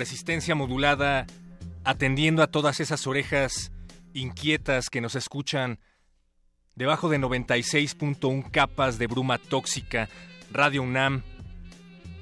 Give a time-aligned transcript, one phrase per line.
[0.00, 1.26] Resistencia modulada,
[1.84, 3.70] atendiendo a todas esas orejas
[4.14, 5.78] inquietas que nos escuchan
[6.74, 10.08] debajo de 96.1 capas de bruma tóxica,
[10.50, 11.22] Radio UNAM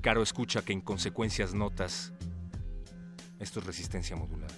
[0.00, 2.12] Caro escucha que en consecuencias notas.
[3.38, 4.50] Esto es resistencia modular.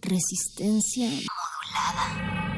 [0.00, 2.57] Resistencia modulada.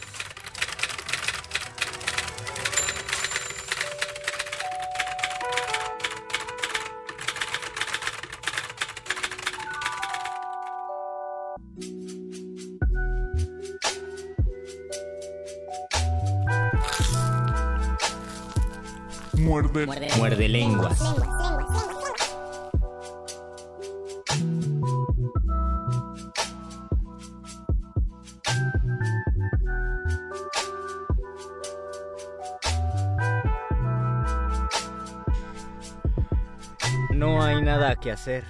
[37.13, 38.43] No hay nada que hacer.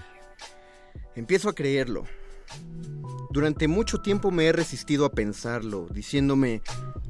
[1.15, 2.05] Empiezo a creerlo.
[3.31, 6.61] Durante mucho tiempo me he resistido a pensarlo, diciéndome,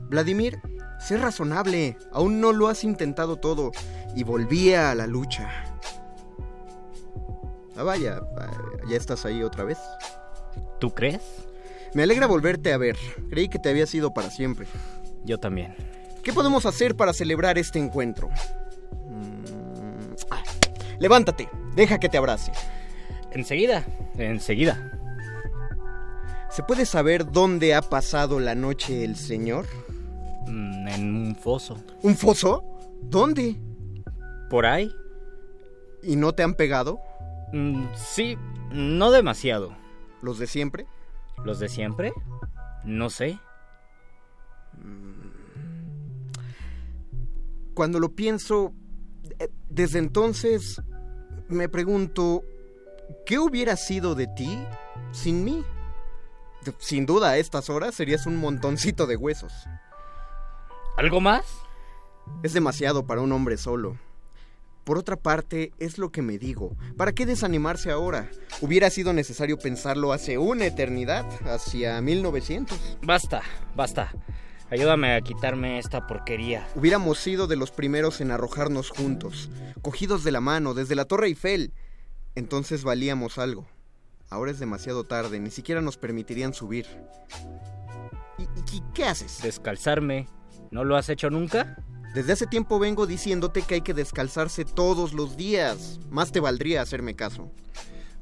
[0.10, 0.60] Vladimir,
[1.02, 3.72] sé razonable, aún no lo has intentado todo,
[4.16, 5.50] y volvía a la lucha.
[7.76, 8.22] Ah, vaya,
[8.88, 9.80] ya estás ahí otra vez.
[10.80, 11.22] ¿Tú crees?
[11.94, 12.98] Me alegra volverte a ver,
[13.30, 14.68] creí que te habías ido para siempre.
[15.24, 15.76] Yo también.
[16.24, 18.30] ¿Qué podemos hacer para celebrar este encuentro?
[19.08, 20.44] Mm, ah,
[21.00, 22.52] levántate, deja que te abrace.
[23.32, 23.86] Enseguida,
[24.18, 24.92] enseguida.
[26.50, 29.66] ¿Se puede saber dónde ha pasado la noche el señor?
[30.48, 31.78] Mm, en un foso.
[32.02, 32.64] ¿Un foso?
[33.02, 33.60] ¿Dónde?
[34.50, 34.92] ¿Por ahí?
[36.04, 37.00] ¿Y no te han pegado?
[37.54, 38.38] Mm, sí,
[38.72, 39.76] no demasiado.
[40.22, 40.86] ¿Los de siempre?
[41.44, 42.14] ¿Los de siempre?
[42.84, 43.40] No sé.
[47.74, 48.74] Cuando lo pienso,
[49.40, 50.82] eh, desde entonces
[51.48, 52.44] me pregunto,
[53.26, 54.60] ¿qué hubiera sido de ti
[55.12, 55.64] sin mí?
[56.78, 59.52] Sin duda, a estas horas serías un montoncito de huesos.
[60.98, 61.46] ¿Algo más?
[62.44, 63.98] Es demasiado para un hombre solo.
[64.84, 66.76] Por otra parte, es lo que me digo.
[66.98, 68.30] ¿Para qué desanimarse ahora?
[68.62, 72.98] Hubiera sido necesario pensarlo hace una eternidad, hacia 1900.
[73.04, 73.42] Basta,
[73.76, 74.12] basta.
[74.72, 76.68] Ayúdame a quitarme esta porquería.
[76.76, 79.50] Hubiéramos sido de los primeros en arrojarnos juntos,
[79.82, 81.74] cogidos de la mano desde la Torre Eiffel.
[82.36, 83.68] Entonces valíamos algo.
[84.30, 86.88] Ahora es demasiado tarde, ni siquiera nos permitirían subir.
[88.38, 88.44] ¿Y,
[88.76, 89.42] y qué haces?
[89.44, 90.28] Descalzarme.
[90.72, 91.78] ¿No lo has hecho nunca?
[92.14, 96.00] Desde hace tiempo vengo diciéndote que hay que descalzarse todos los días.
[96.10, 97.52] Más te valdría hacerme caso.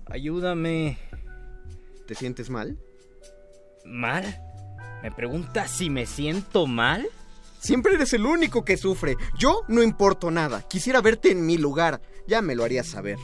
[0.08, 0.98] Ayúdame.
[2.08, 2.78] ¿Te sientes mal?
[3.86, 4.42] ¿Mal?
[5.04, 7.08] ¿Me preguntas si me siento mal?
[7.60, 9.16] Siempre eres el único que sufre.
[9.38, 10.62] Yo no importo nada.
[10.68, 12.02] Quisiera verte en mi lugar.
[12.28, 13.18] Ya me lo harías saber.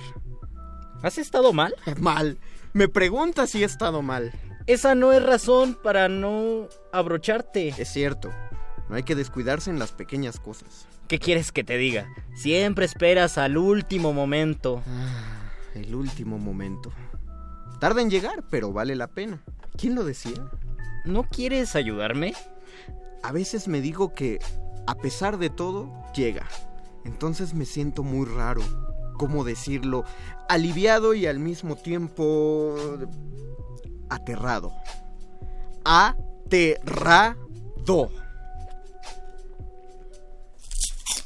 [1.01, 1.75] ¿Has estado mal?
[1.99, 2.37] Mal.
[2.73, 4.33] Me preguntas si he estado mal.
[4.67, 7.73] Esa no es razón para no abrocharte.
[7.77, 8.31] Es cierto.
[8.89, 10.87] No hay que descuidarse en las pequeñas cosas.
[11.07, 12.07] ¿Qué quieres que te diga?
[12.35, 14.81] Siempre esperas al último momento.
[14.87, 16.91] Ah, el último momento.
[17.79, 19.41] Tarda en llegar, pero vale la pena.
[19.77, 20.49] ¿Quién lo decía?
[21.03, 22.33] ¿No quieres ayudarme?
[23.21, 24.39] A veces me digo que,
[24.87, 26.47] a pesar de todo, llega.
[27.03, 28.61] Entonces me siento muy raro.
[29.17, 30.03] ¿Cómo decirlo?
[30.49, 32.75] Aliviado y al mismo tiempo...
[34.09, 34.71] aterrado.
[35.83, 37.35] Aterrado.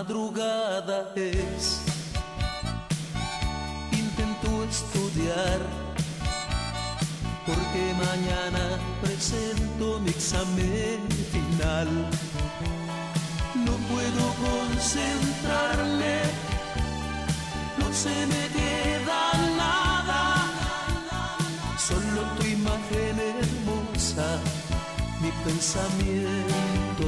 [0.00, 1.82] Madrugada es.
[3.92, 5.60] Intento estudiar
[7.46, 8.62] porque mañana
[9.02, 11.00] presento mi examen
[11.34, 11.88] final.
[13.66, 16.16] No puedo concentrarme,
[17.78, 19.22] no se me queda
[19.62, 20.22] nada,
[21.88, 24.28] solo tu imagen hermosa,
[25.20, 27.06] mi pensamiento.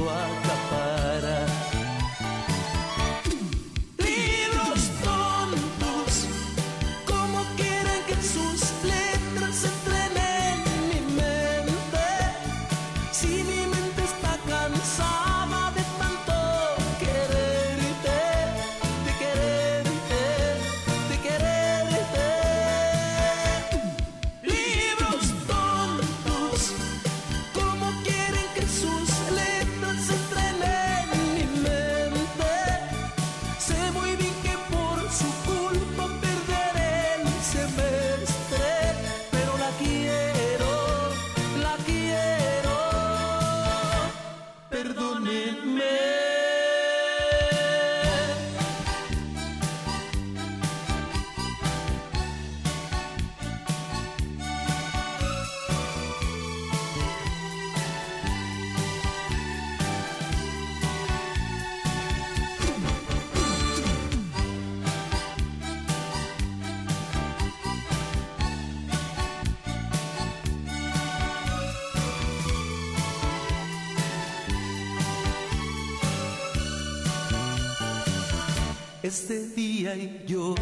[79.95, 80.55] Y yo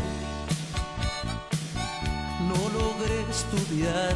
[2.49, 4.15] no logré estudiar.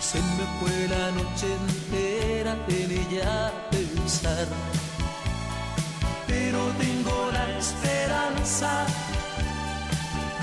[0.00, 4.46] Se me fue la noche entera en ella pensar.
[6.26, 8.86] Pero tengo la esperanza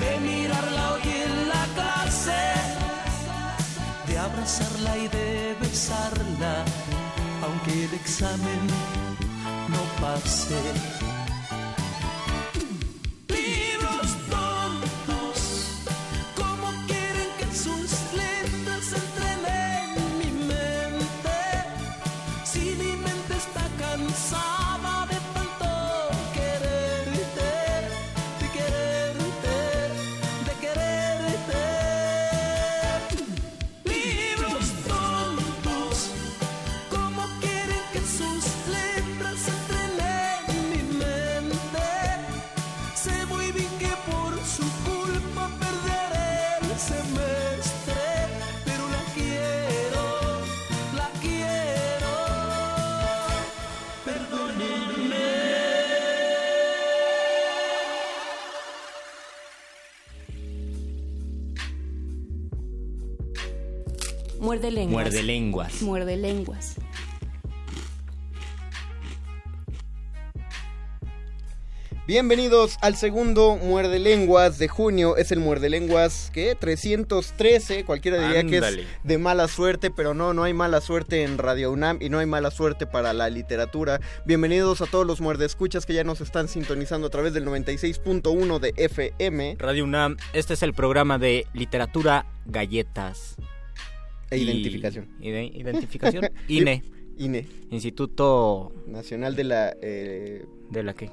[0.00, 2.42] de mirarla hoy en la clase,
[4.06, 6.64] de abrazarla y de besarla,
[7.42, 8.60] aunque el examen
[9.68, 11.17] no pase.
[64.58, 65.04] Muerde lenguas.
[65.04, 65.82] Muerde lenguas.
[65.82, 66.76] Muerde lenguas.
[72.08, 75.16] Bienvenidos al segundo Muerde Lenguas de junio.
[75.16, 77.84] Es el Muerde Lenguas que 313.
[77.84, 81.70] Cualquiera diría que es de mala suerte, pero no, no hay mala suerte en Radio
[81.70, 84.00] UNAM y no hay mala suerte para la literatura.
[84.24, 88.58] Bienvenidos a todos los Muerde Escuchas que ya nos están sintonizando a través del 96.1
[88.58, 93.36] de FM Radio UNAM, este es el programa de literatura, galletas.
[94.30, 95.08] E identificación.
[95.20, 96.28] y identificación.
[96.48, 96.82] INE,
[97.18, 99.76] INE, Instituto Nacional de la.
[99.80, 101.10] eh, de la que.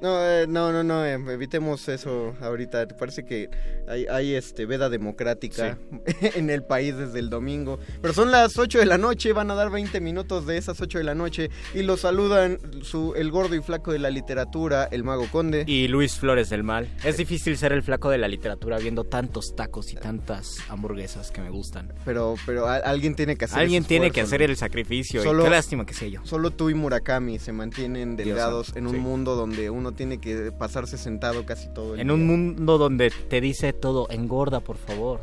[0.00, 2.86] No, eh, no, no, no, eh, evitemos eso ahorita.
[2.98, 3.48] Parece que
[3.88, 5.78] hay, hay este veda democrática
[6.34, 7.78] en el país desde el domingo.
[8.02, 10.98] Pero son las 8 de la noche, van a dar 20 minutos de esas 8
[10.98, 15.02] de la noche y los saludan su, el gordo y flaco de la literatura, el
[15.04, 15.64] mago conde.
[15.66, 16.88] Y Luis Flores del Mal.
[17.04, 21.40] Es difícil ser el flaco de la literatura viendo tantos tacos y tantas hamburguesas que
[21.40, 21.92] me gustan.
[22.04, 24.52] Pero, pero a- alguien tiene que hacer Alguien tiene que esfuerzo, hacer ¿no?
[24.52, 25.22] el sacrificio.
[25.22, 26.20] Solo- y qué lástima que sea yo.
[26.24, 28.98] Solo tú y Murakami se mantienen delgados santo, en un sí.
[28.98, 32.14] mundo donde uno tiene que pasarse sentado casi todo el En día.
[32.14, 35.20] un mundo donde te dice todo, engorda por favor.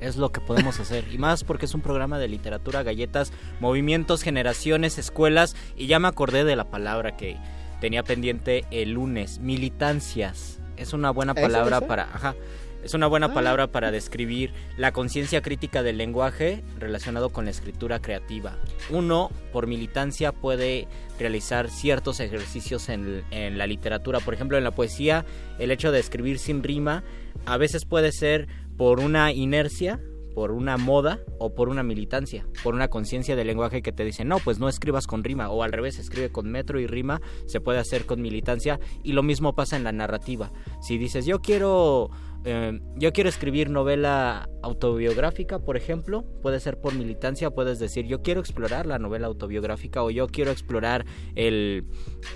[0.00, 1.04] Es lo que podemos hacer.
[1.12, 5.54] Y más porque es un programa de literatura, galletas, movimientos, generaciones, escuelas.
[5.76, 7.36] Y ya me acordé de la palabra que
[7.80, 9.38] tenía pendiente el lunes.
[9.40, 10.58] Militancias.
[10.76, 12.04] Es una buena ¿Esa, palabra para...
[12.04, 12.34] Ajá.
[12.82, 13.34] Es una buena Ah.
[13.34, 18.56] palabra para describir la conciencia crítica del lenguaje relacionado con la escritura creativa.
[18.88, 24.20] Uno, por militancia, puede realizar ciertos ejercicios en, en la literatura.
[24.20, 25.26] Por ejemplo, en la poesía,
[25.58, 27.04] el hecho de escribir sin rima
[27.46, 30.00] a veces puede ser por una inercia,
[30.34, 34.24] por una moda o por una militancia, por una conciencia del lenguaje que te dice,
[34.24, 37.60] no, pues no escribas con rima, o al revés, escribe con metro y rima, se
[37.60, 40.50] puede hacer con militancia, y lo mismo pasa en la narrativa.
[40.80, 42.10] Si dices, yo quiero,
[42.44, 48.22] eh, yo quiero escribir novela autobiográfica, por ejemplo, puede ser por militancia, puedes decir, yo
[48.22, 51.86] quiero explorar la novela autobiográfica, o yo quiero explorar el,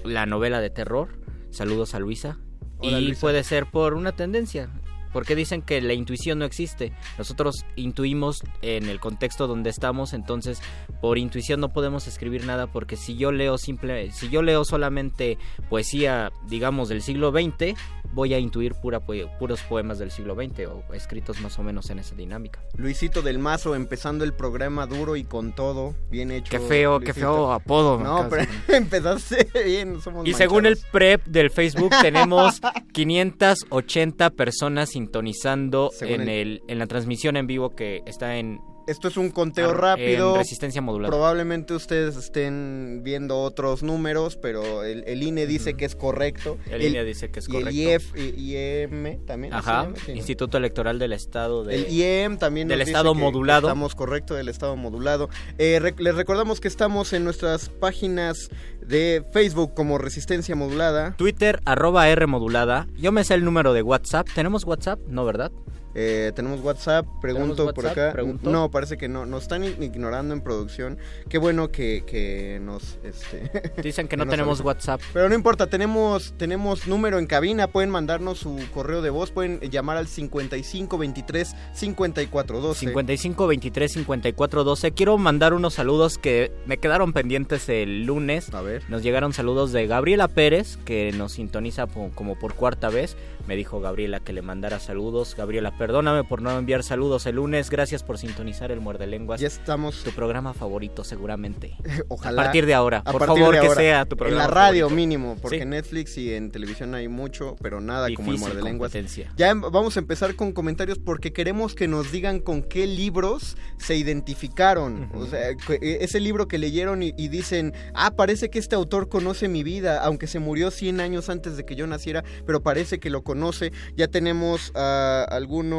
[0.04, 2.38] la novela de terror, saludos a Luisa,
[2.78, 3.20] Hola, y Luisa.
[3.20, 4.70] puede ser por una tendencia.
[5.12, 6.92] Porque dicen que la intuición no existe.
[7.18, 10.60] Nosotros intuimos en el contexto donde estamos, entonces
[11.00, 15.38] por intuición no podemos escribir nada porque si yo leo simple, si yo leo solamente
[15.70, 17.78] poesía, digamos del siglo XX,
[18.14, 21.98] voy a intuir pura puros poemas del siglo XX o escritos más o menos en
[21.98, 22.60] esa dinámica.
[22.76, 26.50] Luisito del Mazo empezando el programa duro y con todo, bien hecho.
[26.50, 27.98] Qué feo, qué feo apodo.
[27.98, 32.60] No, pero empezaste bien, somos Y según el prep del Facebook tenemos
[32.92, 38.60] 580 personas sintonizando Según en, el- el, en la transmisión en vivo que está en,
[38.86, 40.36] Esto es un conteo rápido.
[40.36, 41.10] resistencia modulada.
[41.10, 46.58] Probablemente ustedes estén viendo otros números, pero el, el INE dice que es correcto.
[46.70, 47.70] El INE dice que es y correcto.
[48.16, 49.54] el y- IEM también.
[49.54, 49.88] ¿así se Ajá.
[50.14, 51.74] Instituto Electoral del Estado de...
[51.76, 53.62] El IEM también del nos estado modulado.
[53.62, 55.28] que estamos correcto del estado modulado.
[55.58, 58.50] Eh, rec- les recordamos que estamos en nuestras páginas
[58.86, 61.14] de Facebook como Resistencia Modulada.
[61.16, 62.86] Twitter, arroba R modulada.
[62.96, 64.28] Yo me sé el número de WhatsApp.
[64.34, 64.98] ¿Tenemos WhatsApp?
[65.08, 65.50] No, ¿verdad?
[65.94, 68.12] Eh, tenemos WhatsApp, pregunto ¿Tenemos por acá.
[68.12, 68.50] Pregunto.
[68.50, 69.26] No, parece que no.
[69.26, 70.98] Nos están ig- ignorando en producción.
[71.28, 72.98] Qué bueno que, que nos...
[73.04, 74.60] Este, Dicen que no tenemos.
[74.60, 75.00] WhatsApp.
[75.12, 79.60] Pero no importa, tenemos, tenemos número en cabina, pueden mandarnos su correo de voz, pueden
[79.60, 82.80] llamar al 55 23 54 12.
[82.80, 84.92] 55 23 54 12.
[84.92, 88.52] Quiero mandar unos saludos que me quedaron pendientes el lunes.
[88.54, 88.82] A ver.
[88.88, 93.16] Nos llegaron saludos de Gabriela Pérez, que nos sintoniza como por cuarta vez.
[93.46, 95.34] Me dijo Gabriela que le mandara saludos.
[95.36, 97.68] Gabriela, perdóname por no enviar saludos el lunes.
[97.68, 99.38] Gracias por sintonizar el Muerde Lenguas.
[99.38, 101.76] Ya estamos, Tu programa favorito, seguramente.
[102.08, 102.40] ojalá.
[102.40, 103.74] A partir de ahora, a por favor, que ahora.
[103.74, 104.96] sea tu En programa la radio favorito.
[104.96, 105.62] mínimo, porque Sí.
[105.62, 108.92] en Netflix y en televisión hay mucho, pero nada como el muerde lenguas.
[109.36, 113.58] Ya em- vamos a empezar con comentarios porque queremos que nos digan con qué libros
[113.76, 115.10] se identificaron.
[115.14, 119.10] O sea, e- ese libro que leyeron y, y dicen, ah, parece que este autor
[119.10, 122.98] conoce mi vida, aunque se murió 100 años antes de que yo naciera, pero parece
[123.00, 123.70] que lo conoce.
[123.96, 125.73] Ya tenemos ah, algunos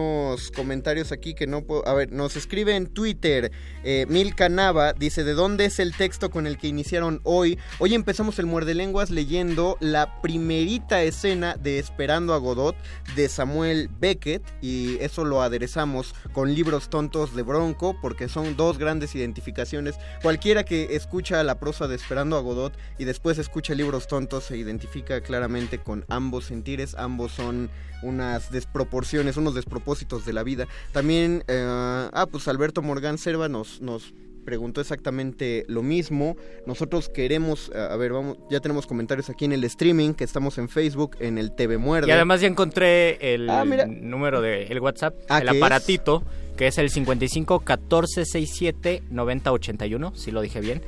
[0.55, 1.88] comentarios aquí que no puedo...
[1.88, 3.51] A ver, nos escribe en Twitter
[3.84, 7.60] eh, Milka Nava, dice, ¿de dónde es el texto con el que iniciaron hoy?
[7.79, 12.75] Hoy empezamos el Muerde Lenguas leyendo la primerita escena de Esperando a Godot
[13.15, 18.77] de Samuel Beckett y eso lo aderezamos con libros tontos de Bronco porque son dos
[18.77, 19.95] grandes identificaciones.
[20.21, 24.58] Cualquiera que escucha la prosa de Esperando a Godot y después escucha libros tontos se
[24.58, 27.69] identifica claramente con ambos sentires, ambos son
[28.03, 29.55] unas desproporciones, unos
[30.25, 30.67] de la vida.
[30.91, 34.13] También, eh, ah, pues Alberto Morgan Serva nos, nos
[34.45, 36.37] preguntó exactamente lo mismo.
[36.65, 40.57] Nosotros queremos, a a ver, vamos, ya tenemos comentarios aquí en el streaming, que estamos
[40.57, 42.07] en Facebook, en el TV Muerde.
[42.07, 46.23] Y además ya encontré el Ah, número de el WhatsApp, Ah, el aparatito,
[46.57, 50.81] que es el 55 14 67 90 81, si lo dije bien.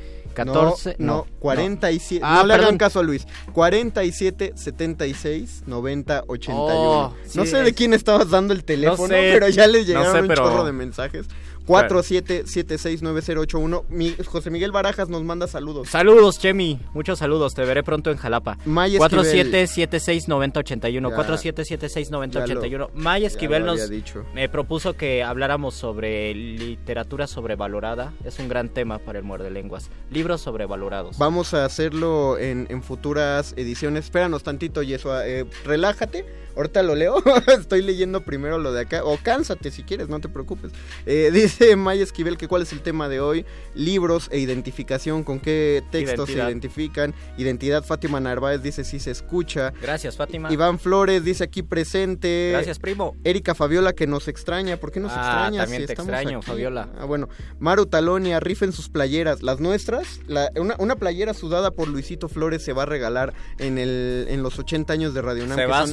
[0.46, 3.26] 14 no, no, no, 47, Ah, no le hagan caso a Luis.
[3.54, 6.64] 47 76 90 81.
[6.66, 9.74] Oh, no sí, sé de es- quién estabas dando el teléfono, sé, pero ya no
[9.74, 11.26] llegaron sé, un pero- chorro de mensajes.
[11.68, 13.84] 47769081.
[13.90, 15.90] Mi, José Miguel Barajas nos manda saludos.
[15.90, 16.80] Saludos, Chemi.
[16.94, 17.54] Muchos saludos.
[17.54, 18.58] Te veré pronto en Jalapa.
[18.66, 19.52] Maya Esquivel.
[19.52, 21.10] 47769081.
[21.10, 21.16] Ya.
[21.16, 22.90] 47769081.
[22.94, 24.24] Maya Ya Esquivel nos dicho.
[24.34, 28.14] me propuso que habláramos sobre literatura sobrevalorada.
[28.24, 29.90] Es un gran tema para el muerde lenguas.
[30.12, 31.18] Libros sobrevalorados.
[31.18, 34.06] Vamos a hacerlo en, en futuras ediciones.
[34.06, 35.28] Espéranos tantito, Yesua.
[35.28, 36.26] Eh, relájate.
[36.58, 37.24] Ahorita lo leo.
[37.60, 39.04] Estoy leyendo primero lo de acá.
[39.06, 40.72] O cánsate si quieres, no te preocupes.
[41.06, 43.46] Eh, dice Maya Esquivel que cuál es el tema de hoy.
[43.76, 45.24] Libros e identificación.
[45.24, 46.46] ¿Con qué textos Identidad.
[46.46, 47.14] se identifican?
[47.38, 47.84] Identidad.
[47.84, 49.72] Fátima Narváez dice si se escucha.
[49.82, 50.52] Gracias, Fátima.
[50.52, 52.50] Iván Flores dice aquí presente.
[52.54, 53.16] Gracias, primo.
[53.24, 54.78] Erika Fabiola que nos extraña.
[54.78, 55.62] ¿Por qué nos Ah, extraña?
[55.62, 56.48] también te estamos extraño, aquí?
[56.48, 56.90] Fabiola.
[57.00, 57.30] Ah, bueno.
[57.60, 59.44] Maru Talonia, rifen sus playeras.
[59.44, 63.78] Las nuestras, la- una, una playera sudada por Luisito Flores se va a regalar en,
[63.78, 65.58] el, en los 80 años de Radio Nam.
[65.58, 65.92] Se va a son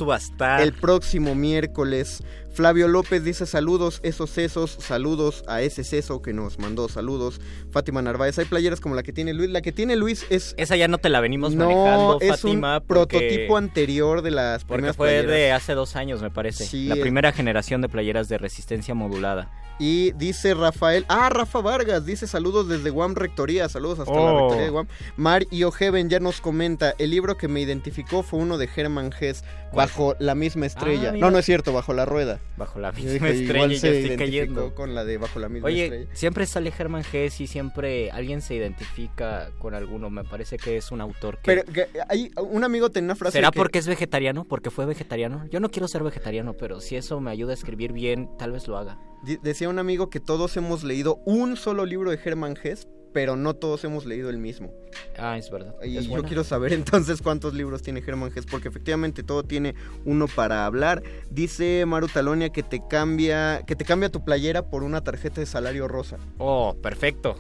[0.63, 2.23] El próximo miércoles.
[2.53, 7.41] Flavio López dice saludos, esos sesos, saludos a ese seso que nos mandó saludos.
[7.73, 9.51] Fátima Narváez, hay playeras como la que tiene Luis.
[9.51, 10.55] La que tiene Luis es...
[10.57, 12.79] Esa ya no te la venimos no, manejando, es Fátima.
[12.79, 15.31] un porque- prototipo anterior de las Porque primeras fue playeras.
[15.33, 16.65] de hace dos años, me parece.
[16.65, 19.51] Sí, la es- primera generación de playeras de resistencia modulada.
[19.79, 24.39] Y dice Rafael, ah, Rafa Vargas, dice saludos desde Guam Rectoría, saludos hasta la Oh.
[24.43, 24.87] Rectoría de Guam.
[25.17, 29.11] Mar y Ojeven ya nos comenta, el libro que me identificó fue uno de Hermann
[29.19, 29.43] Hesse,
[29.75, 31.11] Bajo la misma estrella.
[31.13, 32.39] Ah, no, no es cierto, Bajo la rueda.
[32.57, 34.75] Bajo la misma estrella, igual se estoy identificó cayendo.
[34.77, 36.07] con la de Bajo la misma Oye, estrella.
[36.13, 40.11] siempre sale Herman Hesse y siempre alguien se identifica con alguno.
[40.11, 41.43] Me parece que es un autor que...
[41.47, 44.45] Pero que hay un amigo tenía una frase ¿Será que- porque es vegetariano?
[44.45, 45.45] ¿Porque fue vegetariano?
[45.51, 48.69] Yo no quiero ser vegetariano, pero si eso me ayuda a escribir bien, tal vez
[48.69, 48.97] lo haga.
[49.43, 53.55] decía un amigo que todos hemos leído un solo libro de Hermann Hesse, pero no
[53.55, 54.71] todos hemos leído el mismo.
[55.17, 55.75] Ah, es verdad.
[55.83, 56.29] Y Es yo buena.
[56.29, 59.75] quiero saber entonces cuántos libros tiene Germán Hesse, porque efectivamente todo tiene
[60.05, 61.03] uno para hablar.
[61.31, 65.47] Dice Maru Talonia que te cambia, que te cambia tu playera por una tarjeta de
[65.47, 66.19] salario rosa.
[66.39, 67.37] Oh, perfecto.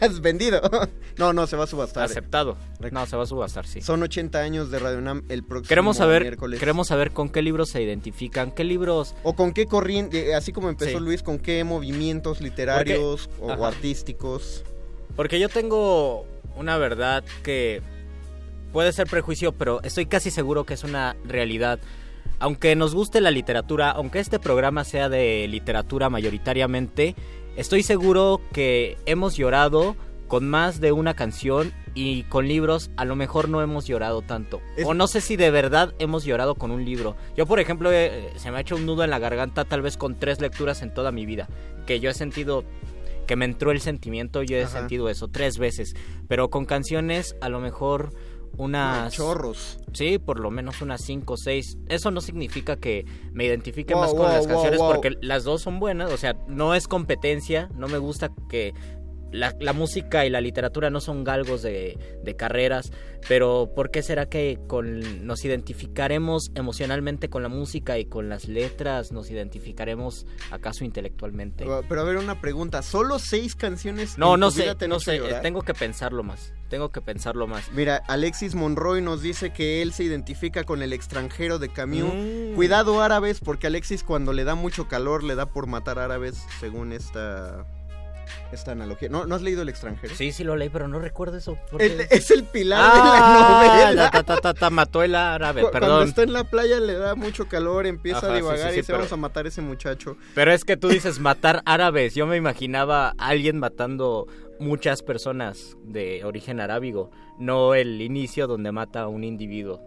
[0.00, 0.60] Has vendido.
[1.18, 2.04] No, no, se va a subastar.
[2.04, 2.56] Aceptado.
[2.92, 3.82] No, se va a subastar, sí.
[3.82, 6.58] Son 80 años de Radio Nam el próximo Queremos saber, miércoles.
[6.58, 9.14] queremos saber con qué libros se identifican, qué libros...
[9.22, 11.04] O con qué corriente, eh, así como empezó Sí.
[11.04, 14.64] Luis, con qué movimientos literarios o, artísticos.
[15.20, 16.24] Porque yo tengo
[16.56, 17.82] una verdad que
[18.72, 21.78] puede ser prejuicio, pero estoy casi seguro que es una realidad.
[22.38, 27.14] Aunque nos guste la literatura, aunque este programa sea de literatura mayoritariamente,
[27.54, 29.94] estoy seguro que hemos llorado
[30.26, 34.62] con más de una canción y con libros a lo mejor no hemos llorado tanto.
[34.78, 37.14] Es- O no sé si de verdad hemos llorado con un libro.
[37.36, 39.98] Yo, por ejemplo, eh, se me ha hecho un nudo en la garganta tal vez
[39.98, 41.46] con tres lecturas en toda mi vida.
[41.86, 42.64] Que yo he sentido
[43.30, 44.80] que me entró el sentimiento, yo he Ajá.
[44.80, 45.94] sentido eso tres veces.
[46.26, 48.12] Pero con canciones a lo mejor
[48.56, 49.12] unas...
[49.12, 49.78] Chorros.
[49.92, 51.78] Sí, por lo menos unas 5 o 6.
[51.86, 54.90] Eso no significa que me identifique Wow, más con wow, las canciones wow.
[54.90, 56.10] porque las dos son buenas.
[56.10, 57.70] O sea, no es competencia.
[57.76, 58.74] No me gusta que
[59.32, 62.92] la, la música y la literatura no son galgos de, de carreras.
[63.28, 68.48] Pero ¿por qué será que con, nos identificaremos emocionalmente con la música y con las
[68.48, 69.12] letras?
[69.12, 71.64] ¿Nos identificaremos acaso intelectualmente?
[71.68, 72.82] Ah, Pero a ver, una pregunta.
[72.82, 75.16] ¿Solo seis canciones No, no sé, no sé.
[75.16, 75.38] eh?
[75.42, 76.54] Tengo que pensarlo más.
[76.70, 77.70] Tengo que pensarlo más.
[77.72, 82.14] Mira, Alexis Monroy nos dice que él se identifica con el extranjero de Camus.
[82.14, 82.54] Mm.
[82.54, 86.92] Cuidado árabes, porque Alexis cuando le da mucho calor le da por matar árabes, según
[86.92, 87.66] esta
[88.52, 89.08] esta analogía.
[89.08, 90.14] ¿No, ¿no has leído el extranjero?
[90.14, 91.58] Sí, sí lo leí, pero no recuerdo eso.
[91.70, 91.86] ¿por qué?
[91.86, 94.10] El- es el pilar Ah, de la novela.
[94.10, 96.08] ta, ta, ta, ta, mató el árabe, Cu- Cuando perdón.
[96.08, 98.82] está en la playa le da mucho calor, empieza Ajá, a divagar sí, sí, y
[98.82, 100.16] se pero- vamos a matar a ese muchacho.
[100.34, 102.14] Pero es que tú dices matar árabes.
[102.14, 104.26] Yo me imaginaba a alguien matando
[104.58, 109.80] muchas personas de origen arábigo, no el inicio donde mata a un individuo.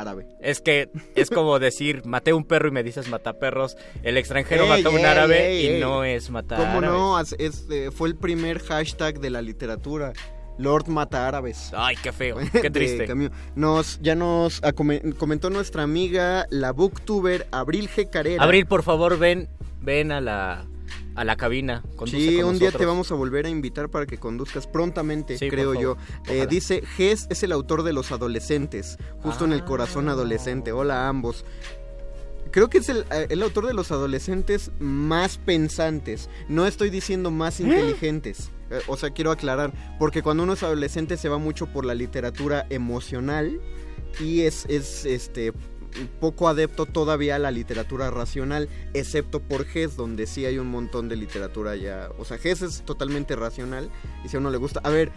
[0.00, 0.26] Árabe.
[0.40, 3.76] Es que es como decir, maté un perro y me dices mata perros.
[4.02, 6.90] El extranjero Ey, mató a un árabe ey, y no es matar ¿Cómo árabes.
[6.90, 7.20] no?
[7.20, 10.12] Es- es, eh, fue el primer hashtag de la literatura.
[10.58, 11.70] Lord mata árabes.
[11.72, 13.06] Ay, qué feo, qué triste.
[13.54, 14.60] Nos, ya nos
[15.16, 18.10] comentó nuestra amiga, la booktuber Abril G.
[18.10, 18.42] Carrera.
[18.42, 19.48] Abril, por favor, ven,
[19.80, 20.66] ven a la,
[21.14, 21.82] a la cabina.
[22.06, 25.74] Sí, un día te vamos a volver a invitar para que conduzcas prontamente, Sí, creo
[25.74, 25.96] yo.
[26.26, 29.64] Eh, dice, Gess es el autor de Los Adolescentes, justo en el Ah.
[29.64, 30.72] corazón adolescente.
[30.72, 31.44] Hola a ambos.
[32.50, 36.30] Creo que es el, eh, el autor de los adolescentes más pensantes.
[36.48, 38.50] No estoy diciendo más inteligentes.
[38.70, 39.72] Eh, o sea, quiero aclarar.
[39.98, 43.60] Porque cuando uno es adolescente se va mucho por la literatura emocional.
[44.18, 45.52] Y es, es este
[46.06, 51.08] poco adepto todavía a la literatura racional, excepto por Hess, donde sí hay un montón
[51.08, 52.10] de literatura ya.
[52.18, 53.90] O sea, Hess es totalmente racional
[54.24, 54.80] y si a uno le gusta.
[54.84, 55.10] A ver,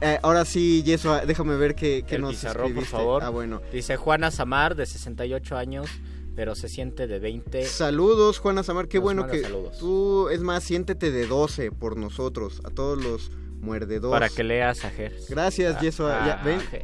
[0.00, 3.22] eh, ahora sí, Yeso, déjame ver qué, qué El nos pizarrón, por favor.
[3.22, 3.62] Ah, bueno.
[3.72, 5.88] Dice Juana Samar, de 68 años,
[6.34, 7.64] pero se siente de 20.
[7.66, 9.78] Saludos, Juana Samar, qué Nos bueno que saludos.
[9.78, 13.30] tú, es más, siéntete de 12 por nosotros, a todos los
[13.64, 14.20] muerdedores.
[14.20, 15.28] Para que leas a Gers.
[15.28, 16.08] Gracias, Yeso.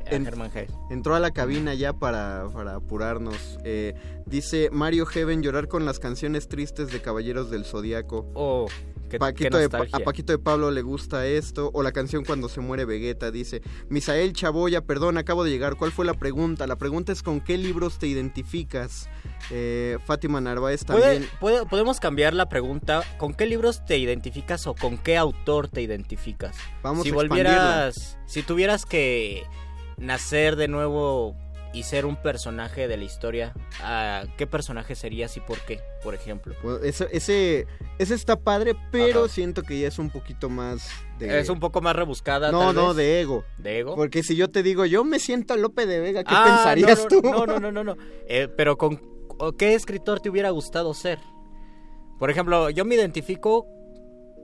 [0.09, 0.73] Germán Gers.
[0.91, 3.59] entró a la cabina ya para, para apurarnos.
[3.65, 3.95] Eh,
[4.27, 8.31] dice Mario Heaven llorar con las canciones tristes de Caballeros del Zodíaco.
[8.35, 8.67] Oh,
[9.11, 11.71] qué, Paquito qué de, a Paquito de Pablo le gusta esto.
[11.75, 13.31] O la canción Cuando se muere Vegeta.
[13.31, 15.77] Dice Misael Chaboya, perdón, acabo de llegar.
[15.77, 16.67] ¿Cuál fue la pregunta?
[16.67, 19.09] La pregunta es con qué libros te identificas.
[19.51, 21.31] Eh, Fátima Narváez ¿Puede- también.
[21.41, 23.03] puede- podemos cambiar la pregunta.
[23.19, 26.57] ¿Con qué libros te identificas o con qué autor te identificas?
[26.83, 29.43] Vamos si a volvieras, si tuvieras que
[29.99, 31.37] nacer de nuevo
[31.73, 36.15] y ser un personaje de la historia, ¿a ¿qué personaje serías y por qué, por
[36.15, 36.55] ejemplo?
[36.63, 37.67] Pues, ese, ese,
[37.99, 39.29] ese está padre, pero Ajá.
[39.33, 41.39] siento que ya es un poquito más de...
[41.39, 42.51] Es un poco más rebuscada.
[42.51, 42.97] No, tal no, vez.
[42.97, 43.45] de ego.
[43.59, 43.95] ¿De ego?
[43.95, 47.05] Porque si yo te digo, yo me siento Lope de Vega, ¿qué Ah, pensarías no,
[47.05, 47.31] no, tú?
[47.31, 47.97] No, no, no, no, no.
[48.29, 49.01] Eh, pero con
[49.57, 51.19] ¿qué escritor te hubiera gustado ser?
[52.19, 53.67] Por ejemplo, yo me identifico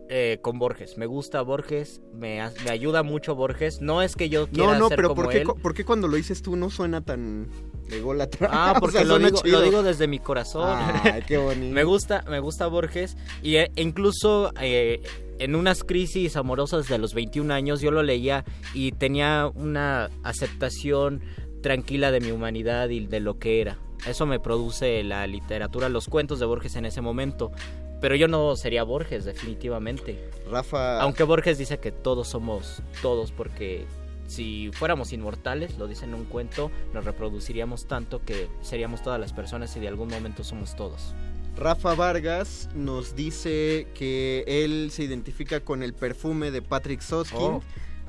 [0.09, 0.97] eh, con Borges.
[0.99, 3.81] Me gusta Borges, me, me ayuda mucho Borges.
[3.81, 5.47] No es que yo quiera No, no, ser pero como ¿por qué, él.
[5.47, 7.49] cu- por qué cuando lo dices tú no suena tan
[7.91, 8.49] ególatra?
[8.53, 10.69] Ah, O porque sea, lo, digo, lo digo desde mi corazón.
[11.05, 11.75] Ay, qué bonito.
[11.75, 15.03] me gusta, me gusta Borges y eh, incluso eh,
[15.39, 21.21] en unas crisis amorosas de los 21 años yo lo leía y tenía una aceptación
[21.63, 23.79] tranquila de mi humanidad y de lo que era.
[24.07, 27.51] Eso me produce la literatura, los cuentos de Borges en ese momento.
[28.01, 30.31] Pero yo no sería Borges, definitivamente.
[30.51, 33.87] Rafa, Aunque Borges dice que todos somos todos porque
[34.27, 39.33] si fuéramos inmortales, lo dice en un cuento, nos reproduciríamos tanto que seríamos todas las
[39.33, 41.15] personas y de algún momento somos todos.
[41.57, 47.39] Rafa Vargas nos dice que él se identifica con el perfume de Patrick Soskin.
[47.39, 47.63] Oh.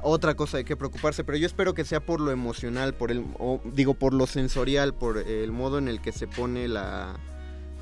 [0.03, 3.25] Otra cosa de que preocuparse, pero yo espero que sea por lo emocional, por el,
[3.39, 7.15] o, digo, por lo sensorial, por el modo en el que se pone la,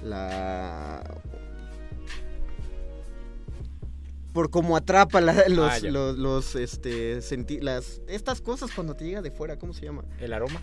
[0.01, 1.03] la,
[4.35, 9.05] por cómo atrapa la- los, Ah, los, los, este, senti- las, estas cosas cuando te
[9.05, 10.03] llega de fuera, ¿cómo se llama?
[10.19, 10.61] ¿El aroma?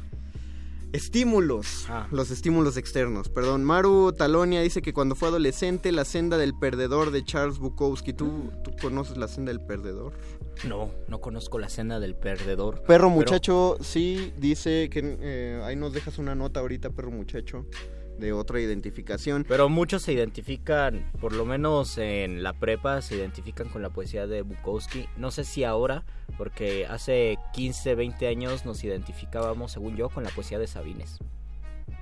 [0.93, 2.07] Estímulos, Ah.
[2.11, 3.31] los estímulos externos.
[3.31, 8.13] Perdón, Maru Talonia dice que cuando fue adolescente, La senda del perdedor de Charles Bukowski.
[8.13, 10.13] ¿Tú, tú conoces La senda del perdedor?
[10.69, 12.83] No, no conozco la cena del perdedor.
[12.83, 17.65] Perro Pero- muchacho, sí, dice que eh, ahí nos dejas una nota ahorita, perro muchacho,
[18.19, 19.45] de otra identificación.
[19.49, 24.27] Pero muchos se identifican, por lo menos en la prepa, se identifican con la poesía
[24.27, 25.09] de Bukowski.
[25.17, 26.05] No sé si ahora,
[26.39, 31.19] porque hace 15, 20 años nos identificábamos, según yo, con la poesía de Sabines.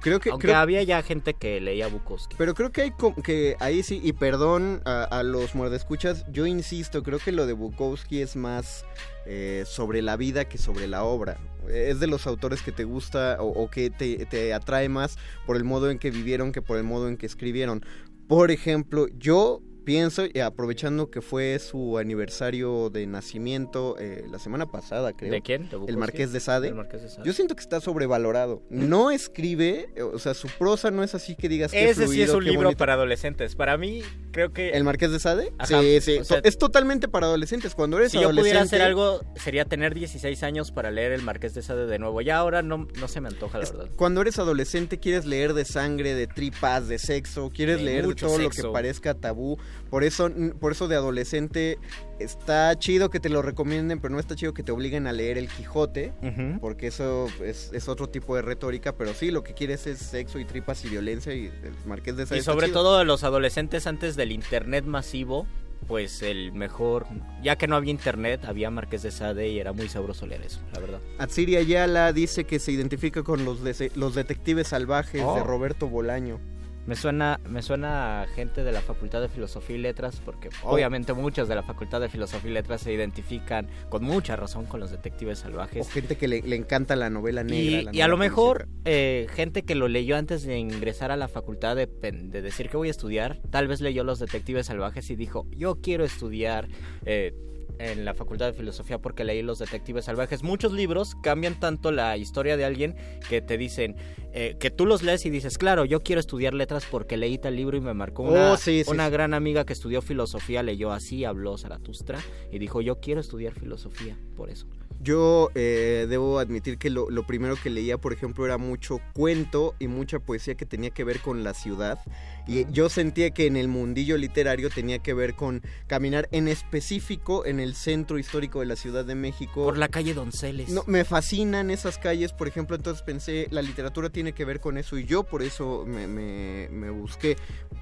[0.03, 2.35] Creo que, Aunque creo- había ya gente que leía Bukowski.
[2.39, 2.93] Pero creo que hay
[3.23, 7.53] que ahí sí, y perdón a, a los muerdescuchas, yo insisto, creo que lo de
[7.53, 8.87] Bukowski es más
[9.33, 11.39] eh, sobre la vida que sobre la obra.
[11.69, 15.57] Es de los autores que te gusta o, o que te, te atrae más por
[15.57, 17.85] el modo en que vivieron que por el modo en que escribieron.
[18.27, 24.67] Por ejemplo, yo pienso, y aprovechando que fue su aniversario de nacimiento eh, la semana
[24.67, 25.33] pasada, creo.
[25.33, 25.69] ¿De quién?
[25.89, 26.69] El Marqués de Sade.
[26.69, 27.27] El Marqués de Sade.
[27.27, 28.63] Yo siento que está sobrevalorado.
[28.71, 32.31] No escribe, o sea, su prosa no es así que digas que Ese sí es
[32.31, 33.55] un libro para adolescentes.
[33.55, 35.53] Para mí, creo que ¿El Marqués de Sade?
[35.59, 36.19] Ajá, sí, sí.
[36.19, 37.75] o sea- To- es totalmente para adolescentes.
[37.75, 38.43] Cuando eres si yo adolescente.
[38.51, 42.21] pudiera hacer algo, sería tener 16 años para leer El Marqués de Sade de nuevo.
[42.21, 43.89] Ya ahora no, no se me antoja, la verdad.
[43.97, 48.15] Cuando eres adolescente quieres leer de sangre, de tripas, de sexo, quieres De leer de
[48.15, 49.59] todo lo que parezca tabú.
[49.91, 50.31] Por eso,
[50.61, 51.79] por eso de adolescente
[52.19, 55.37] está chido que te lo recomienden, pero no está chido que te obliguen a leer
[55.39, 56.13] el Quijote,
[56.61, 60.39] porque eso es, es otro tipo de retórica, pero sí, lo que quieres es sexo
[60.39, 62.81] y tripas y violencia y el Marqués de Sade Y sobre chido.
[62.83, 65.47] todo los adolescentes antes del internet masivo,
[65.89, 67.07] pues el mejor,
[67.43, 70.61] ya que no había internet, había Marqués de Sade y era muy sabroso leer eso,
[70.73, 71.01] la verdad.
[71.19, 75.35] Atsiri Ayala dice que se identifica con los, de- los detectives salvajes Oh.
[75.35, 76.39] de Roberto Bolaño.
[76.87, 80.71] Me suena, me suena a gente de la Facultad de Filosofía y Letras, porque Oh.
[80.75, 84.81] obviamente muchos de la Facultad de Filosofía y Letras se identifican con mucha razón con
[84.81, 85.87] los detectives salvajes.
[85.87, 87.81] O gente que le, le encanta la novela negra.
[87.81, 91.11] Y, la y a lo novela mejor eh, gente que lo leyó antes de ingresar
[91.13, 94.19] a la facultad de, pen- de decir que voy a estudiar, tal vez leyó Los
[94.19, 96.69] Detectives Salvajes y dijo, yo quiero estudiar
[97.05, 97.35] eh,
[97.79, 100.43] en la facultad de filosofía porque leí Los Detectives Salvajes.
[100.43, 102.97] Muchos libros cambian tanto la historia de alguien
[103.29, 103.97] que te dicen,
[104.33, 107.57] eh, que tú los lees y dices, claro, yo quiero estudiar letras porque leí tal
[107.57, 109.13] libro y me marcó una, Oh, sí, sí, una sí.
[109.13, 112.19] gran amiga que estudió filosofía, leyó así, habló Zaratustra
[112.51, 114.67] y dijo, yo quiero estudiar filosofía por eso.
[114.99, 119.75] Yo eh, debo admitir que lo, lo primero que leía, por ejemplo, era mucho cuento
[119.79, 121.99] y mucha poesía que tenía que ver con la ciudad.
[122.47, 127.47] Y yo sentía que en el mundillo literario tenía que ver con caminar en específico
[127.47, 129.65] en el centro histórico de la Ciudad de México.
[129.65, 130.69] Por la calle Donceles.
[130.71, 134.77] No, me fascinan esas calles, por ejemplo, entonces pensé, la literatura tiene que ver con
[134.77, 137.37] eso y yo por eso me, me- me busqué,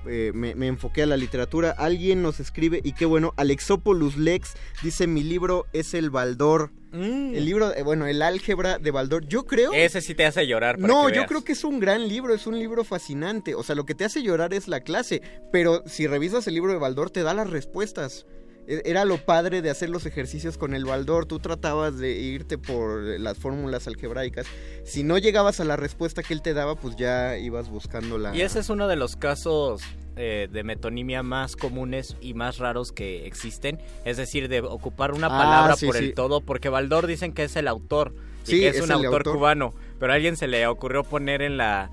[0.06, 1.70] eh, me, me enfoqué a la literatura.
[1.70, 6.70] Alguien nos escribe, y qué bueno, Alexopoulos Lex dice, mi libro es el Baldor.
[6.92, 7.34] Mm.
[7.34, 9.26] El libro, eh, bueno, el álgebra de Baldor.
[9.26, 9.72] Yo creo...
[9.72, 10.76] Ese sí te hace llorar.
[10.76, 11.28] para No, que yo veas.
[11.28, 13.54] creo que es un gran libro, es un libro fascinante.
[13.54, 15.20] O sea, lo que te hace llorar es la clase,
[15.52, 18.24] pero si revisas el libro de Baldor te da las respuestas.
[18.66, 22.58] E- Era lo padre de hacer los ejercicios con el Baldor, tú tratabas de irte
[22.58, 24.46] por las fórmulas algebraicas.
[24.84, 28.34] Si no llegabas a la respuesta que él te daba, pues ya ibas buscando la...
[28.36, 29.82] Y ese es uno de los casos
[30.18, 33.78] eh, de metonimia más comunes y más raros que existen.
[34.04, 36.04] Es decir, de ocupar una Ah, palabra sí, por sí.
[36.06, 36.40] el todo.
[36.40, 38.14] Porque Baldor dicen que es el autor.
[38.46, 39.34] Y Sí, que es, es un autor, autor.
[39.34, 39.74] cubano.
[40.00, 41.90] Pero a alguien se le ocurrió poner en la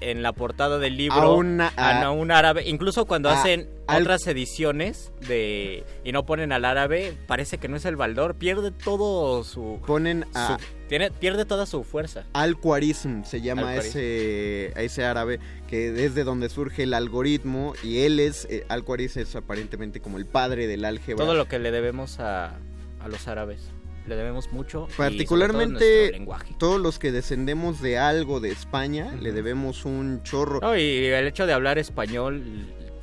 [0.00, 2.62] en la portada del libro A una- a, a- un árabe.
[2.68, 7.68] Incluso cuando a- hacen al- otras ediciones de y no ponen al árabe, parece que
[7.68, 8.34] no es el Baldor.
[8.36, 9.80] Pierde todo su...
[9.86, 10.58] Ponen a...
[10.58, 12.26] su- tiene, pierde toda su fuerza.
[12.34, 13.98] Al-Khwarizm se llama Al-Khwarizm.
[13.98, 19.20] ese, ese árabe, que es de donde surge el algoritmo, y él es, eh, Al-Khwarizm
[19.20, 21.24] es aparentemente como el padre del álgebra.
[21.24, 22.58] Todo lo que le debemos a,
[23.00, 23.70] a los árabes.
[24.06, 24.80] Le debemos mucho.
[24.80, 26.26] todo Particularmente
[26.58, 30.60] todos los que descendemos de algo de España, le debemos un chorro.
[30.60, 32.42] No, y el hecho de hablar español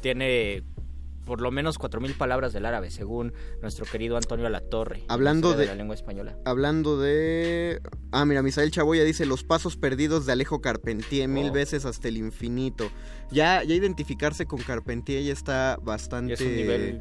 [0.02, 0.62] tiene
[1.30, 5.04] por lo menos 4.000 palabras del árabe, según nuestro querido Antonio Alatorre.
[5.08, 6.36] Hablando de- la lengua española.
[6.44, 7.80] Hablando de...
[8.12, 11.54] Ah, mira, Misael Chaboya dice Los pasos perdidos de Alejo Carpentier, mil Oh.
[11.54, 12.90] veces hasta el infinito.
[13.32, 16.34] Ya, ya identificarse con Carpentier ya está bastante...
[16.34, 17.00] es un nivel...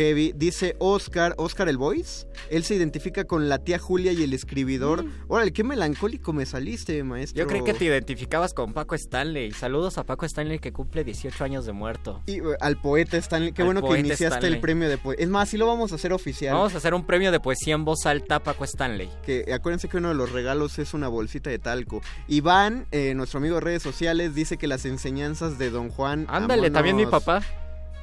[0.00, 0.32] Heavy.
[0.34, 2.26] Dice Oscar, Oscar el Voice.
[2.48, 5.04] Él se identifica con la tía Julia y el escribidor.
[5.28, 7.36] Órale, qué melancólico me saliste, maestro.
[7.36, 7.40] Mm.
[7.40, 9.52] Yo creí que te identificabas con Paco Stanley.
[9.52, 12.22] Saludos a Paco Stanley que cumple 18 años de muerto.
[12.24, 13.52] Y, eh, al poeta Stanley.
[13.52, 14.54] Qué Al bueno que iniciaste Stanley.
[14.54, 15.22] el premio de poesía.
[15.22, 16.54] Es más, sí lo vamos a hacer oficial.
[16.54, 19.10] Vamos a hacer un premio de poesía en voz alta a Paco Stanley.
[19.22, 22.00] Que acuérdense que uno de los regalos es una bolsita de talco.
[22.26, 26.24] Iván, eh, nuestro amigo de redes sociales, dice que las enseñanzas de Don Juan.
[26.30, 27.42] Ándale, también mi papá.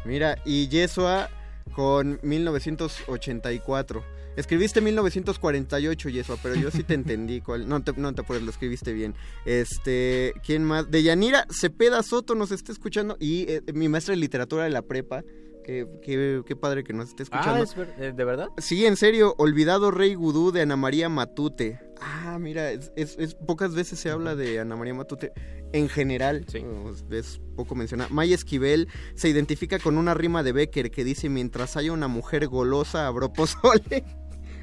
[0.05, 1.29] Mira, y Yesua
[1.73, 4.03] con 1984.
[4.37, 7.41] Escribiste 1948, Yesua, pero yo sí te entendí.
[7.41, 9.15] Cuál, no, te, no te apures, lo escribiste bien.
[9.45, 10.91] Este, ¿quién más?
[10.91, 13.17] De Yanira Cepeda Soto nos está escuchando.
[13.19, 15.23] Y eh, mi maestra de literatura de la prepa.
[15.67, 17.55] Qué, qué, qué padre que nos esté escuchando.
[17.55, 18.47] Ah, ¿es ver- eh, ¿de verdad?
[18.57, 21.77] Sí, en serio, Olvidado Rey Gudú de Ana María Matute.
[21.99, 25.33] Ah, mira, es, es- es- pocas veces se habla de Ana María Matute
[25.73, 26.45] en general.
[26.49, 26.59] Sí.
[26.65, 28.09] Oh, Es poco mencionada.
[28.13, 32.47] Maya Esquivel se identifica con una rima de Becker que dice: Mientras haya una mujer
[32.47, 34.05] golosa, abro pozole.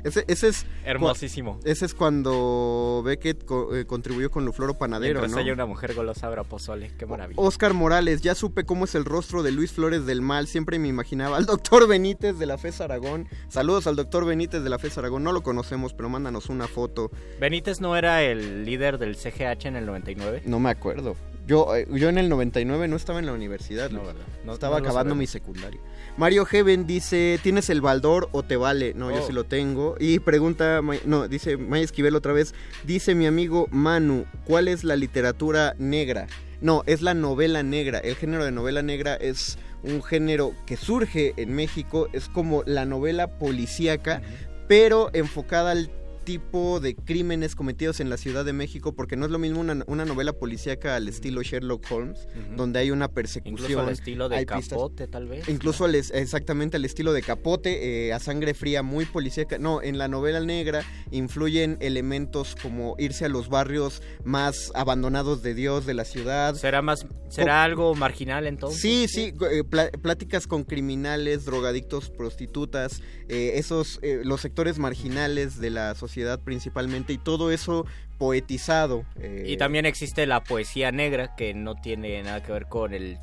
[0.05, 1.59] Ese, ese es Hermosísimo.
[1.65, 5.39] ese es cuando Beckett co- eh, contribuyó con Lufloro Panadero, Mientras ¿no?
[5.39, 6.91] haya una mujer golosa habrá pozole.
[6.99, 7.41] Qué maravilla.
[7.41, 10.47] Oscar Morales, ya supe cómo es el rostro de Luis Flores del Mal.
[10.47, 13.29] Siempre me imaginaba al doctor Benítez de la FES Aragón.
[13.49, 15.25] Saludos al doctor Benítez de la FES Aragón.
[15.25, 17.11] No lo conocemos, pero mándanos una foto.
[17.41, 20.43] Benítez no era el líder del CGH en el 99.
[20.45, 21.17] No me acuerdo.
[21.47, 23.91] Yo, eh, yo en el 99 no estaba en la universidad.
[23.91, 24.01] No.
[24.03, 24.23] ¿verdad?
[24.47, 25.79] No- estaba no acabando mi secundaria.
[26.17, 28.95] Mario Heaven dice, ¿tienes el baldor o te vale?
[28.95, 29.27] No, yo Oh.
[29.27, 29.97] sí lo tengo.
[29.99, 34.95] Y pregunta, no, dice Maya Esquivel otra vez, dice mi amigo Manu, ¿cuál es la
[34.95, 36.29] literatura negra?
[36.61, 37.99] No, es la novela negra.
[37.99, 42.85] El género de novela negra es un género que surge en México, es como la
[42.85, 44.23] novela policíaca,
[44.69, 45.91] pero enfocada al
[46.25, 49.85] tipo de crímenes cometidos en la Ciudad de México, porque no es lo mismo una,
[49.87, 53.55] una novela policíaca al estilo Sherlock Holmes, donde hay una persecución.
[53.55, 55.49] Incluso al estilo de Capote, tal vez.
[55.49, 59.59] Incluso al exactamente al estilo de Capote, eh, a sangre fría, muy policíaca.
[59.59, 65.55] No, en la novela negra influyen elementos como irse a los barrios más abandonados de
[65.55, 66.55] Dios, de la ciudad.
[66.55, 68.81] ¿Será, más, será algo marginal entonces?
[68.81, 75.71] Sí, sí, eh, pláticas con criminales, drogadictos, prostitutas, eh, esos, eh, los sectores marginales de
[75.71, 76.14] la sociedad
[76.45, 77.87] principalmente, y todo eso
[78.19, 79.05] poetizado.
[79.21, 83.19] eh, Y también existe la poesía negra que no tiene nada que ver con el...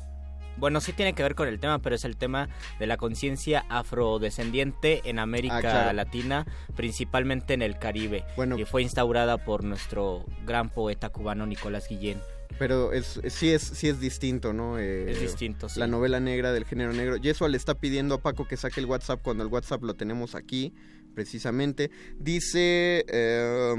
[0.58, 3.64] Bueno, sí tiene que ver con el tema, pero es el tema de la conciencia
[3.70, 5.92] afrodescendiente en América Ah, claro.
[5.94, 8.24] Latina, principalmente en el Caribe.
[8.36, 8.58] Bueno.
[8.58, 12.20] Y fue instaurada por nuestro gran poeta cubano Nicolás Guillén.
[12.58, 14.78] Pero es, es- sí, es, sí es distinto, ¿no?
[14.78, 15.80] Eh, Es distinto, sí.
[15.80, 17.16] La novela negra del género negro.
[17.16, 20.34] Yesua le está pidiendo a Paco que saque el WhatsApp cuando el WhatsApp lo tenemos
[20.34, 20.74] aquí,
[21.14, 21.90] precisamente.
[22.18, 23.04] Dice...
[23.08, 23.74] eh,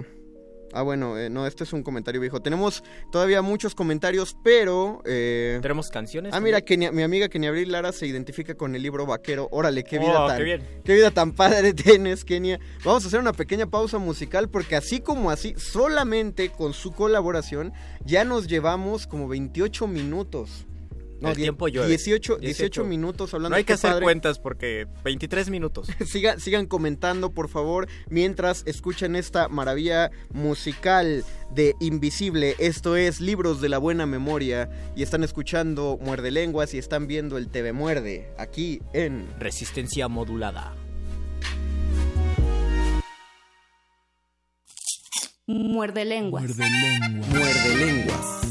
[0.73, 2.41] ah, bueno, eh, no, este es un comentario viejo.
[2.41, 5.01] Tenemos todavía muchos comentarios, pero...
[5.05, 6.33] eh, ¿Tenemos canciones?
[6.33, 9.47] Ah, mira, Kenia- mi amiga Kenia Abril Lara se identifica con el libro Vaquero.
[9.51, 10.61] Órale, qué Oh, vida qué tan, bien.
[10.83, 12.59] qué vida tan padre tienes, Kenia.
[12.83, 17.71] Vamos a hacer una pequeña pausa musical porque así como así, solamente con su colaboración,
[18.05, 20.65] ya nos llevamos como 28 minutos.
[21.23, 21.87] No, El tiempo llueve.
[21.87, 24.03] 18, 18 18 minutos hablando No hay que hacer padre.
[24.03, 25.87] cuentas porque 23 minutos.
[26.05, 31.23] Siga- sigan comentando, por favor, mientras escuchan esta maravilla musical
[31.55, 32.55] de Invisible.
[32.59, 34.69] Esto es Libros de la Buena Memoria.
[34.95, 40.73] Y están escuchando Muerde Lenguas y están viendo el TV Muerde aquí en Resistencia modulada.
[45.45, 46.43] Muerde lenguas.
[46.43, 47.29] Muerde Lenguas.
[47.29, 48.42] vino en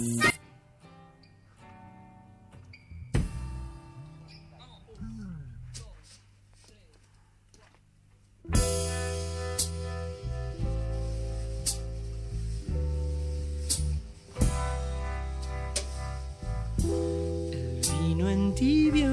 [18.62, 19.10] tibia,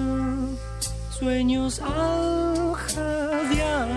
[1.10, 3.90] sueños al jadear.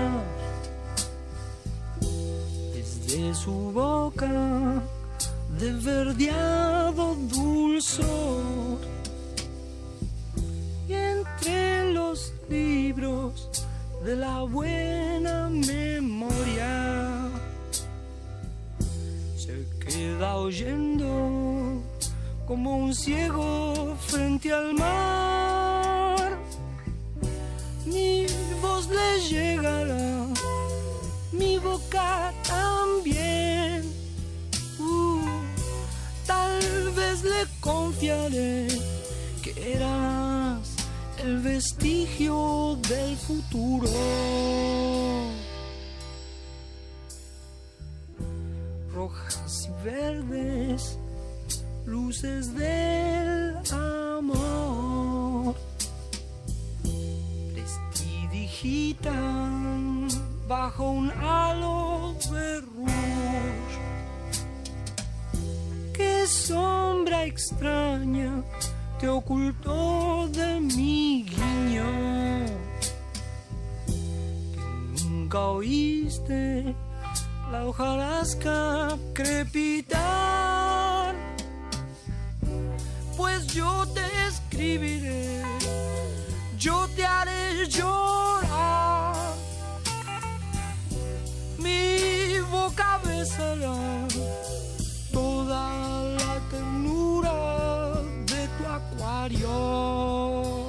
[2.75, 4.33] Desde su boca,
[5.61, 8.79] de verdeado dulzor.
[10.89, 13.67] Y entre los libros
[14.07, 17.29] de la buena memoria,
[19.37, 21.83] se queda oyendo
[22.53, 26.39] como un ciego frente al mar.
[27.87, 28.27] Mi
[28.61, 30.27] voz le llegará,
[31.33, 33.91] mi boca también.
[34.79, 35.25] Uh,
[36.27, 36.61] tal
[36.95, 38.69] vez le confiaré
[39.43, 40.77] que eras
[41.25, 43.89] el vestigio del futuro.
[48.93, 50.99] Rojas y verdes
[51.93, 55.55] luces del amor
[57.53, 60.09] prestidigitan
[60.49, 62.63] bajo un halo de.
[65.93, 68.43] Qué sombra extraña
[68.99, 71.85] te ocultó de mi guiño.
[75.05, 76.75] Nunca oíste
[77.51, 81.02] la hojarasca crepitar
[83.17, 85.43] pues yo te escribiré,
[86.57, 89.15] yo te haré llorar.
[91.59, 93.77] Mi boca besará
[95.13, 100.62] toda la ternura de tu acuario.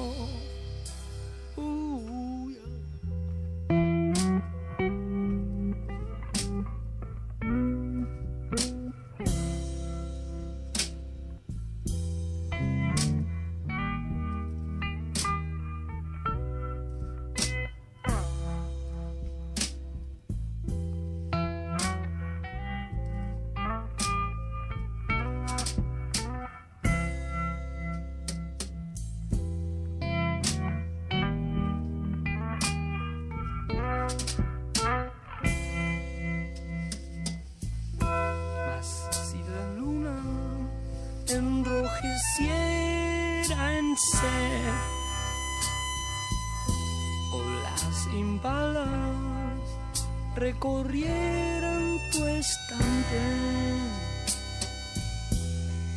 [50.36, 53.22] Recorrieran tu estante.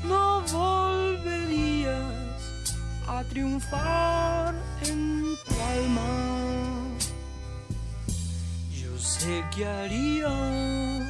[0.03, 1.95] No volverías
[3.07, 4.53] a triunfar
[4.85, 6.83] en tu alma.
[8.71, 11.03] Yo sé que harías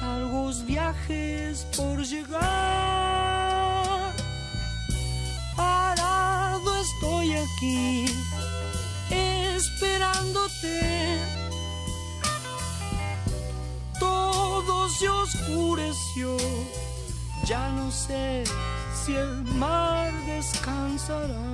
[0.00, 2.40] largos viajes por llegar.
[5.56, 8.06] Parado estoy aquí,
[9.10, 11.43] esperándote.
[17.46, 18.44] Ya no sé
[18.94, 21.53] si el mar descansará.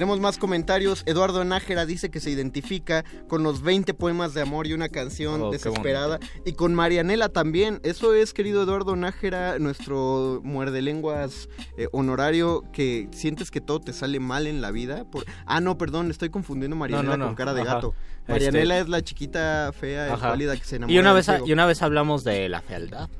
[0.00, 1.02] Tenemos más comentarios.
[1.04, 5.42] Eduardo Nájera dice que se identifica con los 20 poemas de amor y una canción
[5.42, 6.18] Oh, desesperada.
[6.46, 7.80] Y con Marianela también.
[7.82, 13.92] Eso es, querido Eduardo Nájera, nuestro muerde lenguas eh, honorario, que sientes que todo te
[13.92, 15.04] sale mal en la vida.
[15.04, 15.26] Por...
[15.44, 17.26] Ah, no, perdón, estoy confundiendo Marianela No, no, no.
[17.26, 17.74] con cara de Ajá.
[17.74, 17.94] gato.
[18.20, 20.30] Este- Marianela es la chiquita fea, Ajá.
[20.30, 20.94] pálida que se enamora.
[20.94, 23.10] Y una, vez, y una vez hablamos de la fealdad.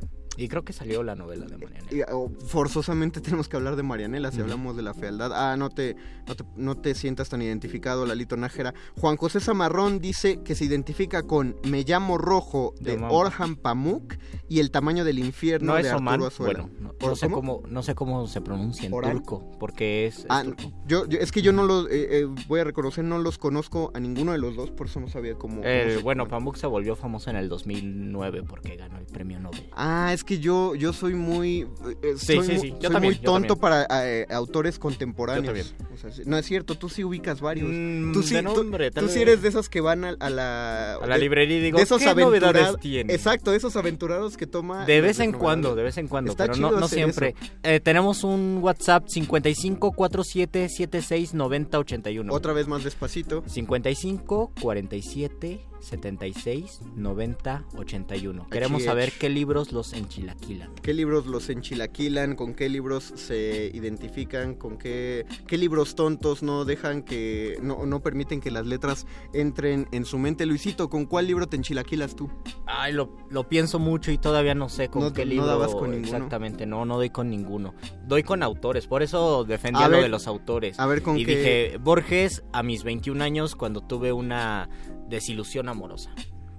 [0.41, 1.87] Y creo que salió la novela de Mariana.
[1.91, 5.33] Y, oh, forzosamente tenemos que hablar de Marianela si hablamos de la fealdad.
[5.35, 8.73] Ah, no te, no te, no te sientas tan identificado, Lalito Nájera.
[8.99, 14.15] Juan José Zamarrón dice que se identifica con Me llamo Rojo de Orhan Pamuk
[14.49, 16.27] y El tamaño del infierno No de es Arturo.
[16.27, 16.61] Azuela.
[16.63, 17.63] Bueno, no, ¿Por no sé cómo?
[17.69, 20.73] no sé cómo se pronuncia en turco, porque es, es Ah, turco.
[20.87, 23.91] yo, yo- es que yo no los, eh, eh, voy a reconocer, no los conozco
[23.95, 25.61] a ninguno de los dos, por eso no sabía cómo.
[25.65, 26.27] Eh, bueno.
[26.29, 29.69] Pamuk se volvió famoso en el 2009 porque ganó el premio Nobel.
[29.73, 31.67] Ah, es que yo, yo soy muy,
[32.03, 35.45] eh, Sí, soy, sí, mu- sí, yo soy también, muy tonto para eh, autores contemporáneos.
[35.59, 35.91] Yo también.
[35.93, 37.69] O sea, sí- no es cierto, tú sí ubicas varios.
[37.71, 40.11] Mm, tú sí, de tú- nombre, tú, tal sí eres de esos que van a,
[40.21, 43.13] a la A la de- librería y digo, de esos ¿qué novedades tiene?
[43.13, 46.45] Exacto, de esos aventurados que toma De vez en cuando, de vez en cuando, Está
[46.45, 47.35] pero no, chido no hacer siempre.
[47.63, 52.33] Eh, tenemos un WhatsApp 55 47 76 90 81.
[52.33, 53.43] Otra vez más despacito.
[53.47, 58.47] 55 47 76 90 81.
[58.51, 60.75] Queremos saber qué libros los enchilaquilan.
[60.83, 62.37] ¿Qué libros los enchilaquilan?
[62.37, 64.55] ¿Con qué libros se identifican?
[64.55, 67.59] ¿Con qué, qué libros tontos no dejan que...
[67.63, 70.47] No, no permiten que las letras entren en su mente?
[70.47, 72.31] Luisito, ¿con cuál libro te enchilaquilas tú?
[72.67, 75.47] Ay, lo, lo pienso mucho y todavía no sé con No- qué no libro.
[75.47, 76.17] dabas con ninguno.
[76.17, 77.75] Exactamente, no, no doy con ninguno.
[78.07, 80.79] Doy con autores, por eso defendía A lo ver, de los autores.
[80.79, 81.37] a ver, ¿con y qué?
[81.37, 84.69] dije, Borges a mis 21 años cuando tuve una
[85.11, 86.11] desilusión amorosa.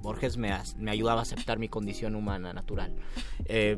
[0.01, 0.51] Borges me,
[0.87, 2.95] ayudaba a aceptar mi condición humana natural.
[3.45, 3.77] Eh,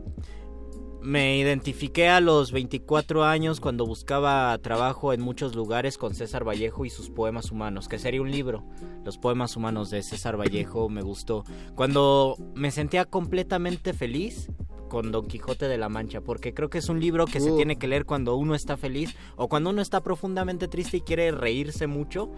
[1.01, 6.85] me identifiqué a los 24 años cuando buscaba trabajo en muchos lugares con César Vallejo
[6.85, 8.63] y sus poemas humanos, que sería un libro.
[9.03, 11.43] Los poemas humanos de César Vallejo me gustó.
[11.75, 14.49] Cuando me sentía completamente feliz,
[14.93, 17.77] con Don Quijote de la Mancha, porque creo que es un libro que se tiene
[17.77, 21.87] que leer cuando uno está feliz o cuando uno está profundamente triste y quiere reírse
[21.87, 22.29] mucho.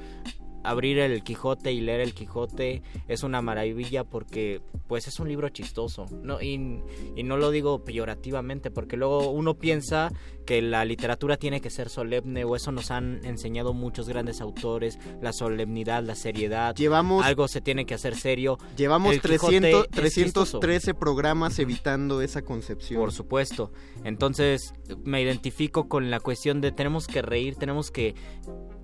[0.69, 5.49] Abrir el Quijote y leer el Quijote es una maravilla porque pues es un libro
[5.49, 6.05] chistoso.
[6.23, 6.81] No, y,
[7.15, 10.11] y no lo digo peyorativamente porque luego uno piensa
[10.45, 14.99] que la literatura tiene que ser solemne o eso nos han enseñado muchos grandes autores,
[15.21, 16.75] la solemnidad, la seriedad.
[16.75, 18.57] Llevamos, Algo se tiene que hacer serio.
[18.77, 22.99] llevamos el Quijote 300, es 313 programas evitando esa concepción.
[22.99, 23.71] Por supuesto.
[24.03, 28.15] Entonces me identifico con la cuestión de tenemos que reír, tenemos que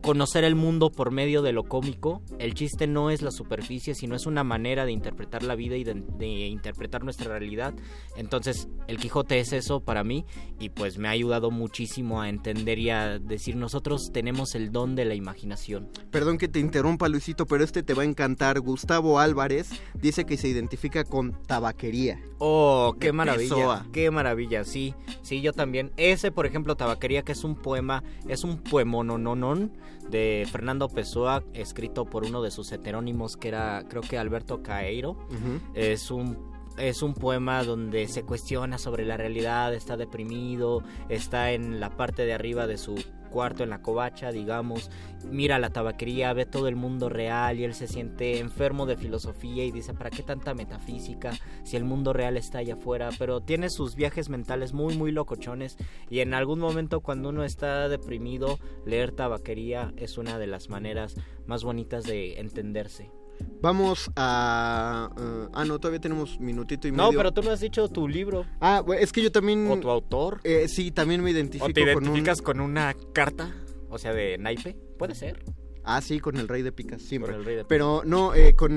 [0.02, 2.22] conocer el mundo por medio de lo cómico.
[2.40, 5.84] El chiste no es la superficie, sino es una manera de interpretar la vida y
[5.84, 7.74] de, de interpretar nuestra realidad.
[8.16, 10.26] Entonces el Quijote es eso para mí
[10.60, 14.96] y pues me ha ayudado muchísimo a entender y a decir nosotros tenemos el don
[14.96, 15.90] de la imaginación.
[16.10, 18.60] Perdón que te interrumpa, Luisito, pero este te va a encantar.
[18.60, 22.20] Gustavo Álvarez dice que se identifica con tabaquería.
[22.40, 23.86] Oh, qué maravilla, Pessoa.
[23.92, 25.92] qué maravilla, sí, sí, yo también.
[25.98, 29.72] Ese, por ejemplo, Tabaquería, que es un poema, es un poemonononón
[30.10, 35.18] de Fernando Pessoa, escrito por uno de sus heterónimos, que era, creo que Alberto Caeiro.
[35.74, 41.80] Es un es un poema donde se cuestiona sobre la realidad, está deprimido, está en
[41.80, 42.96] la parte de arriba de su
[43.32, 44.92] cuarto en la covacha, digamos,
[45.28, 49.66] mira la tabaquería, ve todo el mundo real y él se siente enfermo de filosofía
[49.66, 51.32] y dice, ¿para qué tanta metafísica
[51.64, 53.10] si el mundo real está allá afuera?
[53.18, 55.78] Pero tiene sus viajes mentales muy, muy locochones
[56.10, 61.16] y en algún momento cuando uno está deprimido, leer tabaquería es una de las maneras
[61.48, 63.21] más bonitas de entenderse.
[63.62, 65.10] Vamos a...
[65.18, 67.12] eh, ah, no, todavía tenemos minutito y medio.
[67.12, 69.70] No, pero tú no has dicho tu libro Ah, es que yo también...
[69.70, 70.40] o tu autor.
[70.44, 72.04] eh, sí, también me identifico ¿O te con un...
[72.04, 73.54] identificas con una carta?
[73.90, 74.78] O sea, de naipe.
[74.98, 75.44] Puede ser.
[75.84, 77.32] Ah, sí, con el rey de picas, siempre.
[77.32, 78.72] Con el rey de- Pero no, eh, con,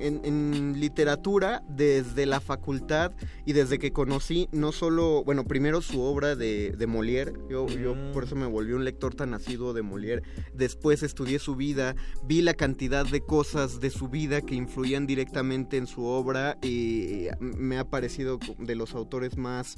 [0.00, 3.12] en, en literatura, desde la facultad
[3.44, 7.94] y desde que conocí, no solo, bueno, primero su obra de, de Molière, yo, yo
[7.94, 8.12] Mm.
[8.12, 10.22] por eso me volví un lector tan asiduo de Molière,
[10.54, 15.76] después estudié su vida, vi la cantidad de cosas de su vida que influían directamente
[15.76, 19.76] en su obra y me ha parecido de los autores más,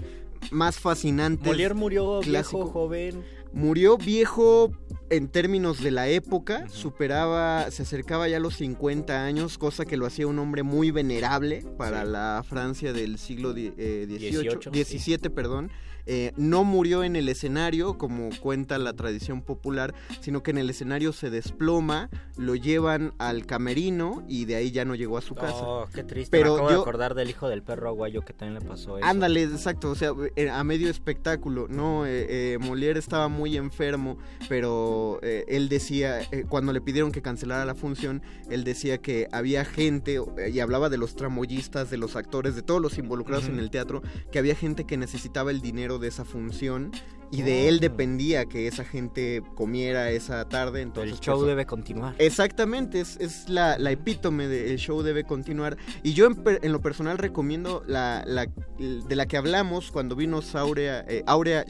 [0.50, 1.46] más fascinantes.
[1.46, 2.58] Molière murió clásico.
[2.64, 3.24] viejo, joven.
[3.54, 4.72] Murió viejo
[5.10, 9.98] en términos de la época, superaba, se acercaba ya a los 50 años, cosa que
[9.98, 12.10] lo hacía un hombre muy venerable para Sí.
[12.12, 14.70] la Francia del siglo di- eh, Dieciocho, XVIII, sí.
[14.70, 15.70] 17, perdón.
[16.06, 20.70] Eh, no murió en el escenario, como cuenta la tradición popular, sino que en el
[20.70, 25.34] escenario se desploma, lo llevan al camerino y de ahí ya no llegó a su
[25.34, 25.54] casa.
[25.62, 26.30] Oh, qué triste.
[26.30, 28.98] Pero Me acabo yo- de acordar del hijo del perro aguayo que también le pasó
[28.98, 29.06] eso.
[29.06, 32.06] Ándale, exacto, o sea, eh, a medio espectáculo, ¿no?
[32.06, 37.64] Eh, eh, Molière estaba muy enfermo, pero eh, él decía, cuando le pidieron que cancelara
[37.64, 40.18] la función, él decía que había gente,
[40.52, 44.02] y hablaba de los tramoyistas, de los actores, de todos los involucrados en el teatro,
[44.30, 46.90] que había gente que necesitaba el dinero de esa función
[47.34, 47.80] y de él Oh.
[47.80, 51.14] dependía que esa gente comiera esa tarde, entonces...
[51.14, 52.14] el show pues, debe continuar.
[52.18, 55.78] Exactamente, es, es la, la epítome del show debe continuar.
[56.02, 61.06] Y yo en, lo personal recomiendo la, la- de la que hablamos cuando vino Aurea,
[61.08, 61.64] eh, Aurea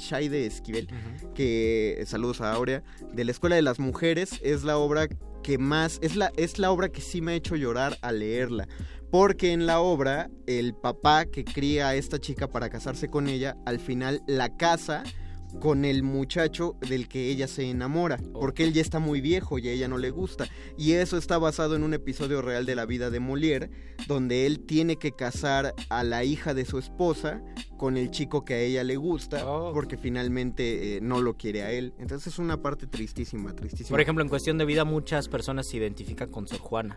[0.47, 0.89] Esquivel,
[1.35, 5.07] que saludos a Aurea, de la Escuela de las Mujeres, es la obra
[5.45, 8.67] que más, es la, es la obra que sí me ha hecho llorar al leerla.
[9.13, 13.59] Porque en la obra, el papá que cría a esta chica para casarse con ella,
[13.67, 15.05] al final la casa
[15.61, 19.69] con el muchacho del que ella se enamora, porque él ya está muy viejo y
[19.69, 20.47] a ella no le gusta.
[20.79, 23.69] Y eso está basado en un episodio real de la vida de Molière,
[24.09, 27.43] donde él tiene que casar a la hija de su esposa
[27.77, 29.75] con el chico que a ella le gusta, Oh.
[29.75, 31.93] porque finalmente eh, no lo quiere a él.
[31.99, 33.91] Entonces es una parte tristísima, tristísima.
[33.91, 36.97] Por ejemplo, en cuestión de vida, muchas personas se identifican con Sor Juana.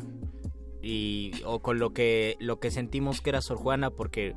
[0.88, 4.36] Y, o con lo que, lo que sentimos que era Sor Juana, porque,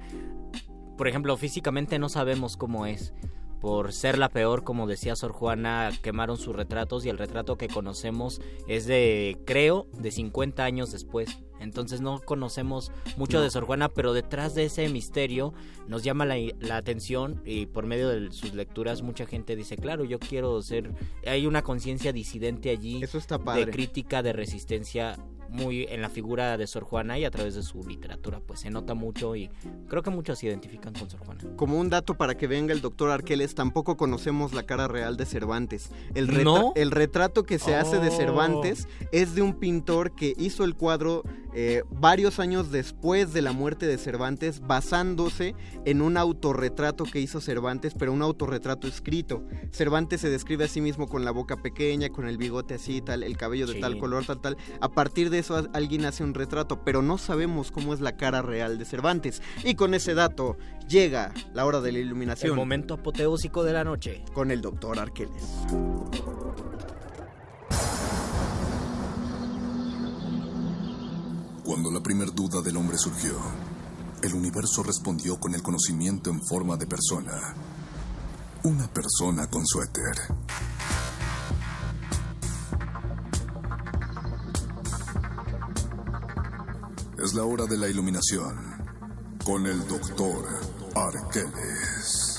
[0.97, 3.13] por ejemplo, físicamente no sabemos cómo es.
[3.61, 7.69] Por ser la peor, como decía Sor Juana, quemaron sus retratos y el retrato que
[7.69, 11.39] conocemos es de, creo, de 50 años después.
[11.61, 13.43] Entonces no conocemos mucho No.
[13.43, 15.53] de Sor Juana, pero detrás de ese misterio
[15.87, 20.05] nos llama la, la atención y por medio de sus lecturas mucha gente dice, claro,
[20.05, 20.95] yo quiero ser...
[21.27, 25.17] Hay una conciencia disidente allí Eso está de crítica, de resistencia
[25.49, 28.71] muy en la figura de Sor Juana y a través de su literatura, pues se
[28.71, 29.51] nota mucho y
[29.89, 31.41] creo que muchos se identifican con Sor Juana.
[31.57, 35.25] Como un dato para que venga el doctor Arqueles, tampoco conocemos la cara real de
[35.27, 35.91] Cervantes.
[36.15, 36.73] El, retra- ¿No?
[36.77, 38.17] el retrato que se hace de Oh.
[38.17, 41.23] Cervantes es de un pintor que hizo el cuadro
[41.55, 47.41] eh, varios años después de la muerte de Cervantes, basándose en un autorretrato que hizo
[47.41, 49.43] Cervantes, pero un autorretrato escrito.
[49.73, 53.23] Cervantes se describe a sí mismo con la boca pequeña, con el bigote así, tal,
[53.23, 54.57] el cabello de tal color, tal, tal.
[54.81, 58.43] A partir de eso alguien hace un retrato, pero no sabemos cómo es la cara
[58.43, 59.43] real de Cervantes.
[59.65, 60.57] Y con ese dato
[60.89, 64.25] llega la hora de la El iluminación momento apoteósico de la noche.
[64.35, 65.43] con el doctor Arqueles.
[71.65, 73.33] Cuando la primer duda del hombre surgió,
[74.23, 77.55] el universo respondió con el conocimiento en forma de persona.
[78.65, 80.15] Una persona con suéter.
[87.23, 88.57] Es la hora de la iluminación
[89.45, 90.47] con el doctor
[90.95, 92.39] Arqueles.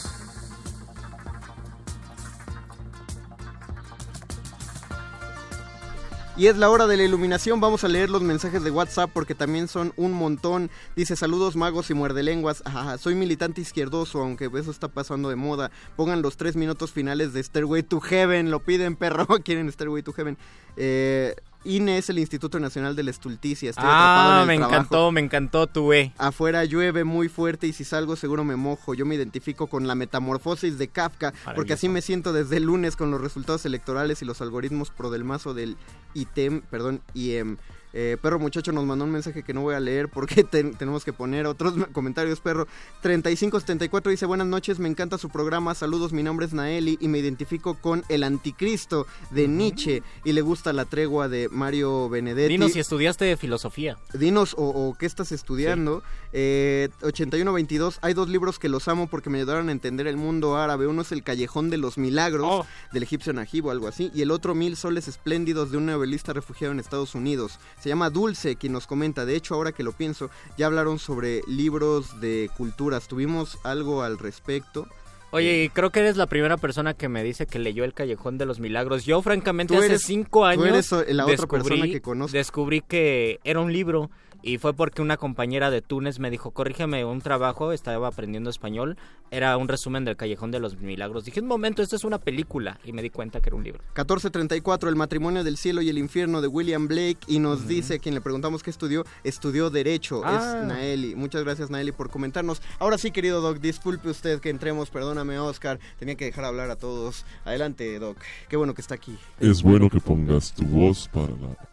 [6.38, 7.60] Y es la hora de la iluminación.
[7.60, 10.72] Vamos a leer los mensajes de WhatsApp porque también son un montón.
[10.96, 12.64] Dice saludos magos y muerde lenguas.
[12.64, 15.72] Ajá, soy militante izquierdoso, aunque eso está pasando de moda.
[15.98, 18.50] Pongan los tres minutos finales de Stairway to Heaven.
[18.50, 19.28] Lo piden, perro.
[19.44, 20.38] Quieren Stairway to Heaven.
[20.78, 21.36] Eh,
[21.66, 23.70] INE es el Instituto Nacional de la Estulticia.
[23.70, 24.76] Estoy Ah, en me trabajo.
[24.76, 26.14] encantó, me encantó tu E.
[26.18, 28.94] Afuera llueve muy fuerte y si salgo seguro me mojo.
[28.94, 32.96] Yo me identifico con la metamorfosis de Kafka porque así me siento desde el lunes
[32.96, 35.76] con los resultados electorales y los algoritmos pro del mazo del
[36.14, 37.58] ITEM, perdón, IEM.
[37.94, 41.04] Eh, perro muchacho nos mandó un mensaje que no voy a leer porque ten- tenemos
[41.04, 42.40] que poner otros comentarios.
[42.40, 42.68] Perro
[43.02, 47.18] 3574 dice buenas noches, me encanta su programa, saludos, mi nombre es Naeli y me
[47.20, 52.54] identifico con el anticristo de Nietzsche y le gusta la tregua de Mario Benedetti.
[52.54, 53.98] Dinos si estudiaste filosofía.
[54.14, 56.04] Dinos o, o qué estás estudiando.
[56.32, 60.58] Eh, 8122, hay dos libros que los amo porque me ayudaron a entender el mundo
[60.58, 60.88] árabe.
[60.88, 62.66] Uno es El Callejón de los Milagros, Oh.
[62.94, 64.12] del egipcio Najib o algo así.
[64.14, 67.60] Y el otro Mil Soles Espléndidos de un novelista refugiado en Estados Unidos.
[67.80, 69.26] Se llama Dulce, quien nos comenta.
[69.26, 73.08] De hecho, ahora que lo pienso, ya hablaron sobre libros de culturas.
[73.08, 74.88] Tuvimos algo al respecto.
[75.32, 78.38] Oye, y creo que eres la primera persona que me dice que leyó El Callejón
[78.40, 79.06] de los Milagros.
[79.06, 82.36] Yo, francamente, Tú hace cinco tú años eres la otra persona que conozco.
[82.36, 84.10] descubrí que era un libro
[84.42, 88.98] y fue porque una compañera de Túnez me dijo, corrígeme un trabajo, estaba aprendiendo español,
[89.32, 91.26] era un resumen del Callejón de los Milagros.
[91.26, 93.82] Dije, un momento, esto es una película y me di cuenta que era un libro.
[93.90, 97.20] 1434, El matrimonio del cielo y el infierno de William Blake.
[97.28, 100.22] Y nos dice, a quien le preguntamos qué estudió, estudió Derecho.
[100.24, 100.60] Ah.
[100.62, 101.16] Es Naeli.
[101.16, 102.62] Muchas gracias, Naeli, por comentarnos.
[102.80, 104.90] Ahora sí, querido Doc, disculpe usted que entremos.
[104.90, 105.80] Perdóname, Oscar.
[106.00, 107.26] Tenía que dejar hablar a todos.
[107.46, 108.18] Adelante, Doc.
[108.48, 109.18] Qué bueno que está aquí.
[109.40, 111.69] Es bueno que pongas tu voz para la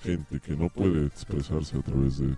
[0.00, 2.36] gente que no puede expresarse a través de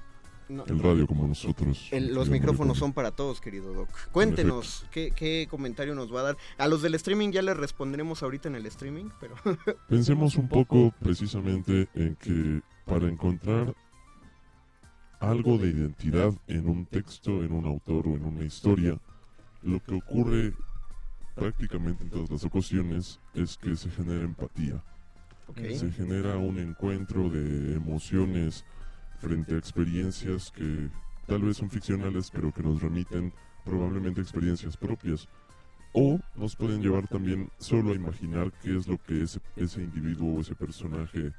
[0.49, 1.89] No, el radio como nosotros.
[1.93, 2.77] el- los micrófonos Maricón.
[2.77, 3.89] son para todos, querido Doc.
[4.13, 6.37] Cuéntenos, ¿qué, qué comentario nos va a dar?
[6.57, 9.35] A los del streaming ya les responderemos ahorita en el streaming, pero...
[9.89, 13.75] Pensemos un poco precisamente en que para encontrar
[15.21, 18.99] algo de identidad en un texto, en un autor o en una historia,
[19.63, 20.55] lo que ocurre
[21.35, 24.83] prácticamente en todas las ocasiones es que se genera empatía.
[25.57, 28.65] Se genera un encuentro de emociones
[29.19, 30.89] frente a experiencias que
[31.27, 33.33] tal vez son ficcionales, pero que nos remiten
[33.65, 35.29] probablemente a experiencias propias.
[35.93, 40.37] O nos pueden llevar también solo a imaginar qué es lo que ese, ese individuo
[40.37, 41.33] o ese personaje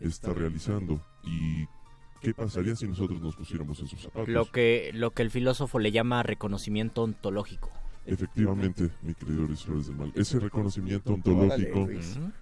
[0.00, 1.66] está realizando y
[2.20, 4.28] qué pasaría si nosotros nos pusiéramos en sus zapatos.
[4.28, 7.70] Lo que, lo que el filósofo le llama reconocimiento ontológico.
[8.06, 11.88] Efectivamente, mi querido Luis Flores del Mal, ese reconocimiento ontológico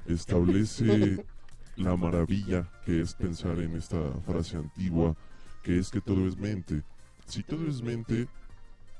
[0.06, 1.24] establece
[1.76, 5.16] la maravilla que es pensar en esta frase antigua,
[5.62, 6.82] que es que todo es mente.
[7.26, 8.26] Si todo es mente,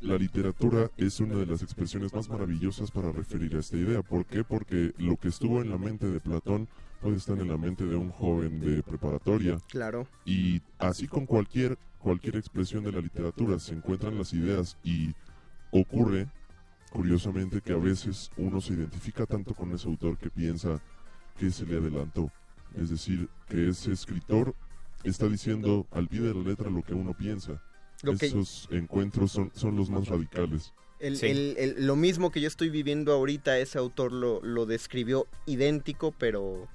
[0.01, 4.03] la literatura es una de las expresiones más maravillosas para referir a esta idea.
[4.03, 4.43] ¿Por qué?
[4.43, 6.69] Porque lo que estuvo en la mente de Platón
[7.01, 9.59] puede estar en la mente de un joven de preparatoria.
[9.69, 10.07] Claro.
[10.25, 15.15] Y así con cualquier, cualquier expresión de la literatura se encuentran las ideas y
[15.71, 16.29] ocurre,
[16.93, 20.81] curiosamente, que a veces uno se identifica tanto con ese autor que piensa
[21.39, 22.31] que se le adelantó.
[22.77, 24.55] Es decir, que ese escritor
[25.05, 27.63] está diciendo al pie de la letra lo que uno piensa.
[28.03, 30.73] Lo que- Esos encuentros son, son los más radicales.
[30.99, 31.27] El- Sí.
[31.27, 36.13] el- el- lo mismo que yo estoy viviendo ahorita, ese autor lo, lo describió idéntico,
[36.13, 36.69] pero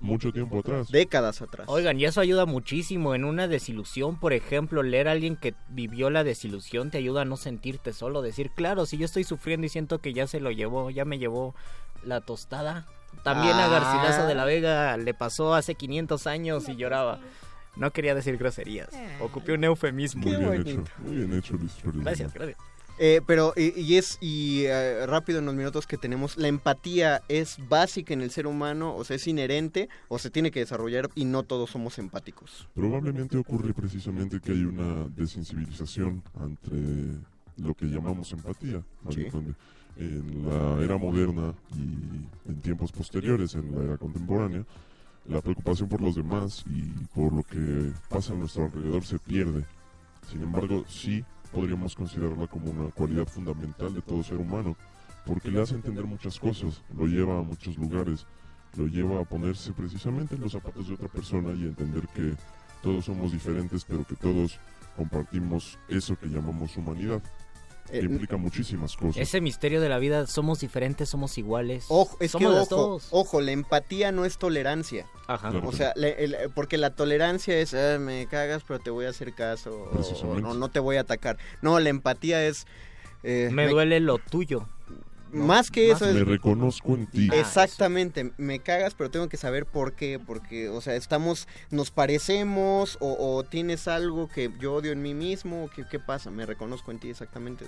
[0.00, 0.90] Mucho tiempo atrás.
[0.90, 1.66] décadas atrás.
[1.68, 6.08] Oigan, y eso ayuda muchísimo en una desilusión, por ejemplo, leer a alguien que vivió
[6.10, 9.70] la desilusión te ayuda a no sentirte solo, decir, claro, si yo estoy sufriendo y
[9.70, 11.54] siento que ya se lo llevó, ya me llevó
[12.04, 12.86] la tostada.
[13.24, 13.68] También a Ah.
[13.68, 17.18] Garcilaso de la Vega le pasó hace 500 años y lloraba.
[17.74, 18.88] No quería decir groserías,
[19.20, 20.22] ocupé un eufemismo.
[20.22, 22.58] Muy bien hecho, muy bien hecho, Luis Gracias, gracias.
[22.98, 27.22] Eh, pero, y, y es, y eh, rápido en los minutos que tenemos, ¿la empatía
[27.28, 28.94] es básica en el ser humano?
[28.96, 32.68] O sea, ¿es inherente o se tiene que desarrollar y no todos somos empáticos?
[32.74, 36.70] Probablemente ocurre precisamente que hay una desensibilización ante
[37.56, 39.26] lo que llamamos empatía, Sí.
[40.00, 44.64] En la era moderna y en tiempos posteriores, en la era contemporánea,
[45.26, 46.82] la preocupación por los demás y
[47.12, 49.64] por lo que pasa a nuestro alrededor se pierde.
[50.30, 54.76] Sin embargo, sí podríamos considerarla como una cualidad fundamental de todo ser humano,
[55.26, 58.26] porque le hace entender muchas cosas, lo lleva a muchos lugares,
[58.76, 62.34] lo lleva a ponerse precisamente en los zapatos de otra persona y entender que
[62.82, 64.58] todos somos diferentes, pero que todos
[64.96, 67.22] compartimos eso que llamamos humanidad.
[67.90, 69.16] Eh, que implica muchísimas cosas.
[69.16, 71.86] Ese misterio de la vida, somos diferentes, somos iguales.
[71.88, 72.68] Ojo, es somos que las
[73.10, 75.06] ojo, la empatía no es tolerancia.
[75.26, 75.50] Ajá.
[75.50, 75.68] Claro.
[75.68, 79.10] O sea, le- el- porque la tolerancia es, "Ah, me cagas, pero te voy a
[79.10, 79.90] hacer caso,
[80.50, 81.38] o no te voy a atacar.
[81.62, 82.66] No, la empatía es...
[83.22, 84.66] eh, Me duele lo tuyo.
[85.32, 86.26] Más que Más eso Me es...
[86.26, 87.28] reconozco en ti.
[87.34, 92.96] Exactamente, me cagas, pero tengo que saber por qué, porque, o sea, estamos, nos parecemos,
[93.00, 96.30] o, o tienes algo que yo odio en mí mismo, o ¿qué, qué pasa?
[96.30, 97.66] Me reconozco en ti, exactamente.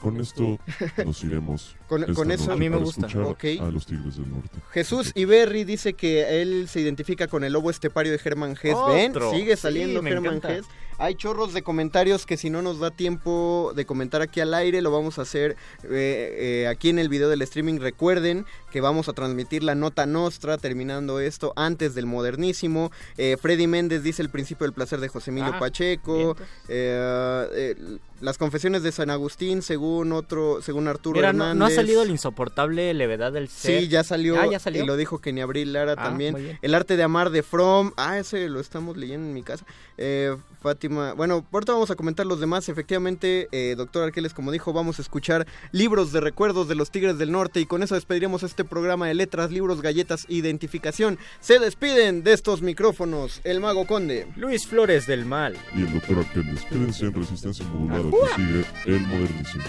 [0.00, 0.58] Con esto
[1.06, 1.76] nos iremos.
[1.86, 3.06] Con- eso- A mí me gusta.
[3.06, 3.44] escuchar Ok.
[3.60, 4.58] A los Tigres del Norte.
[4.72, 8.76] Jesús Iberri dice que él se identifica con el lobo estepario de Germán Hess.
[8.88, 9.14] ¿Ven?
[9.30, 10.68] Sigue saliendo Germán encanta.
[10.98, 14.82] Hay chorros de comentarios que si no nos da tiempo de comentar aquí al aire,
[14.82, 17.78] lo vamos a hacer eh, eh, aquí en el video del streaming.
[17.80, 22.92] Recuerden que vamos a transmitir la nota nostra terminando esto antes del modernísimo.
[23.16, 26.36] Eh, Freddy Méndez dice el principio del placer de José Emilio Ah, Pacheco.
[26.68, 31.56] Eh, eh, las confesiones de San Agustín, según otro, según Arturo Mira, Hernández.
[31.58, 33.80] no ha salido la insoportable levedad del ser.
[33.82, 34.84] Sí, ya salió, Ah, ya salió.
[34.84, 36.56] y lo dijo Kenny Abril Lara Ah, también.
[36.62, 39.64] El arte de amar de From, ah, ese lo estamos leyendo en mi casa.
[39.98, 40.36] Eh,
[40.82, 42.68] Fátima, bueno, ahorita vamos a comentar los demás.
[42.68, 47.18] Efectivamente, eh, doctor Arqueles, como dijo, vamos a escuchar libros de recuerdos de los Tigres
[47.18, 51.20] del Norte y con eso despediremos este programa de letras, libros, galletas, identificación.
[51.38, 54.26] Se despiden de estos micrófonos el Mago Conde.
[54.34, 55.56] Luis Flores del Mal.
[55.72, 56.64] Y el doctor Arqueles.
[56.64, 59.64] Quédense en resistencia modulada que sigue el modernísimo.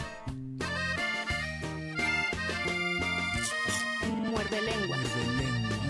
[4.31, 4.99] Muerde lenguas.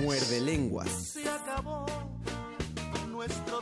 [0.01, 0.89] Muerde lenguas.
[0.91, 1.85] se acabó
[3.09, 3.61] nuestro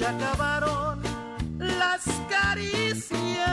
[0.00, 1.02] Se acabaron
[1.58, 3.50] las caricias.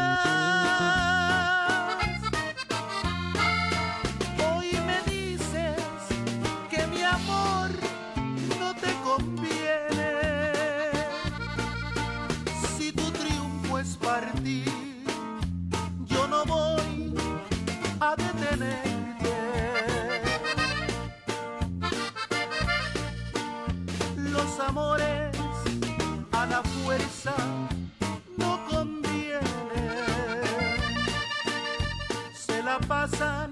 [33.12, 33.47] Se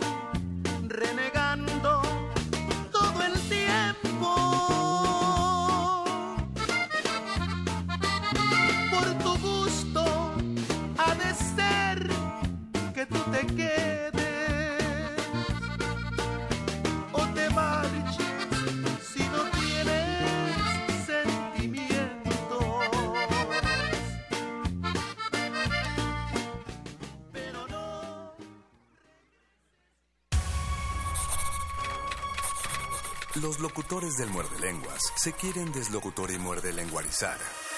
[33.46, 37.38] Los locutores del muerde lenguas se quieren deslocutor y muerde lenguarizar.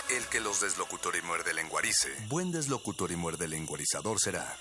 [0.09, 4.55] El que los deslocutor y muerde lenguarice, buen deslocutor y muerde lenguarizador será.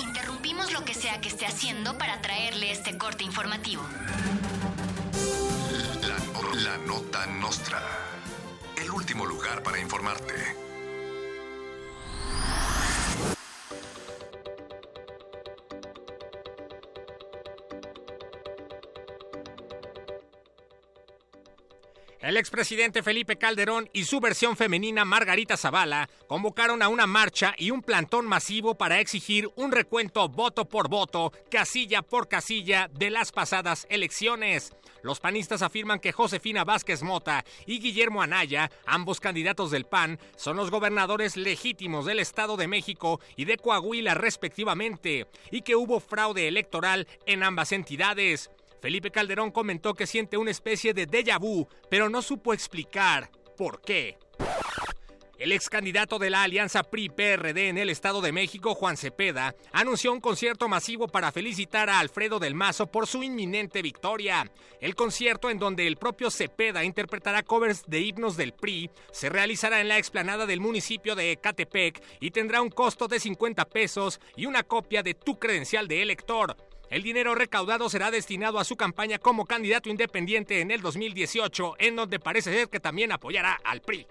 [0.00, 3.84] Interrumpimos lo que sea que esté haciendo para traerle este corte informativo.
[6.02, 7.80] La, la nota nostra.
[8.82, 10.68] El último lugar para informarte.
[22.28, 27.70] El expresidente Felipe Calderón y su versión femenina Margarita Zavala convocaron a una marcha y
[27.70, 33.32] un plantón masivo para exigir un recuento voto por voto, casilla por casilla de las
[33.32, 34.74] pasadas elecciones.
[35.02, 40.58] Los panistas afirman que Josefina Vázquez Mota y Guillermo Anaya, ambos candidatos del PAN, son
[40.58, 46.46] los gobernadores legítimos del Estado de México y de Coahuila respectivamente, y que hubo fraude
[46.46, 48.50] electoral en ambas entidades.
[48.80, 53.80] Felipe Calderón comentó que siente una especie de déjà vu, pero no supo explicar por
[53.80, 54.16] qué.
[55.38, 60.12] El ex candidato de la alianza PRI-PRD en el Estado de México, Juan Cepeda, anunció
[60.12, 64.50] un concierto masivo para felicitar a Alfredo del Mazo por su inminente victoria.
[64.80, 69.80] El concierto, en donde el propio Cepeda interpretará covers de himnos del PRI, se realizará
[69.80, 74.46] en la explanada del municipio de Ecatepec y tendrá un costo de 50 pesos y
[74.46, 76.56] una copia de tu credencial de elector.
[76.90, 81.96] El dinero recaudado será destinado a su campaña como candidato independiente en el 2018, en
[81.96, 84.06] donde parece ser que también apoyará al PRI.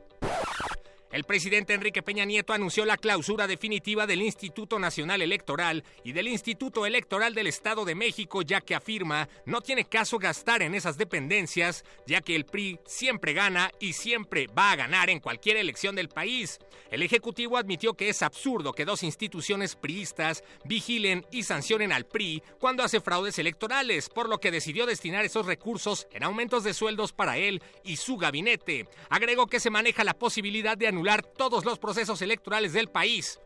[1.10, 6.28] El presidente Enrique Peña Nieto anunció la clausura definitiva del Instituto Nacional Electoral y del
[6.28, 10.98] Instituto Electoral del Estado de México, ya que afirma no tiene caso gastar en esas
[10.98, 15.96] dependencias, ya que el PRI siempre gana y siempre va a ganar en cualquier elección
[15.96, 16.60] del país.
[16.92, 22.44] El Ejecutivo admitió que es absurdo que dos instituciones priistas vigilen y sancionen al PRI
[22.60, 27.14] cuando hace fraudes electorales, por lo que decidió destinar esos recursos en aumentos de sueldos
[27.14, 28.90] para él y su gabinete.
[29.10, 33.40] Agregó que se maneja la posibilidad de anular todos los procesos electorales del país.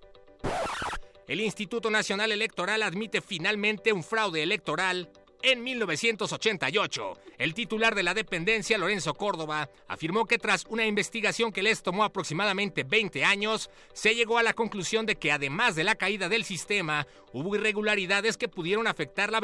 [1.28, 5.12] El Instituto Nacional Electoral admite finalmente un fraude electoral
[5.44, 7.18] en 1988.
[7.38, 12.04] El titular de la dependencia, Lorenzo Córdoba, afirmó que tras una investigación que les tomó
[12.04, 16.44] aproximadamente 20 años, se llegó a la conclusión de que además de la caída del
[16.44, 19.40] sistema, hubo irregularidades que pudieron afectar la,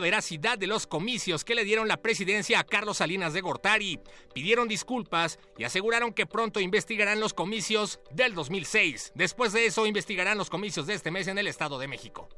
[0.00, 4.00] veracidad de los comicios que le dieron la presidencia a Carlos Salinas de Gortari.
[4.32, 9.12] Pidieron disculpas y aseguraron que pronto investigarán los comicios del 2006.
[9.14, 12.28] Después de eso, investigarán los comicios de este mes en el Estado de México.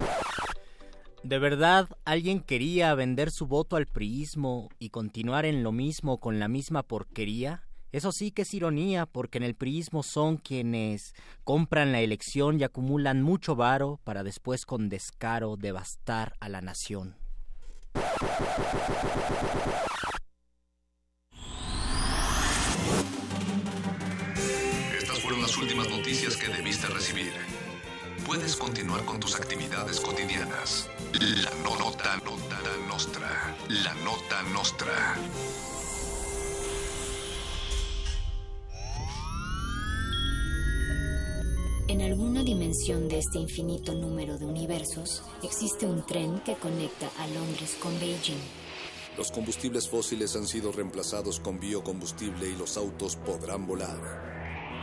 [1.22, 6.38] ¿De verdad alguien quería vender su voto al priismo y continuar en lo mismo con
[6.38, 7.62] la misma porquería?
[7.92, 11.14] Eso sí que es ironía, porque en el priismo son quienes
[11.44, 17.16] compran la elección y acumulan mucho varo para después con descaro devastar a la nación.
[24.98, 27.32] Estas fueron las últimas noticias que debiste recibir.
[28.26, 30.90] Puedes continuar con tus actividades cotidianas.
[31.12, 32.58] La nota, nota
[32.88, 33.56] nostra.
[33.68, 35.16] La nota nostra.
[41.86, 47.28] En alguna dimensión de este infinito número de universos existe un tren que conecta a
[47.28, 48.40] Londres con Beijing.
[49.16, 54.35] Los combustibles fósiles han sido reemplazados con biocombustible y los autos podrán volar.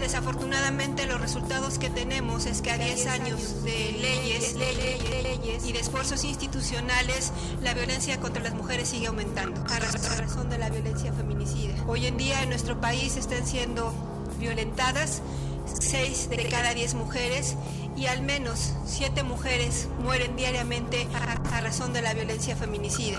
[0.00, 4.56] Desafortunadamente los resultados que tenemos es que a 10 años de leyes,
[5.64, 7.32] y de esfuerzos institucionales,
[7.62, 11.74] la violencia contra las mujeres sigue aumentando a razón de la violencia feminicida.
[11.86, 13.92] Hoy en día en nuestro país están siendo
[14.38, 15.22] violentadas
[15.80, 17.56] 6 de cada 10 mujeres
[17.96, 23.18] y al menos 7 mujeres mueren diariamente a razón de la violencia feminicida.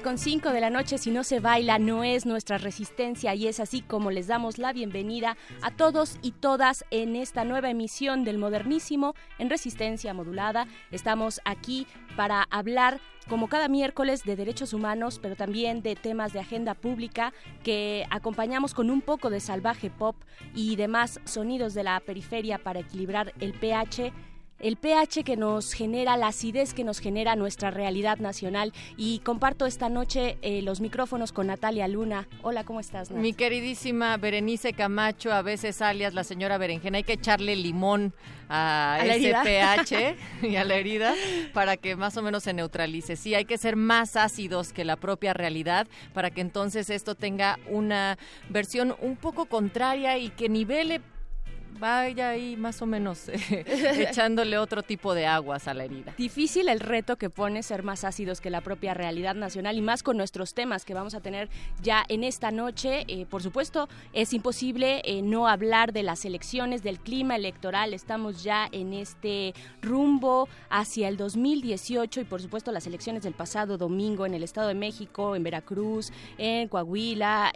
[0.00, 3.60] Con 5 de la noche, si no se baila, no es nuestra resistencia y es
[3.60, 8.38] así como les damos la bienvenida a todos y todas en esta nueva emisión del
[8.38, 10.66] Modernísimo en Resistencia Modulada.
[10.90, 11.86] Estamos aquí
[12.16, 17.32] para hablar como cada miércoles de derechos humanos, pero también de temas de agenda pública
[17.62, 20.16] que acompañamos con un poco de salvaje pop
[20.54, 24.12] y demás sonidos de la periferia para equilibrar el pH
[24.60, 28.72] el pH que nos genera, la acidez que nos genera nuestra realidad nacional.
[28.96, 32.28] Y comparto esta noche eh, los micrófonos con Natalia Luna.
[32.42, 33.10] Hola, ¿cómo estás?
[33.10, 38.14] Mi queridísima Berenice Camacho, a veces alias la señora Berenjena, hay que echarle limón
[38.48, 41.14] a, ese pH y a la herida
[41.52, 43.16] para que más o menos se neutralice.
[43.16, 47.58] Sí, hay que ser más ácidos que la propia realidad para que entonces esto tenga
[47.68, 51.00] una versión un poco contraria y que nivele
[51.78, 53.64] vaya ahí más o menos eh,
[54.08, 56.14] echándole otro tipo de aguas a la herida.
[56.16, 60.02] Difícil el reto que pone ser más ácidos que la propia realidad nacional y más
[60.02, 61.48] con nuestros temas que vamos a tener
[61.82, 63.04] ya en esta noche.
[63.08, 67.92] Eh, por supuesto, es imposible eh, no hablar de las elecciones, del clima electoral.
[67.92, 73.78] Estamos ya en este rumbo hacia el 2018 y por supuesto las elecciones del pasado
[73.78, 77.52] domingo en el Estado de México, en Veracruz, en Coahuila,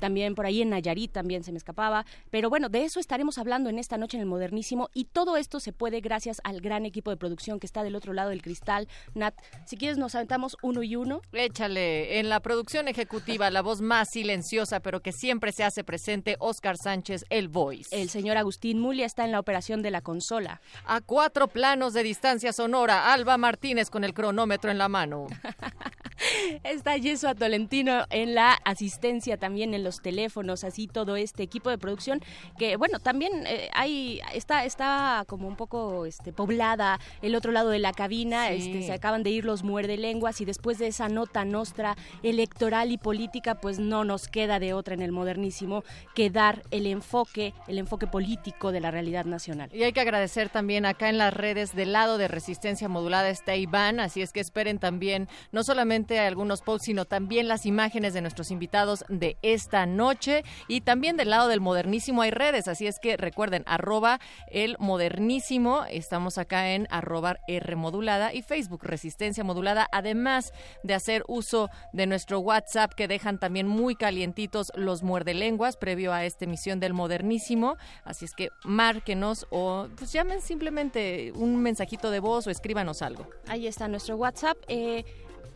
[0.00, 2.04] también por ahí en Nayarit también se me escapaba.
[2.30, 5.60] Pero bueno, de eso estaremos hablando en esta noche en el Modernísimo y todo esto
[5.60, 8.88] se puede gracias al gran equipo de producción que está del otro lado del cristal.
[9.14, 9.34] Nat,
[9.66, 11.20] si quieres nos aventamos uno y uno.
[11.32, 16.36] Échale, en la producción ejecutiva, la voz más silenciosa pero que siempre se hace presente,
[16.40, 17.88] Oscar Sánchez, el voice.
[17.92, 20.60] El señor Agustín Mulia está en la operación de la consola.
[20.86, 25.26] A cuatro planos de distancia sonora, Alba Martínez con el cronómetro en la mano.
[26.64, 31.78] está Yeso Tolentino en la asistencia también en los teléfonos, así todo este equipo de
[31.78, 32.20] producción
[32.58, 37.70] que bueno, también eh, hay está está como un poco este poblada el otro lado
[37.70, 41.08] de la cabina, este se acaban de ir los muerde lenguas y después de esa
[41.08, 46.30] nota nostra electoral y política, pues no nos queda de otra en el modernísimo que
[46.30, 49.70] dar el enfoque, el enfoque político de la realidad nacional.
[49.72, 53.56] Y hay que agradecer también acá en las redes del lado de Resistencia Modulada está
[53.56, 58.20] Iván, así es que esperen también no solamente algunos posts, sino también las imágenes de
[58.20, 62.98] nuestros invitados de esta noche y también del lado del modernísimo hay redes, así es
[63.00, 69.88] que recuerden, arroba el modernísimo, estamos acá en arroba R modulada y Facebook Resistencia Modulada,
[69.92, 70.52] además
[70.82, 76.12] de hacer uso de nuestro WhatsApp que dejan también muy calientitos los muerde lenguas previo
[76.12, 82.10] a esta emisión del modernísimo, así es que márquenos o pues llamen simplemente un mensajito
[82.10, 83.26] de voz o escríbanos algo.
[83.48, 84.56] Ahí está nuestro WhatsApp.
[84.68, 85.04] Eh,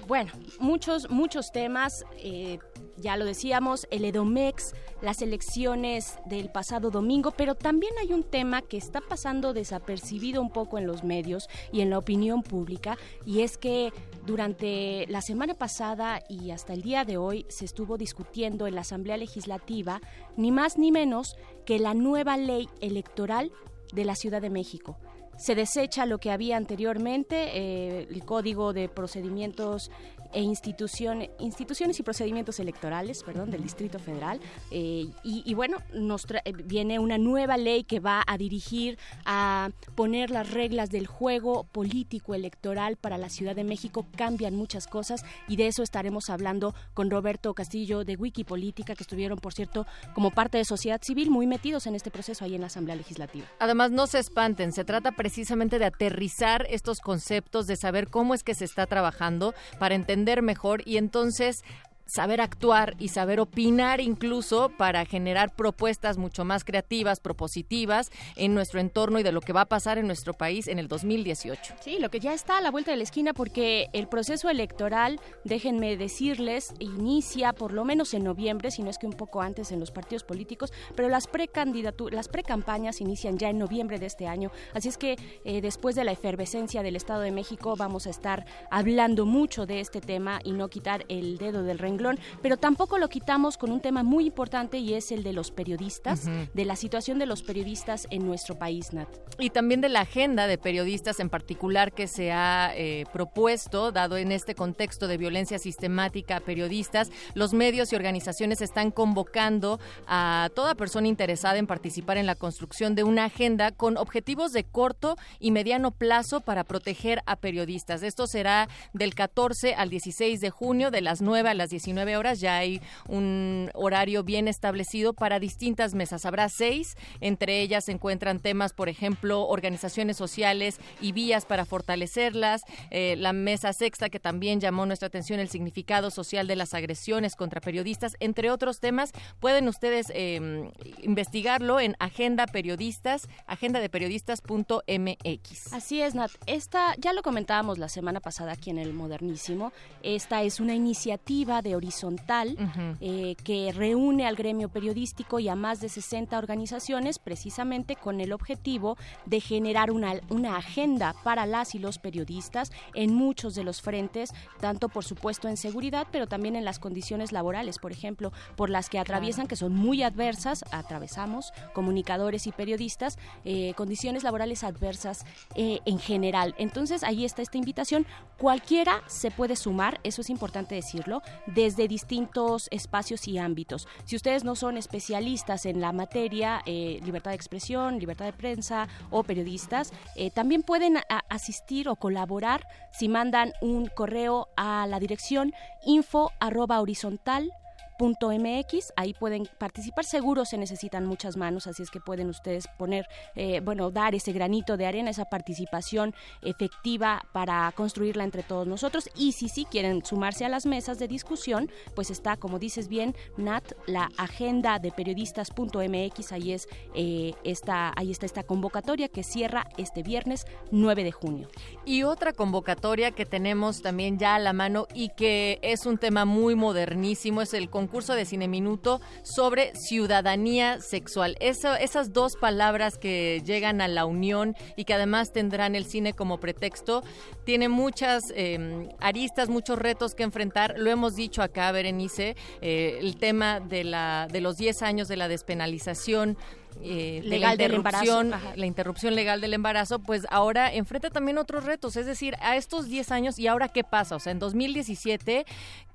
[0.06, 2.04] bueno, muchos, muchos temas.
[2.16, 2.58] Eh,
[3.01, 8.62] ya lo decíamos, el Edomex, las elecciones del pasado domingo, pero también hay un tema
[8.62, 13.40] que está pasando desapercibido un poco en los medios y en la opinión pública, y
[13.40, 13.92] es que
[14.26, 18.82] durante la semana pasada y hasta el día de hoy se estuvo discutiendo en la
[18.82, 20.01] Asamblea Legislativa
[20.36, 23.53] ni más ni menos que la nueva ley electoral
[23.92, 24.99] de la Ciudad de México.
[25.38, 29.88] Se desecha lo que había anteriormente, eh, el Código de Procedimientos
[30.33, 34.41] e instituciones, instituciones y procedimientos electorales, perdón, del Distrito Federal.
[34.70, 40.31] Eh, y, bueno, nos eh, viene una nueva ley que va a dirigir a poner
[40.31, 44.07] las reglas del juego político electoral para la Ciudad de México.
[44.16, 49.39] Cambian muchas cosas y de eso estaremos hablando con Roberto Castillo de Wikipolítica, que estuvieron,
[49.39, 52.66] por cierto, como parte de sociedad civil, muy metidos en este proceso ahí en la
[52.66, 53.47] Asamblea Legislativa.
[53.59, 58.43] Además, no se espanten, se trata precisamente de aterrizar estos conceptos, de saber cómo es
[58.43, 61.64] que se está trabajando para entender mejor y entonces
[62.09, 68.80] saber actuar y saber opinar incluso para generar propuestas mucho más creativas, propositivas en nuestro
[68.80, 71.74] entorno y de lo que va a pasar en nuestro país en el 2018.
[71.80, 75.20] Sí, lo que ya está a la vuelta de la esquina porque el proceso electoral,
[75.44, 79.70] déjenme decirles, inicia por lo menos en noviembre, si no es que un poco antes
[79.70, 84.26] en los partidos políticos, pero las precandidaturas, las precampañas inician ya en noviembre de este
[84.26, 88.11] año, así es que eh, después de la efervescencia del Estado de México vamos a
[88.11, 91.97] estar hablando mucho de este tema y no quitar el dedo del renglón
[92.42, 96.28] pero tampoco lo quitamos con un tema muy importante y es el de los periodistas,
[96.55, 99.09] de la situación de los periodistas en nuestro país, Nat.
[99.38, 104.16] Y también de la agenda de periodistas en particular que se ha eh, propuesto, dado
[104.16, 110.51] en este contexto de violencia sistemática a periodistas, los medios y organizaciones están convocando a
[110.55, 115.16] toda persona interesada en participar en la construcción de una agenda con objetivos de corto
[115.38, 118.03] y mediano plazo para proteger a periodistas.
[118.03, 122.41] Esto será del 14 al 16 de junio, de las 9 a las 19 horas.
[122.41, 126.26] Ya hay un horario bien establecido para distintas mesas.
[126.26, 126.97] Habrá seis.
[127.20, 132.62] Entre ellas se encuentran temas, por ejemplo, organizaciones sociales y vías para fortalecerlas.
[132.91, 137.36] Eh, la mesa sexta, que también llamó nuestra atención el significado social de las agresiones
[137.36, 139.12] contra periodistas, entre otros temas.
[139.41, 140.70] Pueden ustedes em,
[141.03, 145.72] investigarlo en Agenda Periodistas, agendadeperiodistas.mx.
[145.72, 146.30] Así es, Nat.
[146.47, 149.72] Esta ya lo comentábamos la semana pasada aquí en el Modernísimo.
[150.03, 152.57] Esta es una iniciativa de horizontal
[153.01, 158.33] eh, que reúne al gremio periodístico y a más de 60 organizaciones precisamente con el
[158.33, 163.81] objetivo de generar una, una agenda para las y los periodistas en muchos de los
[163.81, 168.70] frentes, tanto por supuesto en seguridad, pero también en las condiciones laborales, por ejemplo, por
[168.70, 175.24] las que atraviesan, que son muy adversas, atravesamos comunicadores y periodistas, eh, condiciones laborales adversas
[175.55, 176.55] eh, en general.
[176.59, 178.07] Entonces ahí está esta invitación.
[178.39, 183.88] Cualquiera se puede sumar, eso es importante decirlo, de desde distintos espacios y ámbitos.
[184.06, 188.88] Si ustedes no son especialistas en la materia, eh, libertad de expresión, libertad de prensa
[189.10, 190.96] o periodistas, eh, también pueden
[191.28, 195.52] asistir o colaborar si mandan un correo a la dirección
[195.84, 196.32] info
[196.80, 197.52] horizontal
[197.99, 203.07] mx ahí pueden participar, seguro se necesitan muchas manos, así es que pueden ustedes poner,
[203.34, 209.11] eh, bueno, dar ese granito de arena, esa participación efectiva para construirla entre todos nosotros.
[209.16, 213.14] Y si sí quieren sumarse a las mesas de discusión, pues está, como dices bien,
[213.36, 219.66] Nat, la agenda de periodistas.mx, ahí es eh, esta, ahí está esta convocatoria que cierra
[219.76, 221.49] este viernes 9 de junio.
[221.84, 226.25] Y otra convocatoria que tenemos también ya a la mano y que es un tema
[226.25, 231.38] muy modernísimo es el concurso concurso de Cine Minuto sobre ciudadanía sexual.
[231.40, 236.38] Esas dos palabras que llegan a la unión y que además tendrán el cine como
[236.38, 237.02] pretexto,
[237.44, 240.74] tiene muchas em, aristas, muchos retos que enfrentar.
[240.76, 245.16] Lo hemos dicho acá, Berenice, eh, el tema de, la, de los 10 años de
[245.16, 246.36] la despenalización
[246.83, 251.64] eh, legal de la interrupción, la interrupción legal del embarazo, pues ahora enfrenta también otros
[251.64, 251.96] retos.
[251.96, 254.17] Es decir, a estos 10 años, ¿y ahora qué pasa?
[254.17, 255.45] O sea, en 2017,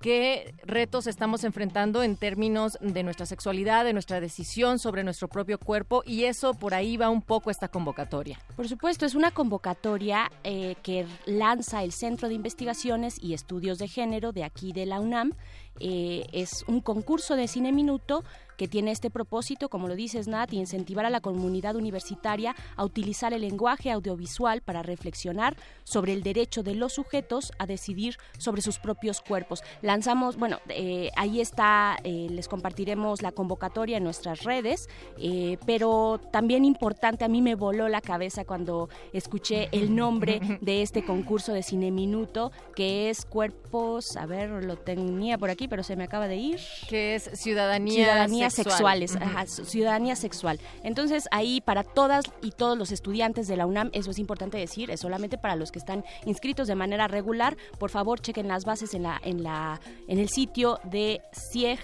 [0.01, 5.57] ¿qué retos estamos enfrentando en términos de nuestra sexualidad, de nuestra decisión sobre nuestro propio
[5.57, 6.03] cuerpo?
[6.05, 8.39] Y eso por ahí va un poco esta convocatoria.
[8.55, 13.87] Por supuesto, es una convocatoria eh, que lanza el Centro de Investigaciones y Estudios de
[13.87, 15.33] Género de aquí de la UNAM.
[15.79, 18.23] Eh, es un concurso de cine minuto
[18.57, 23.33] que tiene este propósito, como lo dices Nat, incentivar a la comunidad universitaria a utilizar
[23.33, 28.79] el lenguaje audiovisual para reflexionar sobre el derecho de los sujetos a decidir sobre sus
[28.79, 29.63] propios cuerpos.
[29.81, 36.19] Lanzamos, bueno, eh, ahí está, eh, les compartiremos la convocatoria en nuestras redes, eh, pero
[36.31, 41.53] también importante, a mí me voló la cabeza cuando escuché el nombre de este concurso
[41.53, 46.03] de Cine Minuto, que es Cuerpos, a ver, lo tenía por aquí, pero se me
[46.03, 46.59] acaba de ir.
[46.89, 49.17] Que es Ciudadanía sexuales,
[49.65, 50.59] ciudadanía sexual.
[50.83, 54.91] Entonces ahí para todas y todos los estudiantes de la UNAM, eso es importante decir,
[54.91, 57.57] es solamente para los que están inscritos de manera regular.
[57.79, 61.21] Por favor, chequen las bases en la en la en el sitio de
[61.51, 61.79] CIEG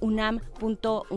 [0.00, 1.12] unam.unam.mx,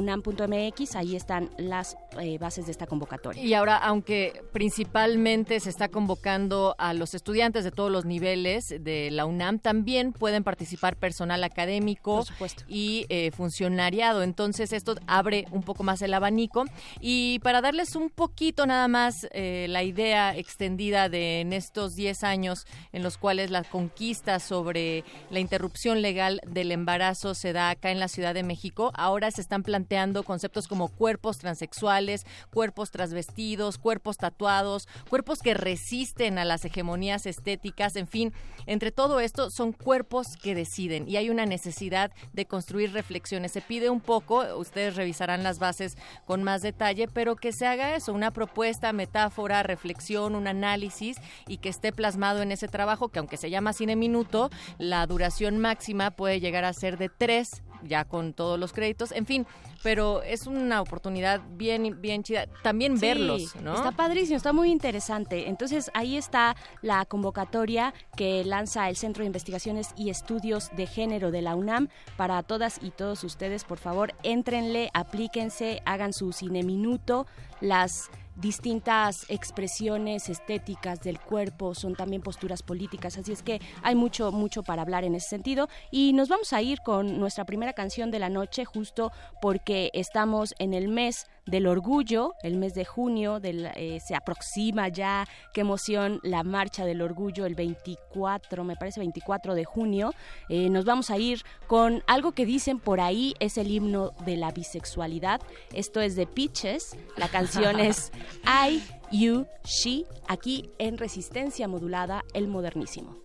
[0.96, 3.44] ahí están las eh, bases de esta convocatoria.
[3.44, 9.10] Y ahora, aunque principalmente se está convocando a los estudiantes de todos los niveles de
[9.12, 12.24] la UNAM, también pueden participar personal académico
[12.68, 14.24] y eh, funcionariado.
[14.24, 16.66] Entonces, esto abre un poco más el abanico.
[17.00, 22.24] Y para darles un poquito nada más eh, la idea extendida de en estos 10
[22.24, 27.92] años en los cuales la conquista sobre la interrupción legal del embarazo se da acá
[27.92, 33.78] en la ciudad de México, ahora se están planteando conceptos como cuerpos transexuales, cuerpos transvestidos,
[33.78, 38.34] cuerpos tatuados, cuerpos que resisten a las hegemonías estéticas, en fin,
[38.66, 43.52] entre todo esto son cuerpos que deciden y hay una necesidad de construir reflexiones.
[43.52, 47.96] Se pide un poco, ustedes revisarán las bases con más detalle, pero que se haga
[47.96, 53.20] eso, una propuesta, metáfora, reflexión, un análisis y que esté plasmado en ese trabajo que
[53.20, 58.06] aunque se llama cine minuto, la duración máxima puede llegar a ser de tres ya
[58.06, 59.48] con todos los créditos, en fin,
[59.84, 62.48] pero es una oportunidad bien, bien chida.
[62.62, 63.76] También verlos, ¿no?
[63.76, 65.50] Está padrísimo, está muy interesante.
[65.50, 71.32] Entonces ahí está la convocatoria que lanza el Centro de Investigaciones y Estudios de Género
[71.32, 73.64] de la UNAM para todas y todos ustedes.
[73.64, 77.28] Por favor, éntrenle, aplíquense, hagan su cine minuto.
[77.62, 84.32] Las distintas expresiones estéticas del cuerpo, son también posturas políticas, así es que hay mucho,
[84.32, 85.70] mucho para hablar en ese sentido.
[85.92, 89.12] Y nos vamos a ir con nuestra primera canción de la noche, justo
[89.42, 94.88] porque estamos en el mes del orgullo, el mes de junio, del, eh, se aproxima
[94.88, 100.14] ya, qué emoción, la marcha del orgullo el 24, me parece 24 de junio.
[100.50, 104.38] Eh, nos vamos a ir con algo que dicen por ahí es el himno de
[104.38, 105.42] la bisexualidad.
[105.74, 108.12] Esto es de Pitches, la canción es
[108.46, 113.18] I, You, She, aquí en Resistencia Modulada, el modernísimo.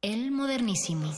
[0.00, 1.12] El modernísimo.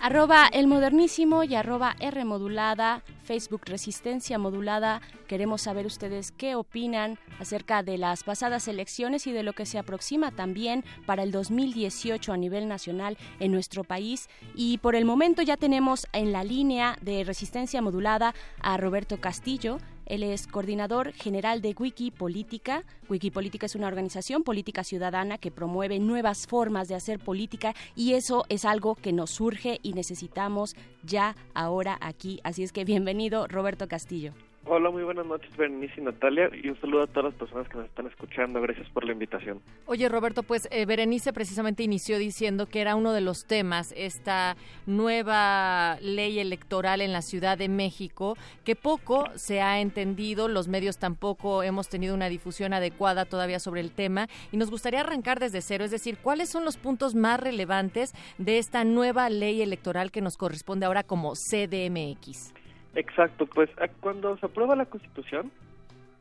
[0.00, 5.00] Arroba el modernísimo y arroba R modulada, Facebook Resistencia Modulada.
[5.32, 9.78] Queremos saber ustedes qué opinan acerca de las pasadas elecciones y de lo que se
[9.78, 14.28] aproxima también para el 2018 a nivel nacional en nuestro país.
[14.54, 19.78] Y por el momento ya tenemos en la línea de Resistencia Modulada a Roberto Castillo.
[20.04, 22.84] Él es coordinador general de Wikipolítica.
[23.08, 28.44] Wikipolítica es una organización política ciudadana que promueve nuevas formas de hacer política y eso
[28.50, 32.38] es algo que nos surge y necesitamos ya ahora aquí.
[32.44, 34.34] Así es que bienvenido, Roberto Castillo.
[34.64, 37.78] Hola, muy buenas noches, Berenice y Natalia, y un saludo a todas las personas que
[37.78, 38.60] nos están escuchando.
[38.60, 39.60] Gracias por la invitación.
[39.86, 44.56] Oye, Roberto, pues eh, Berenice precisamente inició diciendo que era uno de los temas esta
[44.86, 50.96] nueva ley electoral en la Ciudad de México, que poco se ha entendido, los medios
[50.96, 55.60] tampoco hemos tenido una difusión adecuada todavía sobre el tema, y nos gustaría arrancar desde
[55.60, 60.20] cero, es decir, ¿cuáles son los puntos más relevantes de esta nueva ley electoral que
[60.20, 62.61] nos corresponde ahora como CDMX?
[62.94, 63.70] Exacto, pues
[64.00, 65.50] cuando se aprueba la Constitución,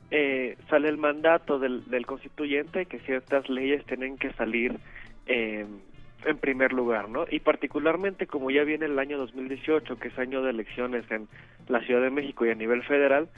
[0.10, 4.78] eh, sale el mandato del, del, constituyente que ciertas leyes tienen que salir
[5.26, 5.66] eh,
[6.26, 7.26] en primer lugar, ¿no?
[7.30, 11.28] Y particularmente como ya viene el año 2018, que es año de elecciones en
[11.68, 13.30] la Ciudad de México y a nivel federal,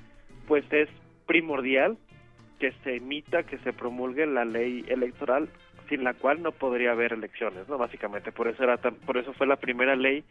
[0.47, 0.89] pues es
[1.27, 1.97] primordial
[2.60, 5.49] que se emita, que se promulgue la ley electoral
[5.89, 7.77] sin la cual no podría haber elecciones, ¿no?
[7.77, 10.23] Básicamente, por eso era tan, por eso fue la primera ley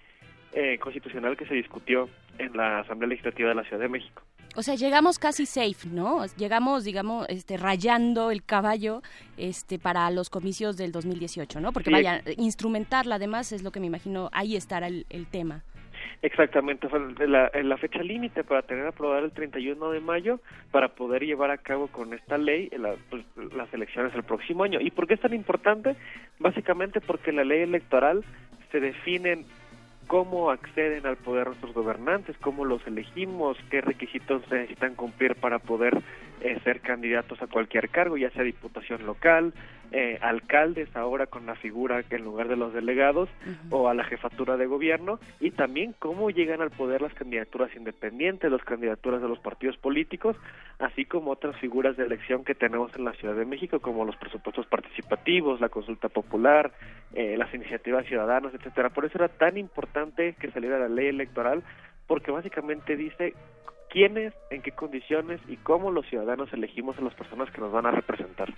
[0.52, 2.08] eh, constitucional que se discutió
[2.38, 4.22] en la Asamblea Legislativa de la Ciudad de México.
[4.54, 6.26] O sea, llegamos casi safe, ¿no?
[6.36, 9.00] Llegamos, digamos, este, rayando el caballo
[9.38, 11.72] este, para los comicios del 2018, ¿no?
[11.72, 11.92] Porque Sí.
[11.92, 15.62] vaya, instrumentarla además es lo que me imagino, ahí estará el, el tema.
[16.20, 16.88] Exactamente,
[17.26, 21.58] la, la fecha límite para tener aprobada el 31 de mayo para poder llevar a
[21.58, 23.24] cabo con esta ley la- pues,
[23.54, 24.80] las elecciones el próximo año.
[24.80, 25.96] ¿Y por qué es tan importante?
[26.38, 28.24] Básicamente porque la ley electoral
[28.70, 29.46] se definen
[30.12, 36.02] cómo acceden al poder nuestros gobernantes, cómo los elegimos, qué requisitos necesitan cumplir para poder
[36.44, 39.54] eh, ser candidatos a cualquier cargo, ya sea diputación local,
[39.92, 43.28] eh, alcaldes ahora con la figura que en lugar de los delegados
[43.70, 48.50] o a la jefatura de gobierno y también cómo llegan al poder las candidaturas independientes,
[48.50, 50.36] las candidaturas de los partidos políticos,
[50.78, 54.16] así como otras figuras de elección que tenemos en la Ciudad de México como los
[54.16, 56.72] presupuestos participativos, la consulta popular,
[57.14, 58.90] eh, las iniciativas ciudadanas, etcétera.
[58.90, 61.62] Por eso era tan importante que saliera la ley electoral
[62.06, 63.34] porque básicamente dice
[63.92, 67.84] quiénes, en qué condiciones y cómo los ciudadanos elegimos a las personas que nos van
[67.86, 68.52] a representar.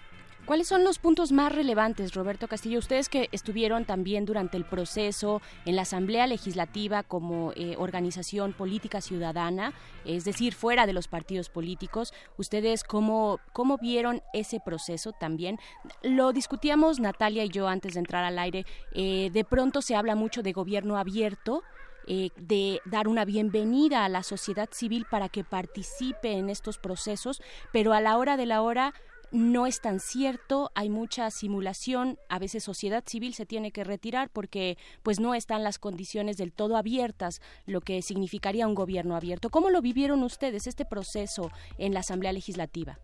[0.45, 2.79] ¿Cuáles son los puntos más relevantes, Roberto Castillo?
[2.79, 9.01] Ustedes que estuvieron también durante el proceso en la Asamblea Legislativa como eh, organización política
[9.01, 9.73] ciudadana,
[10.05, 15.59] es decir, fuera de los partidos políticos, ¿ustedes cómo, cómo vieron ese proceso también?
[16.03, 18.67] Lo discutíamos Natalia y yo antes de entrar al aire.
[18.93, 21.63] Eh, de pronto se habla mucho de gobierno abierto.
[22.07, 27.43] Eh, de dar una bienvenida a la sociedad civil para que participe en estos procesos,
[27.73, 28.93] pero a la hora de la hora
[29.35, 34.29] no es tan cierto, hay mucha simulación, a veces sociedad civil se tiene que retirar
[34.33, 39.51] porque pues no están las condiciones del todo abiertas, lo que significaría un gobierno abierto.
[39.51, 42.99] ¿Cómo lo vivieron ustedes este proceso en la Asamblea Legislativa?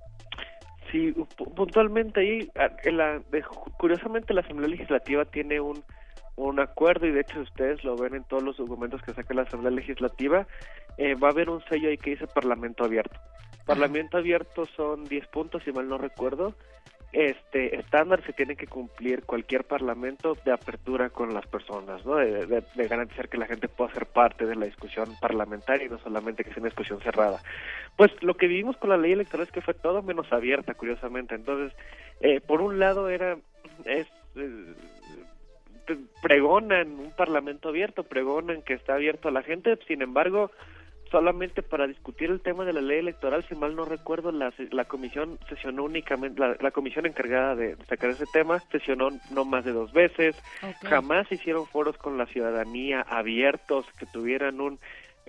[0.92, 1.12] Sí,
[1.56, 2.50] puntualmente ahí,
[2.92, 3.22] la,
[3.78, 5.82] curiosamente la Asamblea Legislativa tiene un,
[6.48, 9.42] un acuerdo y de hecho ustedes lo ven en todos los documentos que saca la
[9.42, 10.46] Asamblea Legislativa,
[10.96, 13.18] eh, va a haber un sello ahí que dice Parlamento Abierto.
[13.66, 16.54] Parlamento abierto son 10 puntos, si mal no recuerdo.
[17.12, 22.16] Este estándar se tiene que cumplir cualquier parlamento de apertura con las personas, ¿no?
[22.16, 26.42] De, garantizar que la gente pueda ser parte de la discusión parlamentaria y no solamente
[26.42, 27.40] que sea una discusión cerrada.
[27.96, 31.34] Pues lo que vivimos con la ley electoral es que fue todo menos abierta, curiosamente.
[31.34, 31.76] Entonces,
[32.20, 33.36] eh, por un lado era
[33.84, 34.06] es
[34.36, 34.74] eh,
[36.22, 40.50] pregonan un parlamento abierto, pregonan que está abierto a la gente, sin embargo,
[41.10, 44.84] solamente para discutir el tema de la ley electoral, si mal no recuerdo, la, la
[44.84, 49.92] comisión sesionó únicamente, la, comisión encargada de sacar ese tema sesionó no más de dos
[49.92, 50.36] veces,
[50.82, 54.78] jamás hicieron foros con la ciudadanía abiertos que tuvieran un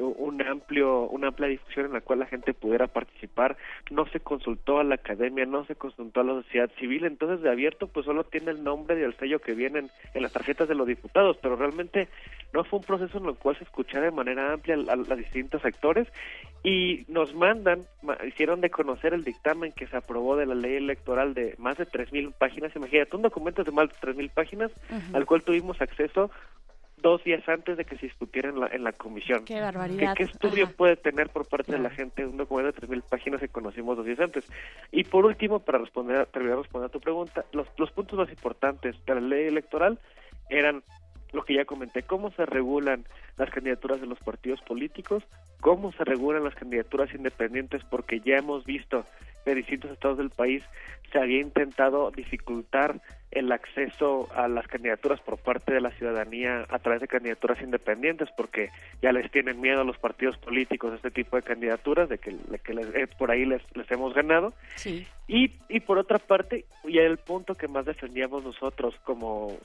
[0.01, 3.57] un amplio una amplia discusión en la cual la gente pudiera participar.
[3.89, 7.49] No se consultó a la academia no se consultó a la sociedad civil entonces de
[7.49, 10.75] abierto pues solo tiene el nombre y el sello que vienen en las tarjetas de
[10.75, 12.07] los diputados pero realmente
[12.53, 15.61] no fue un proceso en el cual se escuchara de manera amplia a, los distintos
[15.61, 16.07] sectores
[16.63, 17.85] y nos mandan
[18.27, 21.85] hicieron de conocer el dictamen que se aprobó de la ley electoral de más de
[21.85, 22.75] tres mil páginas.
[22.75, 24.71] Imagínate un documento de más de tres mil páginas
[25.13, 26.31] al cual tuvimos acceso
[27.01, 29.45] dos días antes de que se discutiera en la, en la comisión.
[29.45, 30.15] Qué barbaridad.
[30.15, 33.47] ¿Qué, estudio puede tener por parte de la gente un documento de 3.000 páginas que
[33.47, 34.45] conocimos dos días antes?
[34.91, 38.29] Y por último, para responder, terminar de responder a tu pregunta, los, los puntos más
[38.29, 39.99] importantes de la ley electoral
[40.49, 40.83] eran
[41.31, 43.05] lo que ya comenté, cómo se regulan
[43.37, 45.23] las candidaturas de los partidos políticos,
[45.61, 49.05] cómo se regulan las candidaturas independientes, porque ya hemos visto
[49.45, 50.63] de distintos estados del país
[51.11, 53.01] se había intentado dificultar
[53.31, 58.29] el acceso a las candidaturas por parte de la ciudadanía a través de candidaturas independientes
[58.35, 58.69] porque
[59.01, 62.73] ya les tienen miedo a los partidos políticos este tipo de candidaturas de que, que
[62.73, 65.07] les, eh, por ahí les, les hemos ganado sí.
[65.27, 69.57] y, y por otra parte y el punto que más defendíamos nosotros como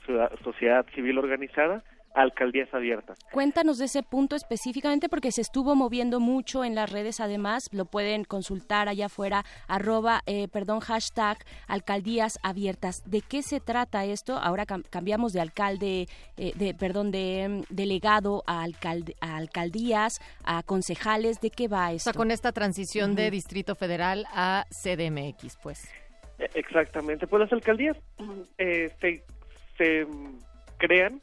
[0.43, 1.83] sociedad civil organizada
[2.17, 3.17] alcaldías abiertas.
[3.31, 7.85] Cuéntanos de ese punto específicamente porque se estuvo moviendo mucho en las redes además, lo
[7.85, 11.37] pueden consultar allá afuera, arroba, eh, perdón, hashtag
[11.67, 13.03] alcaldías abiertas.
[13.05, 14.37] ¿De qué se trata esto?
[14.37, 16.07] Ahora cambiamos de alcalde,
[16.37, 22.09] eh, de, perdón, de mm, delegado a, a, alcaldías, a concejales, ¿de qué va esto?
[22.09, 25.87] O sea, con esta transición de Distrito Federal a CDMX, pues.
[26.39, 27.97] E, exactamente, pues las alcaldías
[28.57, 29.23] eh, se,
[29.77, 30.07] se
[30.77, 31.21] crean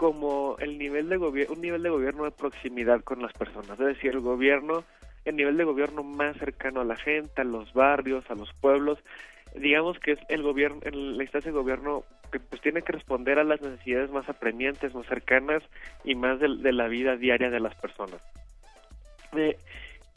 [0.00, 4.12] como el nivel de un nivel de gobierno de proximidad con las personas, es decir,
[4.12, 4.82] el gobierno,
[5.26, 8.98] el nivel de gobierno más cercano a la gente, a los barrios, a los pueblos,
[9.54, 13.44] digamos que es el gobierno, la instancia de gobierno que pues tiene que responder a
[13.44, 15.62] las necesidades más apremiantes, más cercanas
[16.02, 18.22] y más de, la vida diaria de las personas.
[19.36, 19.58] Eh,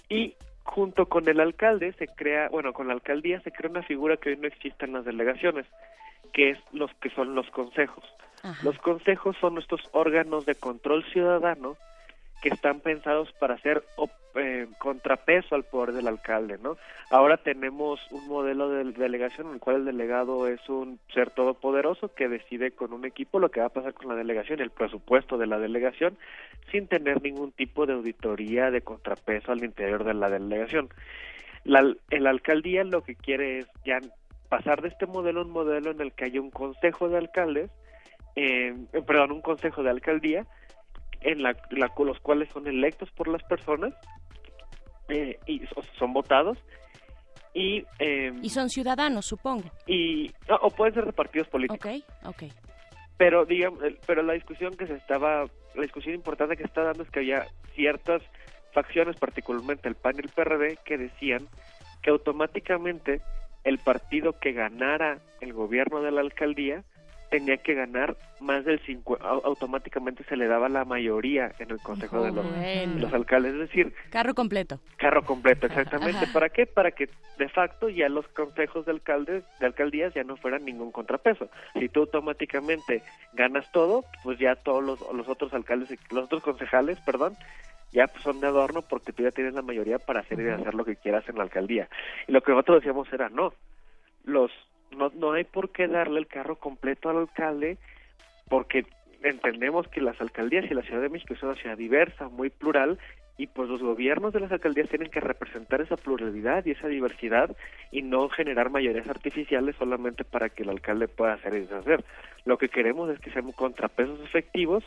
[0.08, 0.34] y
[0.64, 4.30] junto con el alcalde se crea, bueno, con la alcaldía se crea una figura que
[4.30, 5.66] hoy no existe en las delegaciones,
[6.32, 8.06] que es los que son los consejos.
[8.61, 11.78] Los consejos son estos órganos de control ciudadano
[12.41, 13.86] que están pensados para hacer
[14.36, 16.76] eh, contrapeso al poder del alcalde, ¿no?
[17.10, 22.14] Ahora tenemos un modelo de delegación en el cual el delegado es un ser todopoderoso
[22.14, 25.38] que decide con un equipo lo que va a pasar con la delegación, el presupuesto
[25.38, 26.18] de la delegación,
[26.70, 30.90] sin tener ningún tipo de auditoría de contrapeso al interior de la delegación.
[31.64, 34.02] La, el alcaldía lo que quiere es ya
[34.49, 37.72] pasar de este modelo a un modelo en el que haya un consejo de alcaldes
[38.36, 38.74] eh,
[39.06, 40.46] perdón, un consejo de alcaldía
[41.22, 43.94] en la, los cuales son electos por las personas
[45.10, 45.62] eh, y
[45.98, 46.58] son votados
[47.54, 49.70] y eh, y son ciudadanos supongo.
[49.86, 50.32] y
[50.62, 51.80] o pueden ser de partidos políticos.
[51.80, 52.52] Okay okay
[53.18, 55.46] pero digamos pero la discusión que se estaba
[55.76, 58.22] la discusión importante que se está dando es que había ciertas
[58.72, 61.48] facciones particularmente el PAN y el PRD que decían
[62.02, 63.22] que automáticamente
[63.64, 66.84] el partido que ganara el gobierno de la alcaldía
[67.34, 72.22] tenía que ganar más del 5, automáticamente se le daba la mayoría en el consejo
[72.22, 74.80] de los, alcaldes, es decir, Carro completo.
[74.98, 76.26] carro completo, exactamente.
[76.26, 76.32] Ajá.
[76.32, 76.68] ¿Para qué?
[76.68, 80.92] Para que de facto ya los consejos de alcaldes, de alcaldías ya no fueran ningún
[80.92, 81.50] contrapeso.
[81.74, 83.02] Si tú automáticamente
[83.34, 87.36] ganas todo, pues ya todos los, los otros alcaldes, los otros concejales, perdón,
[87.92, 90.76] ya pues, son de adorno porque tú ya tienes la mayoría para hacer y hacer
[90.76, 91.90] lo que quieras en la alcaldía.
[92.28, 93.54] Y lo que nosotros decíamos era, no,
[94.24, 94.52] los
[94.95, 97.78] no, no hay por qué darle el carro completo al alcalde
[98.49, 98.86] porque
[99.24, 102.99] entendemos que las alcaldías y la Ciudad de México es una ciudad diversa, muy plural,
[103.38, 107.56] y pues los gobiernos de las alcaldías tienen que representar esa pluralidad y esa diversidad
[107.91, 112.03] y no generar mayorías artificiales solamente para que el alcalde pueda hacer y deshacer.
[112.45, 114.84] Lo que queremos es que sean contrapesos efectivos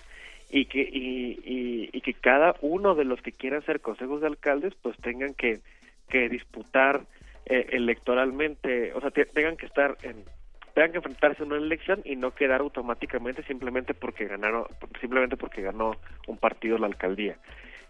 [0.49, 4.97] y que y, que cada uno de los que quieran ser consejos de alcaldes pues
[4.99, 5.59] tengan que,
[6.09, 7.01] que disputar
[7.47, 10.25] eh, electoralmente, o sea, te- tengan que estar en
[10.75, 14.67] tengan que enfrentarse a una elección y no quedar automáticamente simplemente porque ganaron
[15.01, 15.97] simplemente porque ganó
[16.27, 17.39] un partido la alcaldía.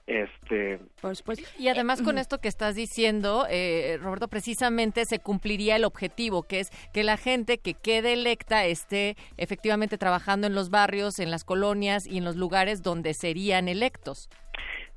[0.07, 1.49] Este, Por supuesto.
[1.59, 6.61] Y además con esto que estás diciendo, eh, Roberto, precisamente se cumpliría el objetivo, que
[6.61, 11.43] es que la gente que quede electa esté efectivamente trabajando en los barrios, en las
[11.43, 14.29] colonias y en los lugares donde serían electos.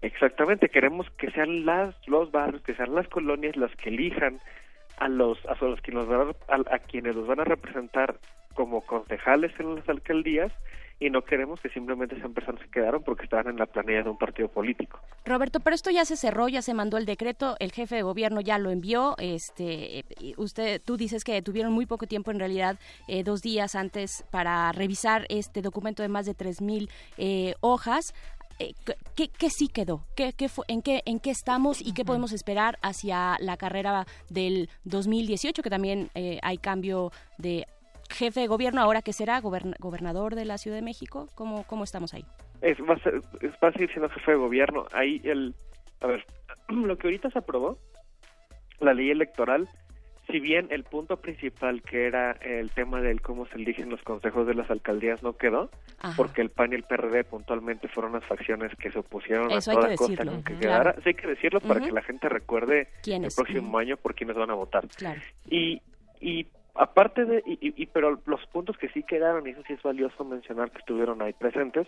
[0.01, 4.39] Exactamente, queremos que sean las los barrios, que sean las colonias las que elijan
[4.97, 8.15] a los a los que van a, a- quienes los van a representar
[8.53, 10.51] como concejales en las alcaldías
[11.01, 14.09] y no queremos que simplemente sean personas que quedaron porque estaban en la planilla de
[14.09, 14.99] un partido político.
[15.23, 18.41] Roberto, pero esto ya se cerró, ya se mandó el decreto, el jefe de gobierno
[18.41, 19.15] ya lo envió.
[19.17, 20.03] Este,
[20.35, 22.77] usted, tú dices que tuvieron muy poco tiempo, en realidad,
[23.07, 28.13] eh, dos días antes para revisar este documento de más de tres mil eh, hojas.
[28.59, 28.73] Eh,
[29.15, 30.05] ¿qué, qué sí quedó?
[30.15, 34.05] ¿Qué, qué fue- en, qué, ¿En qué estamos y qué podemos esperar hacia la carrera
[34.29, 35.61] del 2018?
[35.63, 37.65] Que también eh, hay cambio de
[38.09, 41.29] jefe de gobierno, ahora que será Gobern- gobernador de la Ciudad de México.
[41.35, 42.25] ¿Cómo, cómo estamos ahí?
[42.61, 44.85] Es, va, a ser- es- va a seguir siendo jefe de gobierno.
[44.91, 45.55] Ahí el,
[46.01, 46.25] a ver,
[46.67, 47.77] lo que ahorita se aprobó,
[48.81, 49.69] la ley electoral,
[50.29, 54.45] si bien el punto principal que era el tema del cómo se eligen los consejos
[54.47, 55.69] de las alcaldías no quedó,
[55.99, 56.13] Ajá.
[56.15, 59.73] porque el PAN y el PRD puntualmente fueron las facciones que se opusieron Eso a
[59.75, 60.83] toda costa con que quedara.
[60.93, 61.01] Claro.
[61.03, 64.51] Sí hay que decirlo para que la gente recuerde el próximo año por quiénes van
[64.51, 64.87] a votar.
[64.89, 65.19] Claro.
[65.49, 65.81] Y,
[66.21, 70.23] y aparte de, y- pero los puntos que sí quedaron, y eso sí es valioso
[70.23, 71.87] mencionar que estuvieron ahí presentes,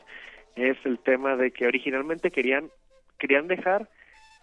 [0.56, 2.70] es el tema de que originalmente querían,
[3.18, 3.88] querían dejar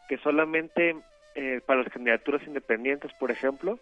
[0.08, 0.96] que solamente
[1.40, 3.78] eh, para las candidaturas independientes, por ejemplo,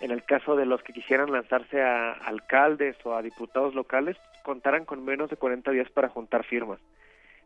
[0.00, 4.84] en el caso de los que quisieran lanzarse a alcaldes o a diputados locales, contaran
[4.86, 6.78] con menos de 40 días para juntar firmas.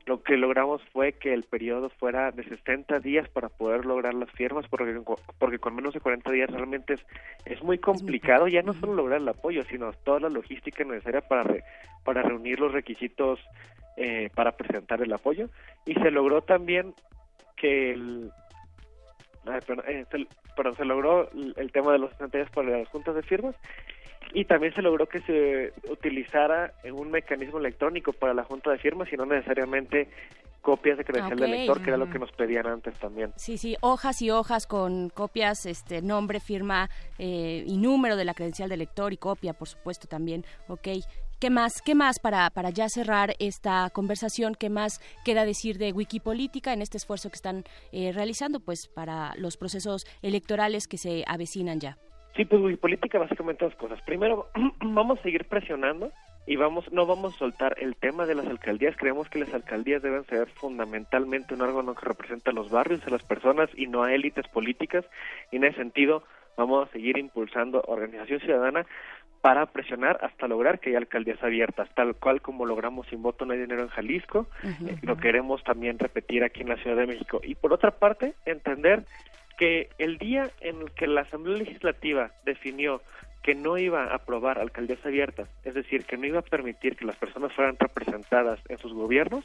[0.06, 4.30] Lo que logramos fue que el periodo fuera de 60 días para poder lograr las
[4.30, 4.98] firmas, porque,
[5.38, 7.00] porque con menos de 40 días realmente es,
[7.44, 11.42] es muy complicado ya no solo lograr el apoyo, sino toda la logística necesaria para,
[11.42, 11.64] re-
[12.04, 13.40] para reunir los requisitos
[13.96, 15.48] eh, para presentar el apoyo.
[15.84, 16.94] Y se logró también
[17.56, 18.30] que el,
[19.44, 23.14] perdón, eh, se, perdón, se logró el, tema de los 60 días para las juntas
[23.14, 23.54] de firmas
[24.32, 29.12] y también se logró que se utilizara un mecanismo electrónico para la junta de firmas
[29.12, 30.08] y no necesariamente
[30.60, 31.40] copias de credencial Ok.
[31.40, 33.32] del lector, que era lo que nos pedían antes también.
[33.36, 38.34] Sí, sí, hojas y hojas con copias, este nombre, firma eh, y número de la
[38.34, 40.44] credencial del lector y copia, por supuesto, también.
[40.68, 40.88] Ok.
[41.40, 44.54] ¿Qué más, qué más para, para ya cerrar esta conversación?
[44.54, 49.32] ¿Qué más queda decir de Wikipolítica en este esfuerzo que están eh, realizando pues para
[49.38, 51.96] los procesos electorales que se avecinan ya?
[52.36, 54.02] Sí, pues y política básicamente dos cosas.
[54.02, 54.48] Primero,
[54.84, 56.12] vamos a seguir presionando
[56.46, 58.94] y vamos no vamos a soltar el tema de las alcaldías.
[58.98, 63.10] Creemos que las alcaldías deben ser fundamentalmente un órgano que representa a los barrios, a
[63.10, 65.06] las personas y no a élites políticas.
[65.50, 66.22] Y en ese sentido,
[66.58, 68.84] vamos a seguir impulsando organización ciudadana
[69.40, 73.52] para presionar hasta lograr que haya alcaldías abiertas, tal cual como logramos sin voto no
[73.52, 77.40] hay dinero en Jalisco, eh, lo queremos también repetir aquí en la Ciudad de México.
[77.42, 79.04] Y por otra parte, entender
[79.58, 83.00] que el día en el que la Asamblea Legislativa definió
[83.42, 87.06] que no iba a aprobar alcaldías abiertas, es decir, que no iba a permitir que
[87.06, 89.44] las personas fueran representadas en sus gobiernos,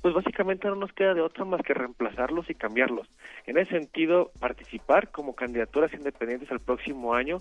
[0.00, 3.08] pues básicamente no nos queda de otra más que reemplazarlos y cambiarlos.
[3.46, 7.38] En ese sentido, participar como candidaturas independientes al próximo año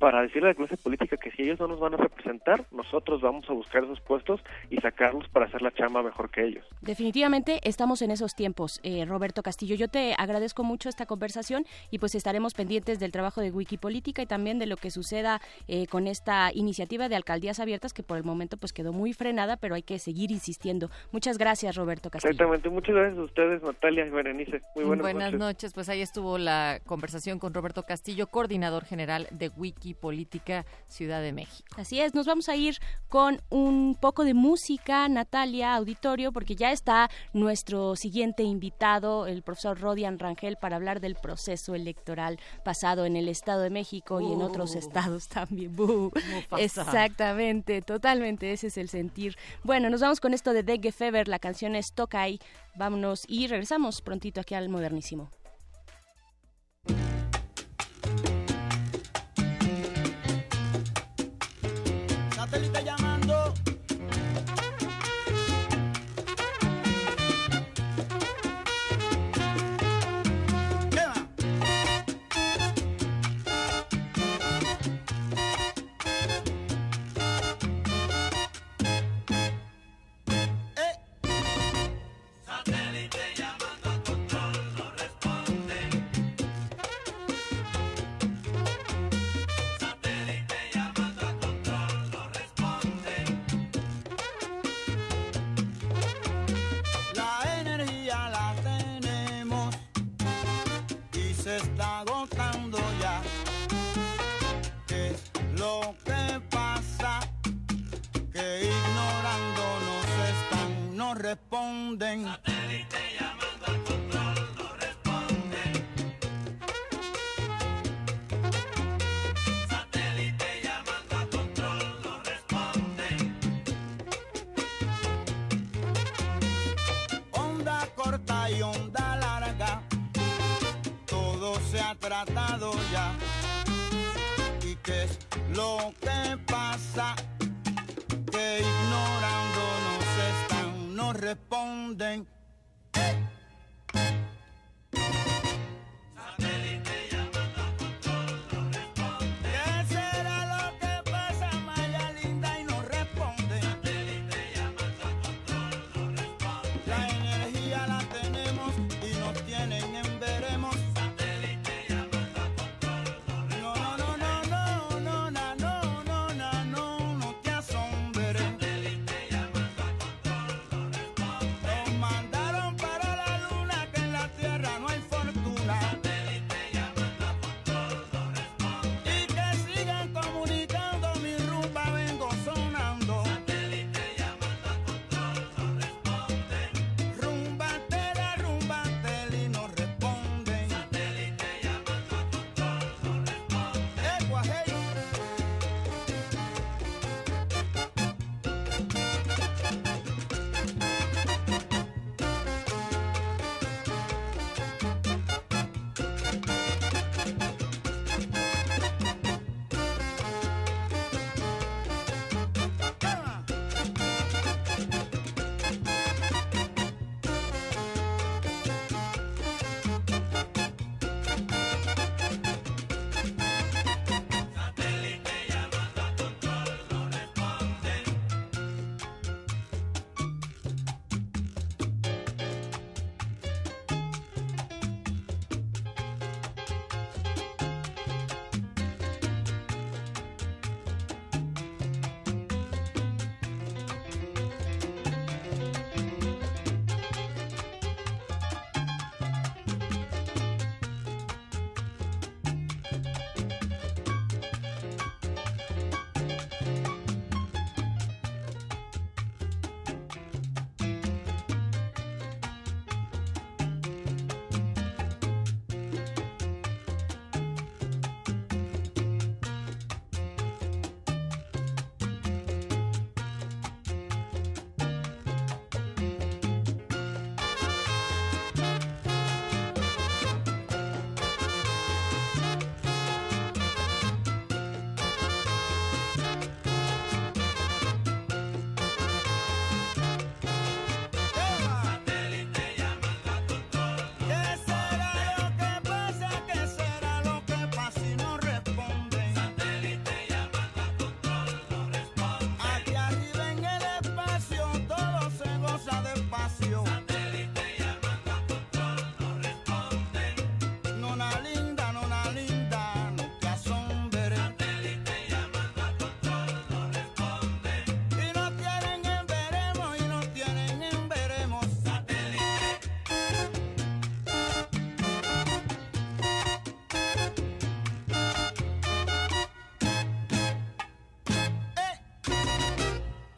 [0.00, 3.20] para decirle a la clase política que si ellos no nos van a representar, nosotros
[3.20, 4.40] vamos a buscar esos puestos
[4.70, 6.64] y sacarlos para hacer la chamba mejor que ellos.
[6.80, 9.74] Definitivamente estamos en esos tiempos, eh, Roberto Castillo.
[9.76, 14.26] Yo te agradezco mucho esta conversación y pues estaremos pendientes del trabajo de Wikipolítica y
[14.26, 18.24] también de lo que suceda eh, con esta iniciativa de alcaldías abiertas que por el
[18.24, 20.88] momento pues quedó muy frenada, pero hay que seguir insistiendo.
[21.12, 22.30] Muchas gracias, Roberto Castillo.
[22.30, 24.62] Exactamente, muchas gracias a ustedes, Natalia y Berenice.
[24.74, 25.74] Muy buenas, noches.
[25.74, 31.20] Pues ahí estuvo la conversación con Roberto Castillo, coordinador general de Wiki aquí Política Ciudad
[31.20, 31.68] de México.
[31.76, 36.72] Así es, nos vamos a ir con un poco de música, Natalia, auditorio, porque ya
[36.72, 43.16] está nuestro siguiente invitado, el profesor Rodian Rangel, para hablar del proceso electoral pasado en
[43.16, 45.74] el Estado de México y en otros estados también.
[46.58, 49.36] Exactamente, totalmente, ese es el sentir.
[49.64, 52.38] Bueno, nos vamos con esto de Degge Fever, la canción es Tokai.
[52.76, 55.30] Vámonos y regresamos prontito aquí al modernísimo.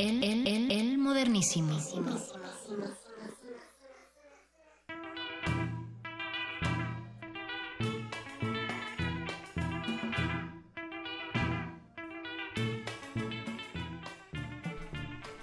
[0.02, 1.78] el, el, el, el modernísimo.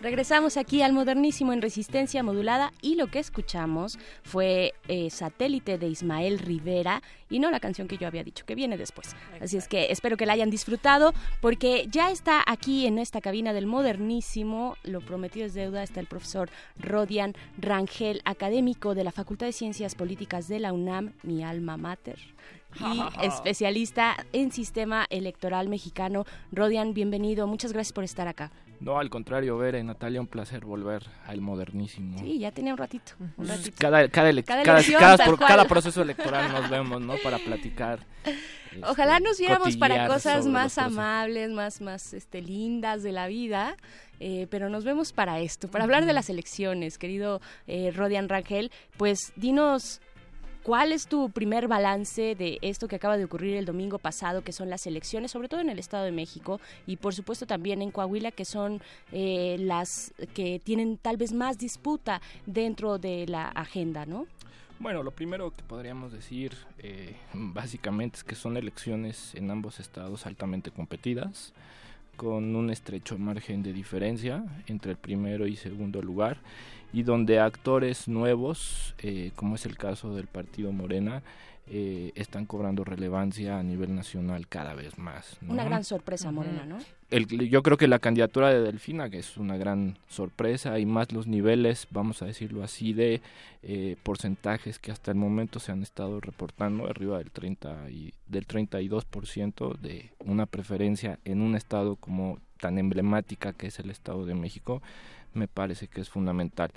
[0.01, 5.87] Regresamos aquí al modernísimo en resistencia modulada y lo que escuchamos fue eh, Satélite de
[5.87, 9.13] Ismael Rivera y no la canción que yo había dicho, que viene después.
[9.41, 13.51] Así es que espero que la hayan disfrutado porque ya está aquí en esta cabina
[13.51, 16.49] del modernísimo, lo prometido es deuda, está el profesor
[16.79, 22.19] Rodian Rangel, académico de la Facultad de Ciencias Políticas de la UNAM, mi alma mater
[22.79, 26.23] y especialista en sistema electoral mexicano.
[26.53, 28.49] Rodian, bienvenido, muchas gracias por estar acá.
[28.79, 32.17] No, al contrario, Bere, Natalia, un placer volver al modernísimo.
[32.19, 33.11] Sí, ya tenía un ratito.
[33.37, 33.75] Un ratito.
[33.77, 35.47] Cada, cada, ele- Cada cada- elección, cada tal pro- cual.
[35.49, 37.15] cada proceso electoral nos vemos, ¿no?
[37.23, 37.99] Para platicar.
[38.25, 43.75] este, Ojalá nos viéramos para cosas más amables, más, más este, lindas de la vida.
[44.21, 48.69] eh, pero nos vemos para esto, para hablar de las elecciones, querido eh, Rodian Rangel.
[48.97, 50.01] Pues dinos
[50.63, 54.51] ¿Cuál es tu primer balance de esto que acaba de ocurrir el domingo pasado, que
[54.51, 57.91] son las elecciones, sobre todo en el Estado de México y por supuesto también en
[57.91, 58.81] Coahuila, que son
[59.11, 64.27] eh, las que tienen tal vez más disputa dentro de la agenda, ¿no?
[64.79, 70.25] Bueno, lo primero que podríamos decir eh, básicamente es que son elecciones en ambos estados
[70.25, 71.53] altamente competidas,
[72.15, 76.37] con un estrecho margen de diferencia entre el primero y segundo lugar,
[76.93, 81.21] y donde actores nuevos, eh, como es el caso del partido Morena,
[81.71, 85.37] eh, están cobrando relevancia a nivel nacional cada vez más.
[85.41, 85.53] ¿no?
[85.53, 86.79] Una gran sorpresa, Morena, ¿no?
[87.11, 91.11] el- yo creo que la candidatura de Delfina, que es una gran sorpresa, y más
[91.11, 93.21] los niveles, vamos a decirlo así, de
[93.61, 98.47] eh, porcentajes que hasta el momento se han estado reportando, arriba del 30 y del
[98.47, 104.35] 32% de una preferencia en un estado como tan emblemática que es el Estado de
[104.35, 104.81] México,
[105.33, 106.71] me parece que es fundamental.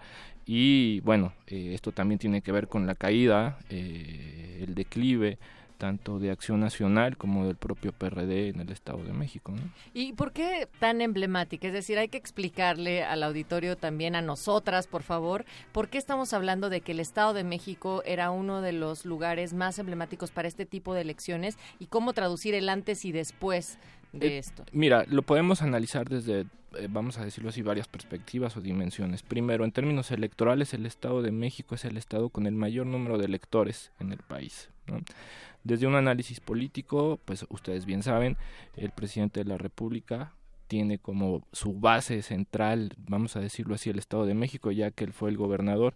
[0.46, 5.38] Y bueno, eh, esto también tiene que ver con la caída, eh, el declive
[5.82, 9.50] tanto de Acción Nacional como del propio PRD en el Estado de México.
[9.50, 9.62] ¿no?
[9.92, 11.66] ¿Y por qué tan emblemática?
[11.66, 16.34] Es decir, hay que explicarle al auditorio también, a nosotras, por favor, por qué estamos
[16.34, 20.46] hablando de que el Estado de México era uno de los lugares más emblemáticos para
[20.46, 23.76] este tipo de elecciones y cómo traducir el antes y después
[24.12, 24.64] de Eh, esto.
[24.72, 29.22] Mira, lo podemos analizar desde, eh, vamos a decirlo así, varias perspectivas o dimensiones.
[29.22, 33.18] Primero, en términos electorales, el Estado de México es el Estado con el mayor número
[33.18, 34.70] de electores en el país.
[34.86, 35.01] ¿no?
[35.64, 38.36] Desde un análisis político, pues ustedes bien saben,
[38.76, 40.32] el presidente de la República
[40.72, 45.04] tiene como su base central, vamos a decirlo así, el Estado de México, ya que
[45.04, 45.92] él fue el gobernador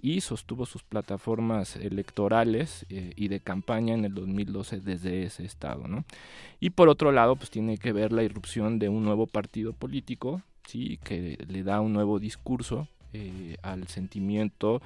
[0.00, 5.88] y sostuvo sus plataformas electorales eh, y de campaña en el 2012 desde ese estado,
[5.88, 6.04] ¿no?
[6.60, 10.42] Y por otro lado, pues tiene que ver la irrupción de un nuevo partido político,
[10.64, 14.80] sí, que le da un nuevo discurso eh, al sentimiento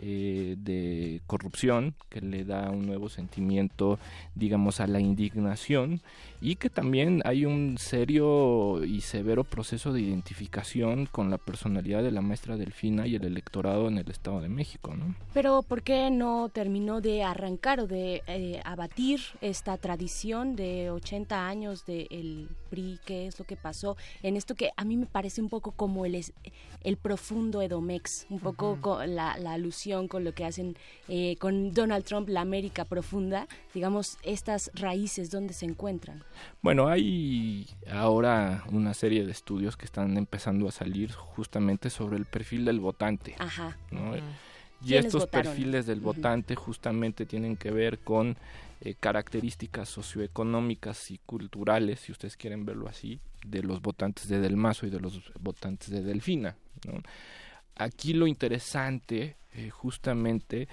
[0.00, 3.98] eh, de corrupción, que le da un nuevo sentimiento,
[4.34, 6.00] digamos, a la indignación
[6.40, 12.12] y que también hay un serio y severo proceso de identificación con la personalidad de
[12.12, 15.14] la maestra Delfina y el electorado en el Estado de México, ¿no?
[15.34, 21.48] Pero ¿por qué no terminó de arrancar o de eh, abatir esta tradición de 80
[21.48, 23.00] años del PRI?
[23.04, 26.06] ¿Qué es lo que pasó en esto que a mí me parece un poco como
[26.06, 26.32] el, es-
[26.84, 30.76] el profundo Edomex, un poco con la, la alusión con lo que hacen
[31.08, 33.46] eh, con Donald Trump, la América profunda?
[33.74, 36.22] Digamos, estas raíces, ¿dónde se encuentran?
[36.62, 42.26] Bueno, hay ahora una serie de estudios que están empezando a salir justamente sobre el
[42.26, 43.34] perfil del votante.
[43.38, 43.76] Ajá.
[44.80, 45.52] Y ¿Quiénes estos votaron?
[45.52, 48.36] perfiles del votante justamente tienen que ver con
[48.80, 54.56] eh, características socioeconómicas y culturales, si ustedes quieren verlo así, de los votantes de Del
[54.56, 56.56] Mazo y de los votantes de Delfina.
[56.86, 57.02] ¿no?
[57.78, 60.68] Aquí lo interesante, eh, justamente,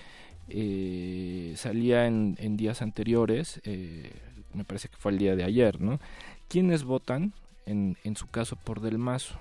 [0.49, 4.11] eh, salía en, días anteriores, eh,
[4.53, 5.99] me parece que fue el día de ayer, ¿no?
[6.48, 7.34] ¿Quiénes votan,
[7.65, 9.40] en, su caso, por Del Mazo?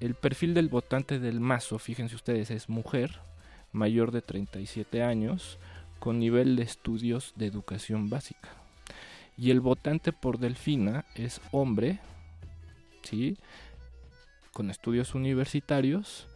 [0.00, 3.20] El perfil del votante del Mazo, fíjense ustedes, es mujer,
[3.72, 5.58] mayor de 37 años,
[5.98, 8.48] con nivel de estudios de educación básica.
[9.36, 12.00] Y el votante por Delfina es hombre,
[13.02, 13.38] ¿sí?
[14.52, 16.26] Con estudios universitarios,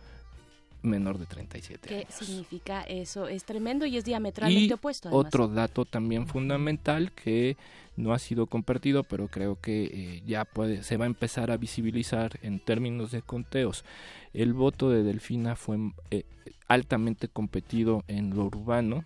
[0.85, 2.15] menor de 37 ¿Qué años.
[2.15, 3.27] significa eso?
[3.27, 5.09] Es tremendo y es diametralmente Y opuesto.
[5.09, 5.27] Además.
[5.27, 7.56] otro dato también fundamental que
[7.97, 11.56] no ha sido compartido, pero creo que eh, ya puede, se va a empezar a
[11.56, 13.85] visibilizar en términos de conteos.
[14.32, 15.78] El voto de Delfina fue
[16.11, 16.24] eh,
[16.69, 19.05] altamente competido en lo urbano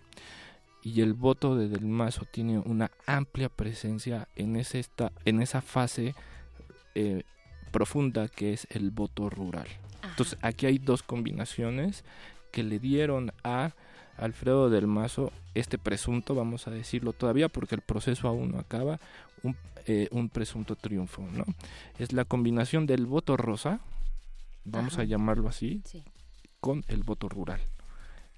[0.83, 5.61] y el voto de Del Mazo tiene una amplia presencia en, ese esta, en esa
[5.61, 6.15] fase
[6.95, 7.23] eh,
[7.71, 9.69] profunda que es el voto rural.
[10.11, 12.05] Entonces aquí hay dos combinaciones
[12.53, 13.73] que le dieron a
[14.17, 18.99] Alfredo del Mazo este presunto, vamos a decirlo todavía porque el proceso aún no acaba,
[19.43, 19.57] un,
[19.87, 21.45] eh, un presunto triunfo, ¿no?
[21.99, 23.81] Es la combinación del voto rosa,
[24.65, 25.03] vamos Ajá.
[25.03, 26.03] a llamarlo así, Sí.
[26.61, 27.61] con el voto rural.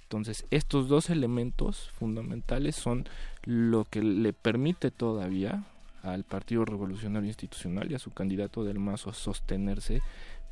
[0.03, 3.07] Entonces, estos dos elementos fundamentales son
[3.45, 5.65] lo que le permite todavía
[6.03, 10.03] al Partido Revolucionario Institucional y a su candidato del Mazo sostenerse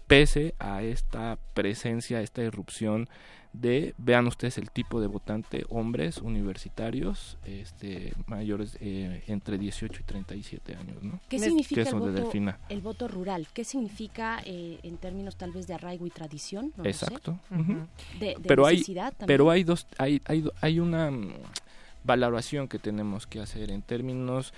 [0.08, 3.08] pese a esta presencia, esta irrupción
[3.52, 10.04] de, vean ustedes el tipo de votante, hombres universitarios, este, mayores eh, entre 18 y
[10.04, 11.20] 37 años, ¿no?
[11.28, 12.58] ¿Qué significa el voto, Delfina.
[12.68, 13.46] el voto rural?
[13.54, 16.72] ¿Qué significa eh, en términos tal vez de arraigo y tradición?
[16.76, 17.04] No lo sé.
[17.06, 17.38] Exacto.
[18.20, 19.12] De, de pero hay, también.
[19.26, 21.32] pero hay dos, hay, hay, do- hay una mm,
[22.04, 24.52] valoración que tenemos que hacer en términos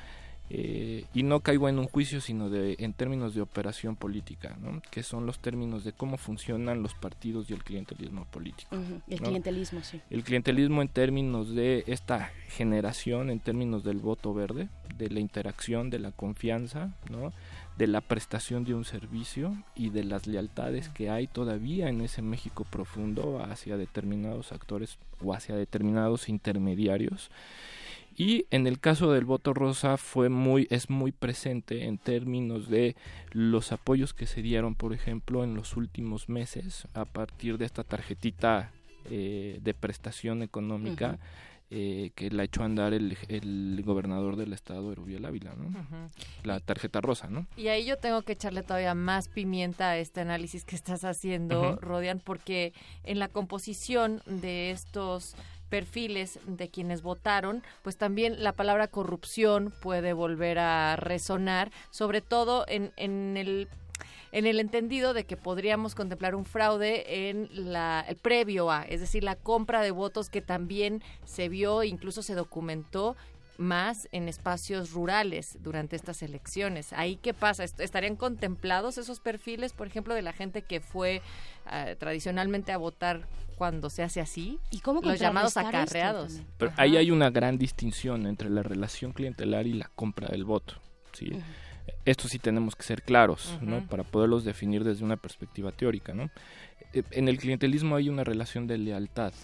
[0.53, 4.83] eh, y no caigo en un juicio, sino de en términos de operación política, ¿no?
[4.91, 8.75] que son los términos de cómo funcionan los partidos y el clientelismo político.
[9.09, 9.29] El ¿no?
[9.29, 10.01] clientelismo, sí.
[10.11, 15.89] El clientelismo en términos de esta generación, en términos del voto verde, de la interacción,
[15.89, 17.33] de la confianza, ¿no?
[17.79, 22.23] de la prestación de un servicio y de las lealtades que hay todavía en ese
[22.23, 27.31] México profundo hacia determinados actores o hacia determinados intermediarios.
[28.21, 32.95] Y en el caso del voto rosa fue muy, es muy presente en términos de
[33.33, 37.83] los apoyos que se dieron, por ejemplo, en los últimos meses a partir de esta
[37.83, 38.73] tarjetita
[39.07, 41.19] eh, de prestación económica
[41.71, 45.71] eh, que la echó a andar el, el gobernador del estado, Erubiel Ávila, ¿no?
[46.43, 47.47] La tarjeta rosa, ¿no?
[47.57, 51.71] Y ahí yo tengo que echarle todavía más pimienta a este análisis que estás haciendo,
[51.71, 51.81] Ujú.
[51.81, 55.37] Rodian, porque en la composición de estos
[55.71, 62.65] perfiles de quienes votaron, pues también la palabra corrupción puede volver a resonar, sobre todo
[62.69, 63.69] en, en el
[64.33, 69.01] en el entendido de que podríamos contemplar un fraude en la el previo a, es
[69.01, 73.17] decir, la compra de votos que también se vio, incluso se documentó
[73.59, 76.93] más en espacios rurales durante estas elecciones.
[76.93, 77.65] ¿Ahí qué pasa?
[77.65, 81.21] ¿Est- ¿Estarían contemplados esos perfiles, por ejemplo, de la gente que fue
[81.67, 83.27] ah, tradicionalmente a votar
[83.61, 84.59] cuando se hace así?
[84.71, 86.41] ¿Y cómo Los llamados esto acarreados.
[86.57, 90.77] Pero ahí hay una gran distinción entre la relación clientelar y la compra del voto.
[91.13, 91.31] ¿sí?
[92.07, 93.87] Esto sí tenemos que ser claros, ¿no?
[93.87, 96.31] Para poderlos definir desde una perspectiva teórica, ¿no?
[96.95, 99.35] Eh, En el clientelismo hay una relación de lealtad,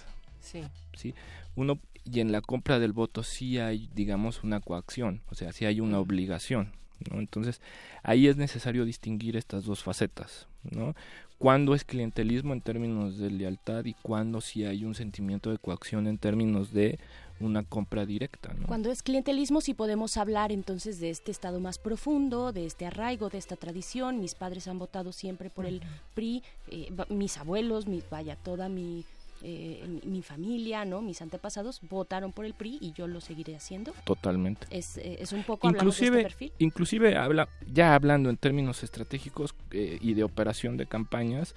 [0.40, 0.62] Sí.
[0.96, 1.14] ¿sí?
[1.54, 5.66] Uno, y en la compra del voto sí hay, digamos, una coacción, o sea, sí
[5.66, 6.72] hay una obligación,
[7.10, 7.18] ¿no?
[7.18, 7.60] Entonces,
[8.02, 10.94] ahí es necesario distinguir estas dos facetas, ¿no?
[11.38, 16.06] Cuándo es clientelismo en términos de lealtad y cuándo sí hay un sentimiento de coacción
[16.06, 16.98] en términos de
[17.40, 18.66] una compra directa, ¿no?
[18.66, 23.28] Cuando es clientelismo sí podemos hablar entonces de este estado más profundo, de este arraigo,
[23.28, 24.20] de esta tradición.
[24.20, 25.82] Mis padres han votado siempre por el
[26.14, 29.04] PRI, eh, mis abuelos, mi, vaya, toda mi,
[29.42, 31.02] eh, mi, mi familia, ¿no?
[31.02, 33.92] Mis antepasados votaron por el PRI y yo lo seguiré haciendo.
[34.04, 34.66] Totalmente.
[34.70, 36.52] Es, eh, es un poco de inclusive este perfil.
[36.58, 41.54] inclusive habla ya hablando en términos estratégicos eh, y de operación de campañas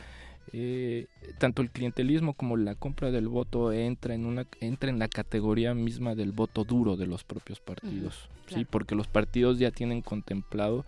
[0.51, 1.05] eh,
[1.37, 5.75] tanto el clientelismo como la compra del voto entra en una entra en la categoría
[5.75, 8.67] misma del voto duro de los propios partidos sí claro.
[8.71, 10.85] porque los partidos ya tienen contemplado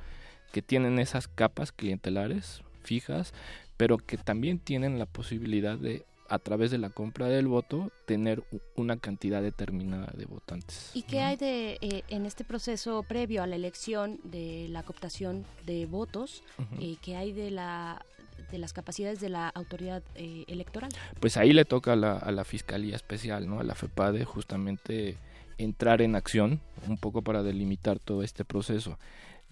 [0.51, 3.33] que tienen esas capas clientelares fijas
[3.77, 8.41] pero que también tienen la posibilidad de a través de la compra del voto tener
[8.75, 13.47] una cantidad determinada de votantes ¿Y qué hay de eh, en este proceso previo a
[13.47, 16.41] la elección de la cooptación de votos?
[16.57, 16.81] Ujú.
[16.81, 18.05] eh, ¿Qué hay de la
[18.49, 20.91] de las capacidades de la autoridad eh, electoral?
[21.19, 23.59] pues ahí le toca a la, a la Fiscalía Especial, ¿no?
[23.59, 25.15] A la FEPADE justamente
[25.57, 28.97] entrar en acción un poco para delimitar todo este proceso.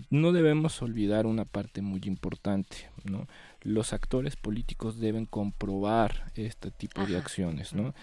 [0.10, 3.28] No debemos olvidar una parte muy importante, ¿no?
[3.62, 7.94] Los actores políticos deben comprobar este tipo de acciones, ¿no?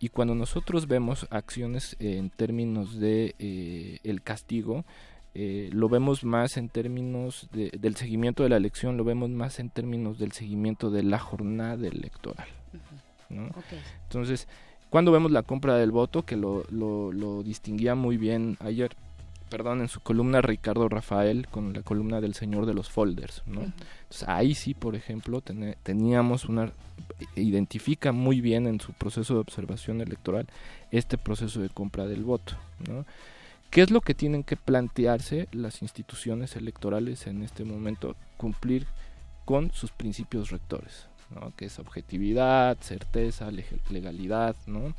[0.00, 4.84] Y cuando nosotros vemos acciones eh, en términos de eh, el castigo,
[5.34, 9.58] eh, lo vemos más en términos de- del seguimiento de la elección, lo vemos más
[9.60, 12.46] en términos del seguimiento de la jornada electoral.
[13.30, 13.50] ¿no?
[14.04, 14.46] Entonces,
[14.90, 18.94] cuando vemos la compra del voto, que lo, lo, lo distinguía muy bien ayer,
[19.50, 23.62] perdón, en su columna Ricardo Rafael, con la columna del señor de los folders, ¿no?
[23.62, 25.42] Entonces, ahí sí, por ejemplo,
[25.82, 26.72] teníamos una,
[27.36, 30.46] identifica muy bien en su proceso de observación electoral
[30.90, 32.54] este proceso de compra del voto,
[32.88, 33.04] ¿no?
[33.70, 38.14] ¿Qué es lo que tienen que plantearse las instituciones electorales en este momento?
[38.36, 38.86] Cumplir
[39.44, 41.52] con sus principios rectores, ¿no?
[41.56, 44.94] que es objetividad, certeza, leg- legalidad, ¿no?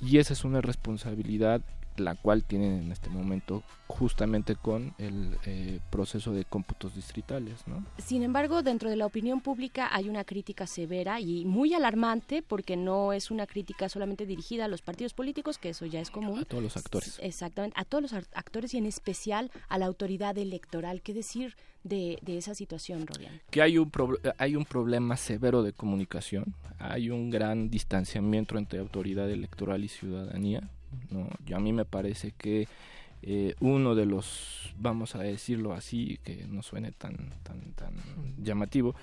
[0.00, 1.60] y esa es una responsabilidad
[1.96, 7.66] la cual tienen en este momento justamente con el eh, proceso de cómputos distritales.
[7.66, 7.84] ¿no?
[7.98, 12.76] Sin embargo, dentro de la opinión pública hay una crítica severa y muy alarmante porque
[12.76, 16.40] no es una crítica solamente dirigida a los partidos políticos, que eso ya es común.
[16.40, 17.18] A todos los actores.
[17.22, 21.02] Exactamente, a todos los actores y en especial a la autoridad electoral.
[21.02, 23.40] ¿Qué decir de, de esa situación, Rodian?
[23.50, 23.90] Que hay un,
[24.38, 30.68] hay un problema severo de comunicación, hay un gran distanciamiento entre autoridad electoral y ciudadanía.
[31.10, 31.28] ¿No?
[31.54, 32.68] A mí me parece que
[33.22, 37.94] eh, uno de los, vamos a decirlo así, que no suene tan, tan, tan
[38.38, 38.94] llamativo,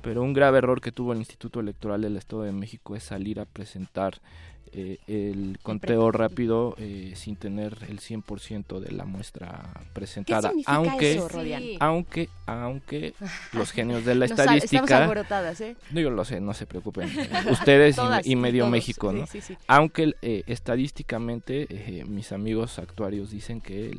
[0.00, 3.40] pero un grave error que tuvo el Instituto Electoral del Estado de México es salir
[3.40, 4.20] a presentar
[4.72, 10.52] eh, el conteo rápido eh, sin tener el 100% de la muestra presentada.
[10.66, 11.28] aunque, eso,
[11.80, 13.14] aunque, aunque
[13.52, 15.10] los genios de la estadística.
[15.60, 15.76] ¿eh?
[15.90, 17.10] No, yo lo sé, no se preocupen.
[17.50, 19.24] Ustedes y, medio México, ¿no?
[19.66, 23.96] aunque eh, estadísticamente mis amigos actuarios dicen que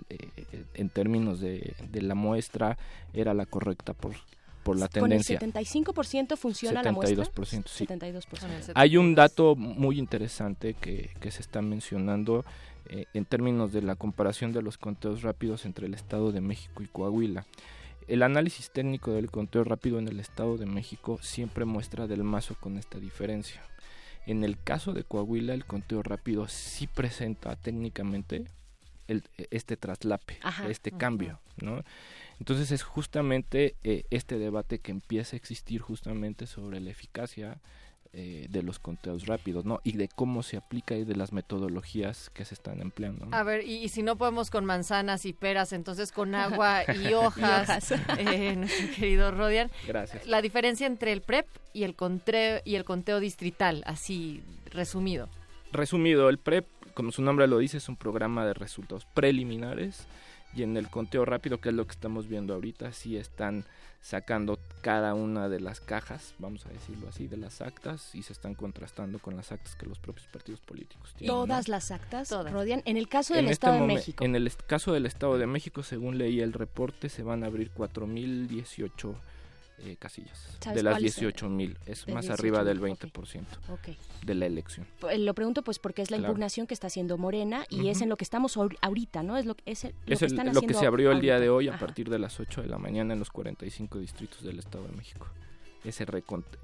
[0.73, 2.77] en términos de, de la muestra
[3.13, 4.13] era la correcta por
[4.65, 5.37] por la tendencia.
[5.37, 7.23] Con el 75% funciona la muestra.
[7.23, 7.85] 72%, sí.
[7.85, 8.71] 72%.
[8.73, 12.43] Hay un dato muy interesante que, que se está mencionando
[12.87, 16.81] eh, en términos de la comparación de los conteos rápidos entre el Estado de México
[16.81, 17.45] y Coahuila.
[18.07, 22.55] El análisis técnico del conteo rápido en el Estado de México siempre muestra del mazo
[22.59, 23.61] con esta diferencia.
[24.25, 28.45] En el caso de Coahuila, el conteo rápido sí presenta técnicamente
[29.07, 31.83] el, este traslape, este cambio, ¿no?
[32.39, 37.59] Entonces es justamente eh, este debate que empieza a existir justamente sobre la eficacia
[38.17, 39.81] eh, de los conteos rápidos, ¿no?
[39.83, 43.27] Y de cómo se aplica y de las metodologías que se están empleando.
[43.31, 47.91] A ver, y, si no podemos con manzanas y peras, entonces con agua y hojas,
[48.17, 49.69] eh, nuestro querido Rodian.
[49.85, 50.25] Gracias.
[50.27, 51.93] La diferencia entre el PREP y el,
[52.63, 54.41] y el conteo distrital, así
[54.71, 55.27] resumido.
[55.73, 60.07] Resumido, el PREP, como su nombre lo dice, es un programa de resultados preliminares
[60.55, 63.65] y en el conteo rápido, que es lo que estamos viendo ahorita, sí están
[64.01, 68.33] sacando cada una de las cajas, vamos a decirlo así, de las actas y se
[68.33, 71.35] están contrastando con las actas que los propios partidos políticos tienen.
[71.35, 72.83] ¿Todas las actas, Rodian?
[72.85, 74.23] En el caso del este Estado de México.
[74.23, 77.71] En el caso del Estado de México, según leí el reporte, se van a abrir
[77.73, 79.15] 4.018
[79.79, 80.47] eh, casillas.
[80.73, 83.43] De las 18 mil es más arriba del 20%
[84.25, 84.87] de la elección.
[85.09, 88.09] Eh, lo pregunto pues porque es la impugnación que está haciendo Morena y es en
[88.09, 91.11] lo que estamos ahorita no es lo, es lo que están lo que se abrió
[91.11, 93.99] el día de hoy a partir de las 8 de la mañana en los 45
[93.99, 95.27] distritos del Estado de México.
[95.83, 96.05] Ese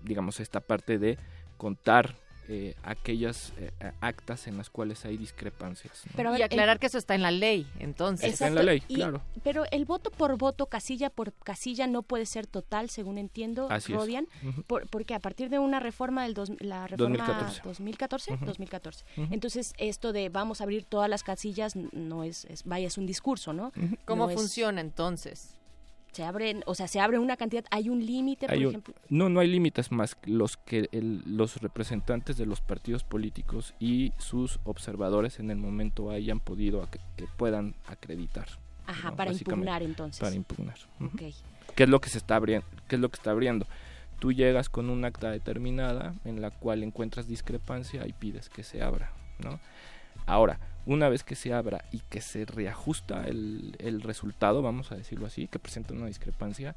[0.04, 1.18] digamos esta parte de
[1.58, 2.16] contar
[2.54, 3.72] eh, aquellas eh,
[4.02, 6.04] actas en las cuales hay discrepancias.
[6.18, 8.34] Pero y aclarar que eso está en la ley, entonces.
[8.34, 9.22] Está en la ley, claro.
[9.42, 14.28] Pero el voto por voto, casilla por casilla, no puede ser total, según entiendo, Rodian,
[14.68, 20.60] porque a partir de una reforma del la reforma 2014, 2014, entonces esto de vamos
[20.60, 23.72] a abrir todas las casillas no es, vaya, es un discurso, ¿no?
[24.04, 25.56] ¿Cómo funciona entonces?
[26.12, 28.94] Se abren, o sea, se abre una cantidad, hay un límite, por ejemplo.
[29.10, 34.60] No, no hay límites más los que los representantes de los partidos políticos y sus
[34.64, 38.48] observadores en el momento hayan podido que puedan acreditar.
[38.88, 40.20] Ajá, para impugnar entonces.
[40.20, 40.76] Para impugnar.
[41.76, 42.68] ¿Qué es lo que se está abriendo?
[42.88, 43.66] ¿Qué es lo que está abriendo?
[44.20, 48.84] Tú llegas con un acta determinada en la cual encuentras discrepancia y pides que se
[48.84, 49.60] abra, ¿no?
[50.26, 54.96] Ahora, una vez que se abra y que se reajusta el, el resultado, vamos a
[54.96, 56.76] decirlo así, que presenta una discrepancia,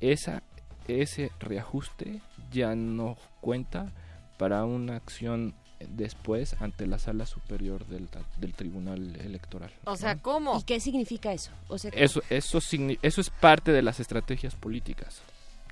[0.00, 0.42] esa,
[0.88, 2.20] ese reajuste
[2.52, 3.92] ya no cuenta
[4.38, 5.54] para una acción
[5.88, 8.08] después ante la sala superior del,
[8.38, 9.72] del tribunal electoral.
[9.84, 10.58] O sea, ¿cómo?
[10.58, 11.52] ¿Y qué significa eso?
[11.92, 12.58] eso, eso,
[13.02, 15.22] eso es parte de las estrategias políticas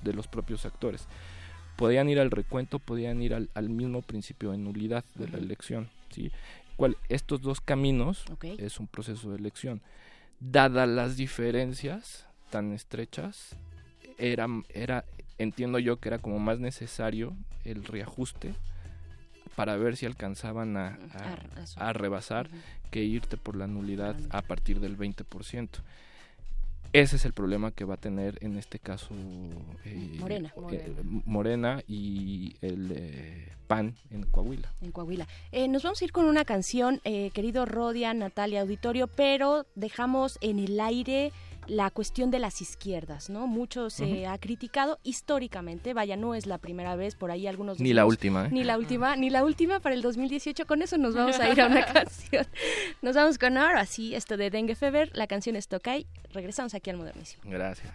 [0.03, 1.07] de los propios actores.
[1.75, 5.89] Podían ir al recuento, podían ir al, al mismo principio de nulidad de la elección.
[6.09, 6.31] ¿sí?
[7.09, 9.81] Estos dos caminos es un proceso de elección.
[10.39, 13.55] Dadas las diferencias tan estrechas,
[14.17, 15.05] era, era,
[15.37, 18.53] entiendo yo que era como más necesario el reajuste
[19.55, 20.97] para ver si alcanzaban a,
[21.75, 22.49] a, rebasar
[22.91, 25.69] que irte por la nulidad a partir del 20%.
[26.91, 29.09] Ese es el problema que va a tener en este caso
[29.85, 30.53] eh, Morena.
[30.71, 30.95] Eh,
[31.25, 31.83] Morena.
[31.87, 34.73] y el eh, PAN en Coahuila.
[34.81, 35.27] En Coahuila.
[35.69, 40.79] nos vamos a ir con una canción, querido Rodia, Natalia Auditorio, pero dejamos en el
[40.79, 41.31] aire
[41.69, 43.47] la cuestión de las izquierdas, ¿no?
[43.47, 47.79] Mucho se ha criticado históricamente, vaya, no es la primera vez, por ahí algunos...
[47.79, 48.49] Ni la última, ¿eh?
[48.51, 51.61] Ni la última, ni la última para el 2018, con eso nos vamos a ir
[51.61, 52.45] a una canción.
[53.01, 56.89] Nos vamos con ahora, sí, esto de Dengue Fever, la canción es Tokai, regresamos aquí
[56.89, 57.43] al Modernísimo.
[57.45, 57.93] Gracias.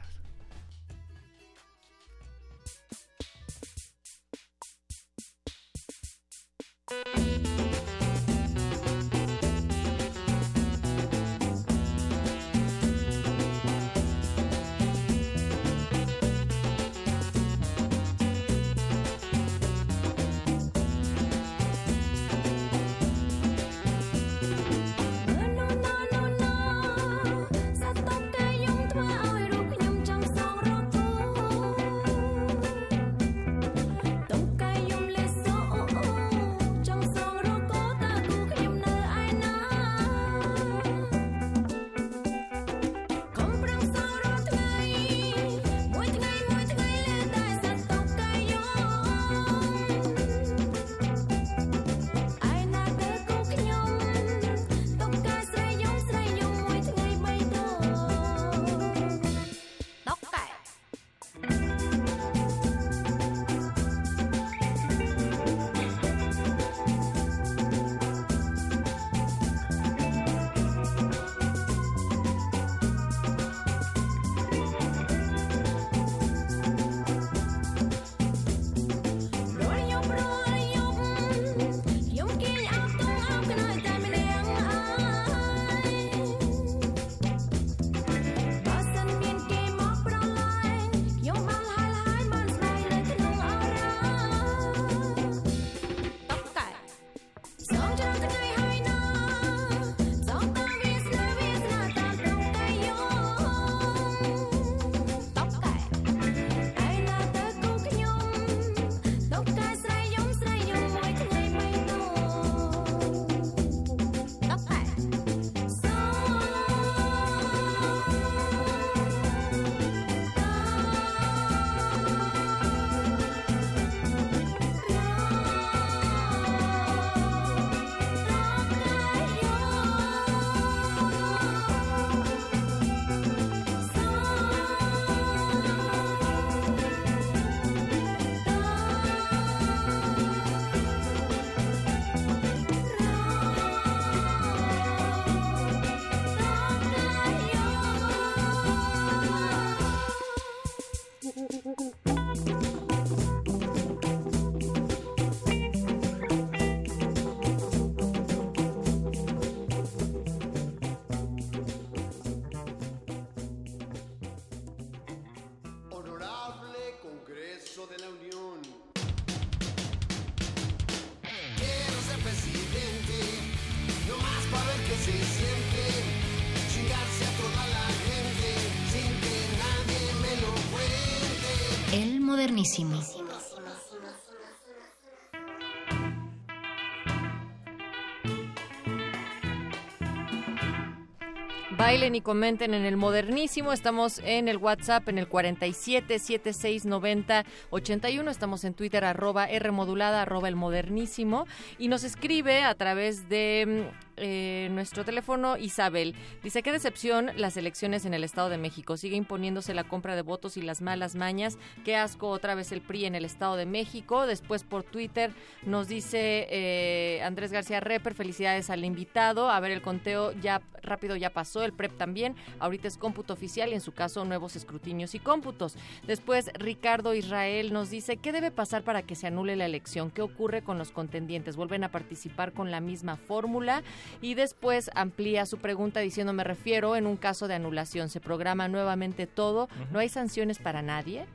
[191.76, 193.72] Bailen y comenten en el modernísimo.
[193.72, 198.30] Estamos en el WhatsApp en el 47 76 90 81.
[198.30, 201.46] Estamos en Twitter arroba R modulada arroba el modernísimo.
[201.78, 206.14] Y nos escribe a través de mm, eh, nuestro teléfono Isabel.
[206.42, 208.96] Dice, qué decepción las elecciones en el Estado de México.
[208.96, 211.58] Sigue imponiéndose la compra de votos y las malas mañas.
[211.84, 214.26] Qué asco otra vez el PRI en el Estado de México.
[214.26, 215.32] Después por Twitter
[215.62, 219.50] nos dice eh, Andrés García Reper, felicidades al invitado.
[219.50, 222.36] A ver, el conteo ya rápido ya pasó, el PREP también.
[222.58, 225.76] Ahorita es cómputo oficial y en su caso nuevos escrutinios y cómputos.
[226.06, 230.10] Después Ricardo Israel nos dice, ¿qué debe pasar para que se anule la elección?
[230.10, 231.56] ¿Qué ocurre con los contendientes?
[231.56, 233.82] ¿Vuelven a participar con la misma fórmula?
[234.22, 238.68] Y después amplía su pregunta diciendo, me refiero en un caso de anulación, se programa
[238.68, 241.26] nuevamente todo, no hay sanciones para nadie.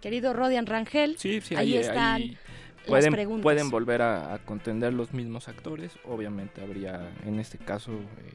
[0.00, 3.42] Querido Rodian Rangel, Sí, sí, ahí, ahí- están ahí las pueden, preguntas.
[3.42, 5.92] pueden volver a, a contender los mismos actores.
[6.04, 8.32] Obviamente habría en este caso eh,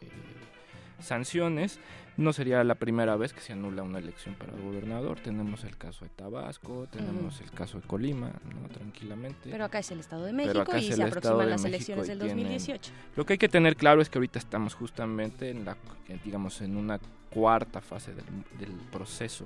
[1.01, 1.79] sanciones.
[2.17, 5.19] No sería la primera vez que se anula una elección para gobernador.
[5.19, 8.31] Tenemos el caso de Tabasco, tenemos el caso de Colima,
[8.61, 8.69] ¿no?
[8.69, 9.49] tranquilamente.
[9.51, 12.91] Pero acá es el Estado de México y se aproximan las elecciones del tienen- 2018.
[13.17, 15.75] Lo que hay que tener claro es que ahorita estamos justamente en la,
[16.23, 18.25] digamos, en una cuarta fase del,
[18.59, 19.45] del proceso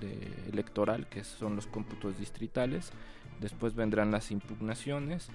[0.00, 2.90] de- electoral, que son los cómputos distritales.
[3.40, 5.28] Después vendrán las impugnaciones.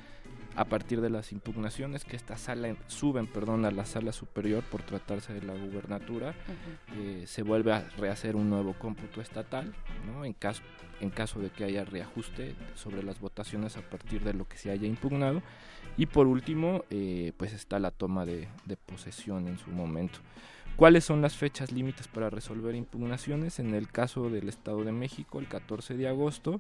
[0.56, 4.84] A partir de las impugnaciones, que esta sala suben, perdón, a la sala superior por
[4.84, 6.34] tratarse de la gubernatura,
[6.95, 9.73] eh, se vuelve a rehacer un nuevo cómputo estatal,
[10.06, 10.23] ¿no?
[10.23, 10.64] En caso
[11.02, 14.72] en caso de que haya reajuste sobre las votaciones a partir de lo que se
[14.72, 15.41] haya impugnado.
[15.98, 20.19] Y por último, eh, pues está la toma de, de posesión en su momento.
[20.76, 23.60] ¿Cuáles son las fechas límites para resolver impugnaciones?
[23.60, 26.60] En el caso del Estado de México, el 14 de agosto.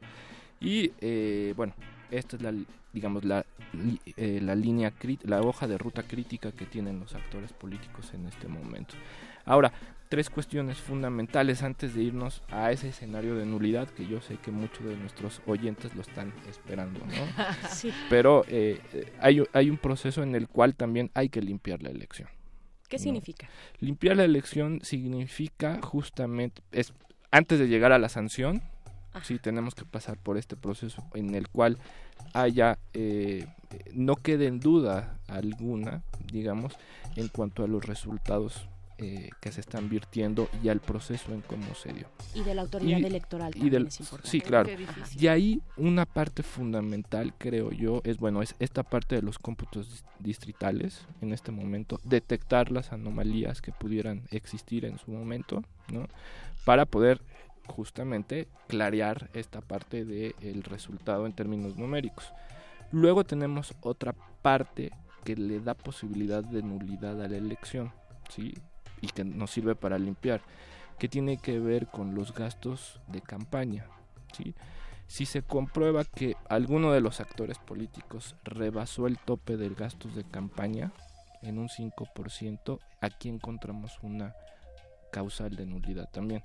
[0.61, 1.73] Y eh, bueno,
[2.11, 2.53] esta es la,
[2.93, 3.45] digamos, la,
[4.17, 8.47] eh, la línea, la hoja de ruta crítica que tienen los actores políticos en este
[8.47, 8.95] momento.
[9.45, 9.71] Ahora,
[10.09, 14.51] tres cuestiones fundamentales antes de irnos a ese escenario de nulidad que yo sé que
[14.51, 17.13] muchos de nuestros oyentes lo están esperando, ¿no?
[17.69, 17.91] Sí.
[18.09, 21.89] Pero eh, eh, hay, hay un proceso en el cual también hay que limpiar la
[21.89, 22.29] elección.
[22.87, 23.03] ¿Qué ¿no?
[23.03, 23.49] significa?
[23.79, 26.93] Limpiar la elección significa justamente, es
[27.31, 28.61] antes de llegar a la sanción,
[29.23, 31.77] sí tenemos que pasar por este proceso en el cual
[32.33, 33.47] haya, eh,
[33.93, 36.73] no quede en duda alguna, digamos,
[37.15, 38.67] en cuanto a los resultados
[38.97, 42.07] eh, que se están virtiendo y al proceso en cómo se dio.
[42.33, 44.29] Y de la autoridad Y- electoral y también del- es importante.
[44.29, 44.69] Sí, claro.
[45.19, 49.89] Y ahí una parte fundamental, creo yo, es bueno, es esta parte de los cómputos
[49.91, 55.61] dis- distritales en este momento, detectar las anomalías que pudieran existir en su momento,
[55.91, 56.07] ¿no?
[56.63, 57.21] Para poder
[57.67, 62.31] justamente clarear esta parte del resultado en términos numéricos.
[62.91, 64.91] Luego tenemos otra parte
[65.23, 67.91] que le da posibilidad de nulidad a la elección,
[68.29, 68.53] ¿sí?
[69.01, 70.41] Y que nos sirve para limpiar,
[70.99, 73.85] que tiene que ver con los gastos de campaña,
[74.33, 74.53] ¿sí?
[75.07, 80.23] Si se comprueba que alguno de los actores políticos rebasó el tope del gastos de
[80.23, 80.91] campaña
[81.41, 84.35] en un 5%, aquí encontramos una
[85.11, 86.43] causal de nulidad también.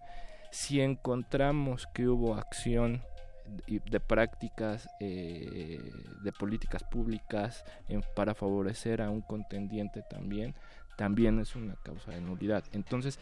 [0.51, 3.03] Si encontramos que hubo acción
[3.67, 5.81] de prácticas eh,
[6.23, 10.55] de políticas públicas en- para favorecer a un contendiente también,
[10.97, 12.65] también es una causa de nulidad.
[12.73, 13.19] Entonces,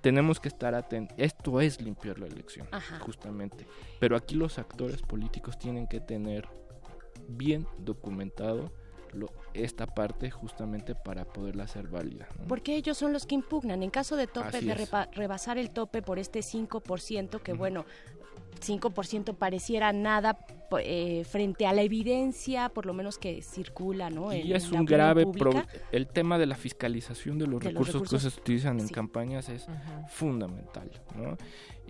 [0.00, 1.16] tenemos que estar atentos.
[1.18, 3.00] Esto es limpiar la elección, Ajá.
[3.00, 3.66] justamente.
[3.98, 6.48] Pero aquí los actores políticos tienen que tener
[7.28, 8.72] bien documentado
[9.12, 9.32] lo-
[9.64, 12.28] esta parte justamente para poderla hacer válida.
[12.38, 12.46] ¿no?
[12.46, 13.82] Porque ellos son los que impugnan.
[13.82, 14.90] En caso de tope, Así de es.
[14.90, 17.84] repa- rebasar el tope por este 5%, que bueno,
[18.60, 20.38] 5% pareciera nada
[20.80, 24.32] eh, frente a la evidencia, por lo menos que circula, ¿no?
[24.32, 25.66] En- Y es en un grave problema.
[25.92, 29.48] El tema de la fiscalización de los, De los recursos, que se utilizan en campañas
[29.48, 30.08] es Ujú.
[30.08, 30.90] fundamental.
[31.14, 31.36] ¿no?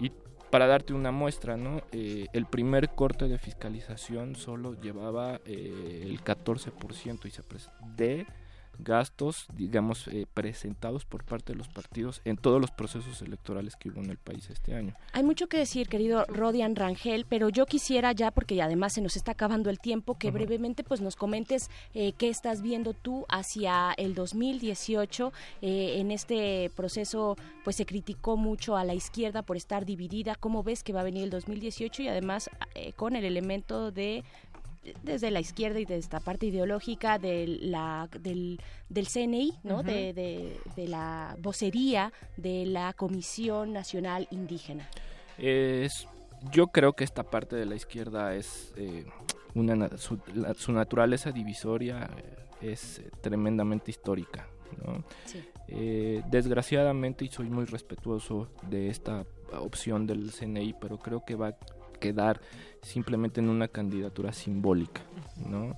[0.04, 0.12] Y
[0.50, 1.82] para darte una muestra, ¿no?
[1.92, 7.42] Eh, el primer corte de fiscalización solo llevaba eh, el 14% y se
[7.96, 8.26] de
[8.78, 13.90] gastos, digamos, eh, presentados por parte de los partidos en todos los procesos electorales que
[13.90, 14.94] hubo en el país este año.
[15.12, 19.16] Hay mucho que decir, querido Rodian Rangel, pero yo quisiera ya, porque además se nos
[19.16, 23.92] está acabando el tiempo, que brevemente pues nos comentes eh, qué estás viendo tú hacia
[23.96, 25.32] el 2018.
[25.62, 30.34] Eh, en este proceso pues se criticó mucho a la izquierda por estar dividida.
[30.34, 34.24] ¿Cómo ves que va a venir el 2018 y además eh, con el elemento de
[35.02, 39.82] desde la izquierda y de esta parte ideológica de la, del, del CNI, ¿no?
[39.82, 44.88] De, de- de la vocería de la Comisión Nacional Indígena.
[45.38, 46.06] Es
[46.52, 49.06] yo creo que esta parte de la izquierda es eh,
[49.54, 50.18] una su,
[50.56, 52.10] su, naturaleza divisoria
[52.60, 54.46] eh, es tremendamente histórica.
[54.84, 55.02] ¿no?
[55.24, 55.42] Sí.
[55.68, 59.24] Eh, desgraciadamente, y soy muy respetuoso de esta
[59.58, 61.56] opción del CNI, pero creo que va a
[61.98, 62.40] quedar
[62.86, 65.02] simplemente en una candidatura simbólica,
[65.36, 65.76] ¿no?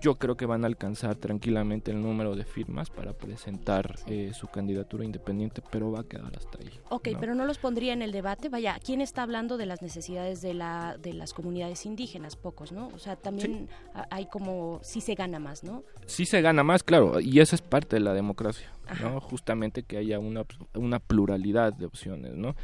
[0.00, 4.48] yo creo que van a alcanzar tranquilamente el número de firmas para presentar eh, su
[4.48, 6.70] candidatura independiente, pero va a quedar hasta ahí.
[6.88, 8.48] Ok, pero no los pondría en el debate.
[8.48, 12.36] Vaya, ¿quién está hablando de las necesidades de, la, de las comunidades indígenas?
[12.36, 12.88] Pocos, ¿no?
[12.88, 13.68] O sea, también
[14.10, 15.84] hay como, sí se gana más, ¿no?
[16.06, 18.72] Sí se gana más, claro, y esa es parte de la democracia,
[19.02, 19.20] ¿no?
[19.20, 22.56] Justamente que haya una, una pluralidad de opciones, ¿no?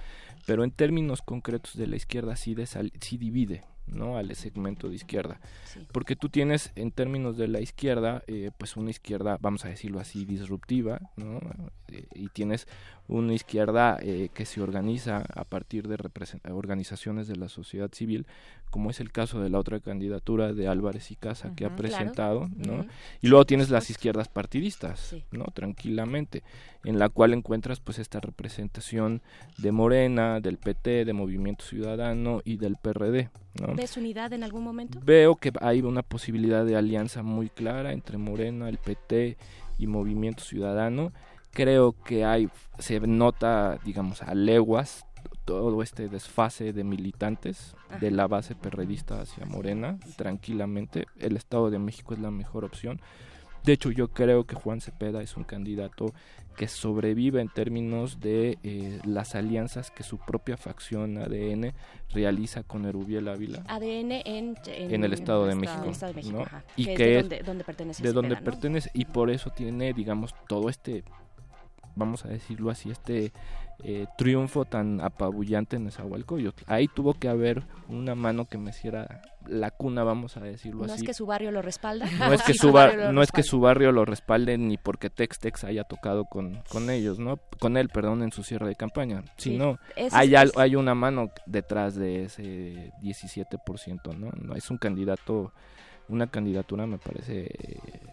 [0.47, 4.17] Pero en términos concretos de la izquierda sí, de sí divide, ¿no?
[4.17, 5.41] al segmento de izquierda.
[5.93, 10.01] Porque tú tienes en términos de la izquierda, eh, pues una izquierda, vamos a decirlo
[10.01, 11.41] así, disruptiva, ¿no?
[11.89, 12.67] Eh, y tienes
[13.09, 15.97] una izquierda eh, que se organiza a partir de
[16.53, 18.27] organizaciones de la sociedad civil,
[18.70, 22.49] como es el caso de la otra candidatura de Álvarez y Casa que ha presentado,
[22.57, 22.85] ¿no?
[23.23, 25.45] Y luego tienes las izquierdas partidistas, ¿no?
[25.55, 26.43] Tranquilamente,
[26.85, 29.23] en la cual encuentras pues esta representación
[29.57, 33.31] de Morena, del PT, de Movimiento Ciudadano y del PRD,
[33.61, 33.74] ¿no?
[33.74, 35.01] ¿Ves unidad en algún momento?
[35.05, 39.37] Veo que hay una posibilidad de alianza muy clara entre Morena, el PT
[39.78, 41.12] y Movimiento Ciudadano
[41.57, 45.07] creo que hay se nota digamos a leguas
[45.47, 51.07] todo este desfase de militantes de la base perredista hacia Morena tranquilamente.
[51.19, 53.01] El Estado de México es la mejor opción.
[53.65, 56.12] De hecho yo creo que Juan Cepeda es un candidato
[56.57, 61.73] que sobrevive en términos de eh, las alianzas que su propia facción ADN
[62.12, 63.62] realiza con Erubiel Ávila.
[63.69, 65.91] ADN en, en, el Estado de México,
[66.33, 66.45] ¿no?
[66.77, 70.69] y que, de donde, donde, pertenece de donde pertenece y por eso tiene digamos todo
[70.69, 71.05] este
[71.97, 73.32] vamos a decirlo así, este
[73.82, 76.62] eh, triunfo tan apabullante en Nezahualcóyotl.
[76.66, 80.93] Ahí tuvo que haber una mano que me hiciera la cuna, vamos a decirlo así.
[80.93, 82.06] No es que su barrio lo respalda.
[82.18, 85.39] No es que su, barrio no es que su barrio lo respalde ni porque Tex
[85.39, 87.39] Tex haya tocado con, con ellos, ¿no?
[87.59, 89.24] Con él, perdón, en su cierre de campaña.
[89.36, 89.78] Sino
[90.12, 94.31] hay, hay una mano detrás de ese 17%, ¿no?
[94.40, 95.52] No es un candidato
[96.09, 97.49] una candidatura me parece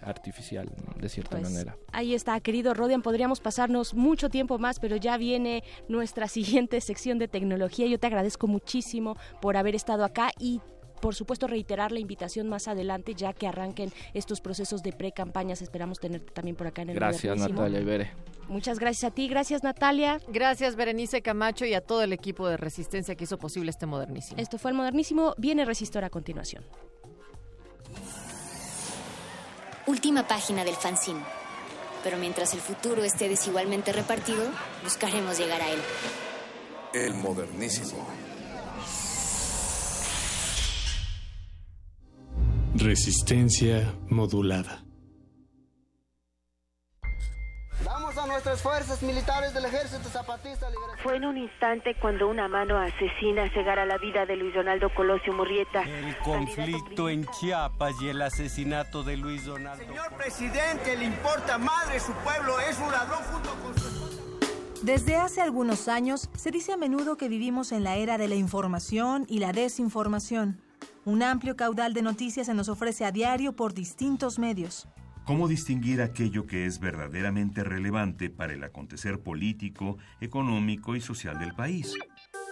[0.02, 1.78] artificial, de cierta pues, manera.
[1.92, 7.20] Ahí está, querido Rodian, podríamos pasarnos mucho tiempo más, pero ya viene nuestra siguiente sección
[7.20, 7.88] de tecnología.
[7.88, 10.62] Yo te agradezco muchísimo por haber estado acá y
[11.02, 15.62] por supuesto reiterar la invitación más adelante ya que arranquen estos procesos de pre-campañas.
[15.62, 18.12] Esperamos tenerte también por acá en el Gracias Natalia Ibere.
[18.48, 20.20] Muchas gracias a ti, gracias Natalia.
[20.30, 24.40] Gracias Berenice Camacho y a todo el equipo de Resistencia que hizo posible este modernísimo.
[24.40, 26.64] Esto fue el modernísimo, viene Resistor a continuación.
[29.88, 31.22] Última página del fanzine.
[32.04, 34.46] Pero mientras el futuro esté desigualmente repartido,
[34.84, 35.80] buscaremos llegar a él.
[36.94, 38.06] El modernísimo.
[42.76, 44.83] Resistencia modulada.
[47.90, 50.68] A nuestras fuerzas militares del Ejército Zapatista
[51.02, 55.34] Fue en un instante cuando una mano asesina cegara la vida de Luis Donaldo Colosio
[55.34, 55.82] Murrieta.
[55.82, 59.84] El conflicto en Chiapas y el asesinato de Luis Donaldo.
[59.84, 65.42] Señor presidente, le importa madre su pueblo, es un ladrón junto con su Desde hace
[65.42, 69.40] algunos años se dice a menudo que vivimos en la era de la información y
[69.40, 70.62] la desinformación.
[71.06, 74.88] Un amplio caudal de noticias se nos ofrece a diario por distintos medios.
[75.26, 81.56] ¿Cómo distinguir aquello que es verdaderamente relevante para el acontecer político, económico y social del
[81.56, 81.96] país?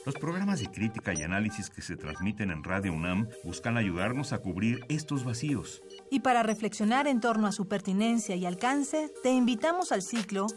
[0.05, 4.37] Los programas de crítica y análisis que se transmiten en Radio UNAM buscan ayudarnos a
[4.37, 5.83] cubrir estos vacíos.
[6.09, 10.47] Y para reflexionar en torno a su pertinencia y alcance, te invitamos al ciclo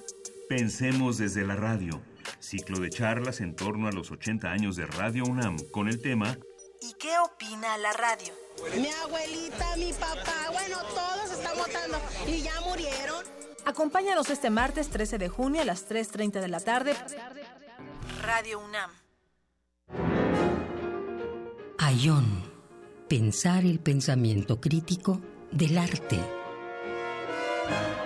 [0.49, 2.01] Pensemos desde la radio,
[2.39, 6.39] ciclo de charlas en torno a los 80 años de Radio UNAM con el tema
[6.86, 8.35] ¿Y qué opina la radio?
[8.77, 13.24] Mi abuelita, mi papá, bueno, todos están votando y ya murieron.
[13.65, 16.94] Acompáñanos este martes 13 de junio a las 3.30 de la tarde.
[18.20, 18.90] Radio UNAM.
[21.78, 22.52] Ayón.
[23.09, 26.19] Pensar el pensamiento crítico del arte.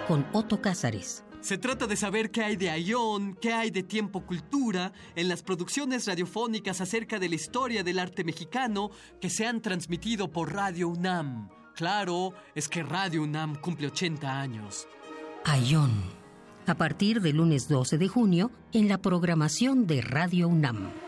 [0.06, 1.24] Con Otto Cázares.
[1.40, 5.42] Se trata de saber qué hay de Ayón, qué hay de Tiempo Cultura en las
[5.42, 8.90] producciones radiofónicas acerca de la historia del arte mexicano
[9.20, 11.48] que se han transmitido por Radio UNAM.
[11.76, 14.88] Claro, es que Radio UNAM cumple 80 años.
[15.44, 15.92] Ayón.
[16.66, 21.07] A partir del lunes 12 de junio en la programación de Radio UNAM.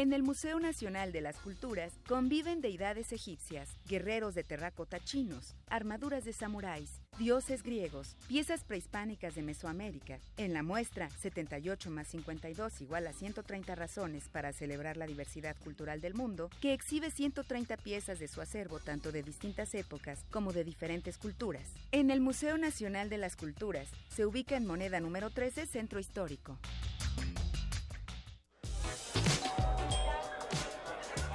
[0.00, 6.24] En el Museo Nacional de las Culturas conviven deidades egipcias, guerreros de terracota chinos, armaduras
[6.24, 10.18] de samuráis, dioses griegos, piezas prehispánicas de Mesoamérica.
[10.38, 16.00] En la muestra 78 más 52 igual a 130 razones para celebrar la diversidad cultural
[16.00, 20.64] del mundo, que exhibe 130 piezas de su acervo tanto de distintas épocas como de
[20.64, 21.74] diferentes culturas.
[21.92, 26.56] En el Museo Nacional de las Culturas se ubica en moneda número 13 Centro Histórico.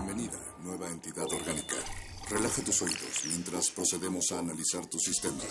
[0.00, 1.74] Bienvenida, nueva entidad orgánica.
[2.30, 5.42] Relaja tus oídos mientras procedemos a analizar tu sistema.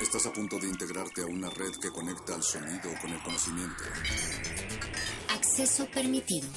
[0.00, 3.84] Estás a punto de integrarte a una red que conecta al sonido con el conocimiento.
[5.28, 6.48] Acceso permitido.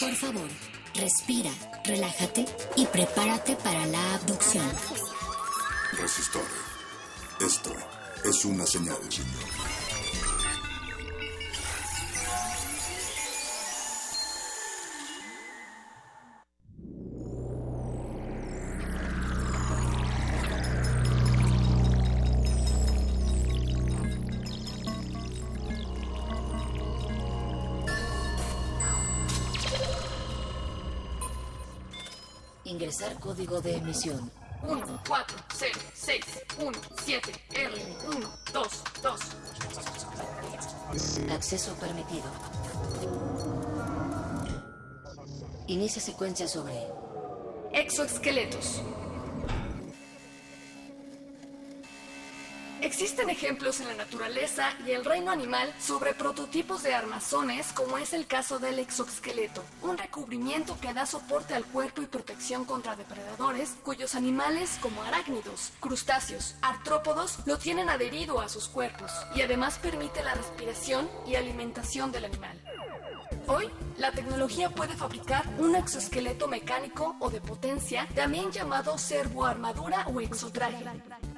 [0.00, 0.50] Por favor,
[0.96, 1.52] respira,
[1.84, 4.68] relájate y prepárate para la abducción.
[5.92, 6.42] Resistor.
[7.40, 7.72] Esto
[8.24, 8.98] es una señal.
[33.28, 34.30] Código de emisión.
[34.62, 36.24] 1, 4, 0, 6,
[36.60, 36.72] 1,
[37.04, 37.74] 7, R,
[38.16, 39.20] 1, 2, 2.
[41.34, 42.24] Acceso permitido.
[45.66, 46.72] Inicia secuencia sobre
[47.74, 48.80] Exoesqueletos.
[52.80, 58.12] Existen ejemplos en la naturaleza y el reino animal sobre prototipos de armazones, como es
[58.12, 63.76] el caso del exoesqueleto, un recubrimiento que da soporte al cuerpo y protección contra depredadores,
[63.82, 70.22] cuyos animales, como arácnidos, crustáceos, artrópodos, lo tienen adherido a sus cuerpos y además permite
[70.22, 72.60] la respiración y alimentación del animal.
[73.50, 80.20] Hoy, la tecnología puede fabricar un exoesqueleto mecánico o de potencia, también llamado servoarmadura o
[80.20, 80.84] exotraje.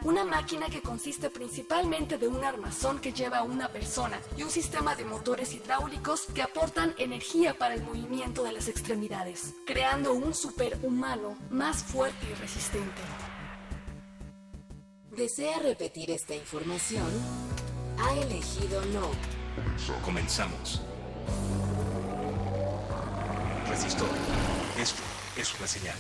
[0.03, 4.51] Una máquina que consiste principalmente de un armazón que lleva a una persona y un
[4.51, 10.35] sistema de motores hidráulicos que aportan energía para el movimiento de las extremidades, creando un
[10.35, 13.03] superhumano más fuerte y resistente.
[15.17, 17.07] ¿Desea repetir esta información?
[17.99, 19.11] Ha elegido no.
[20.05, 20.81] Comenzamos.
[23.71, 24.09] Resistor.
[24.81, 25.03] Esto
[25.37, 25.97] es una señal.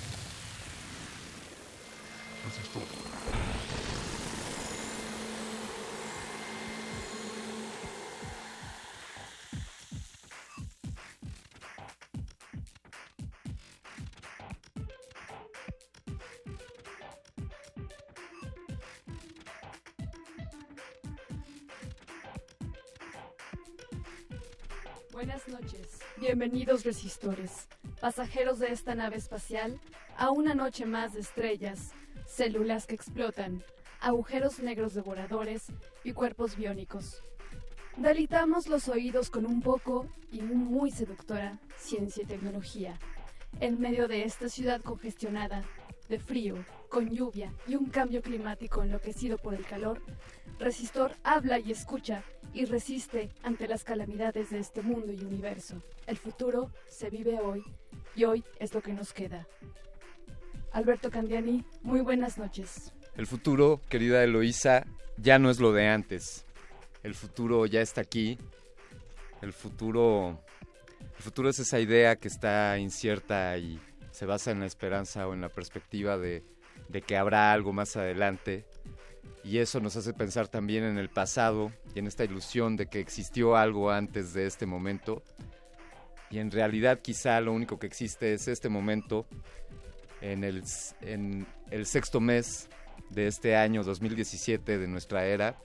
[25.13, 27.67] Buenas noches, bienvenidos resistores,
[27.99, 29.81] pasajeros de esta nave espacial,
[30.19, 31.93] a una noche más de estrellas,
[32.27, 33.65] células que explotan,
[34.01, 35.73] agujeros negros devoradores
[36.05, 37.23] y cuerpos biónicos.
[37.97, 42.99] Deleitamos los oídos con un poco y muy seductora ciencia y tecnología,
[43.59, 45.65] en medio de esta ciudad congestionada,
[46.11, 46.55] de frío,
[46.91, 50.03] con lluvia y un cambio climático enloquecido por el calor,
[50.59, 52.23] Resistor habla y escucha
[52.53, 55.83] y resiste ante las calamidades de este mundo y universo.
[56.07, 57.63] El futuro se vive hoy
[58.15, 59.47] y hoy es lo que nos queda.
[60.73, 62.93] Alberto Candiani, muy buenas noches.
[63.17, 64.85] El futuro, querida Eloísa,
[65.17, 66.45] ya no es lo de antes.
[67.03, 68.37] El futuro ya está aquí.
[69.41, 70.39] El futuro,
[71.15, 73.81] futuro es esa idea que está incierta y
[74.11, 76.45] se basa en la esperanza o en la perspectiva de,
[76.91, 78.65] de que habrá algo más adelante.
[79.43, 83.01] Y eso nos hace pensar también en el pasado y en esta ilusión de que
[83.01, 85.23] existió algo antes de este momento.
[86.31, 89.27] Y en realidad quizá lo único que existe es este momento
[90.21, 90.63] en el,
[91.01, 92.69] en el sexto mes
[93.09, 95.57] de este año 2017 de nuestra era.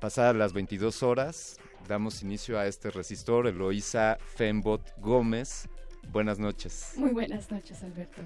[0.00, 5.68] Pasadas las 22 horas, damos inicio a este resistor, Eloísa Fembot Gómez.
[6.10, 6.92] Buenas noches.
[6.96, 8.22] Muy buenas noches, Alberto.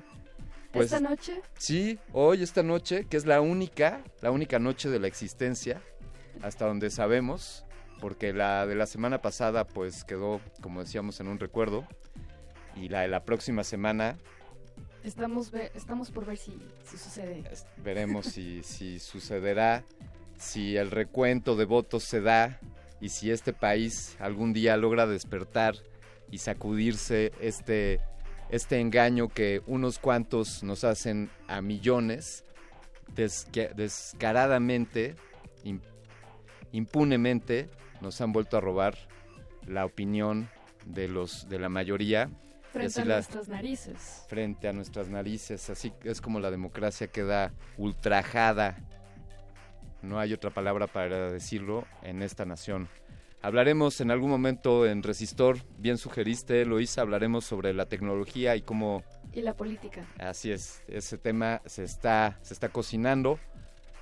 [0.73, 1.41] Pues, ¿Esta noche?
[1.59, 5.81] Sí, hoy, esta noche, que es la única, la única noche de la existencia,
[6.43, 7.65] hasta donde sabemos,
[8.01, 11.87] porque la de la semana pasada, pues quedó, como decíamos, en un recuerdo,
[12.77, 14.19] y la de la próxima semana.
[15.05, 17.45] Estamos, estamos por ver si, sucede.
[17.79, 19.85] Veremos si, si sucederá,
[20.37, 22.61] si el recuento de votos se da
[23.01, 25.77] y si este país algún día logra despertar
[26.31, 28.01] y sacudirse este
[28.51, 32.45] este engaño que unos cuantos nos hacen a millones,
[33.15, 35.17] descaradamente,
[36.73, 37.69] impunemente,
[38.01, 38.97] nos han vuelto a robar
[39.67, 40.49] la opinión
[40.87, 42.31] de los de la mayoría.
[42.73, 44.25] Frente a nuestras narices.
[44.29, 45.69] Frente a nuestras narices.
[45.71, 48.79] Así es como la democracia queda ultrajada.
[50.03, 52.89] No hay otra palabra para decirlo en esta nación
[53.41, 59.05] Hablaremos en algún momento en Resistor, bien sugeriste, Loisa, hablaremos sobre la tecnología y cómo...
[59.33, 60.07] Y la política.
[60.19, 63.39] Así es, ese tema se está, se está cocinando.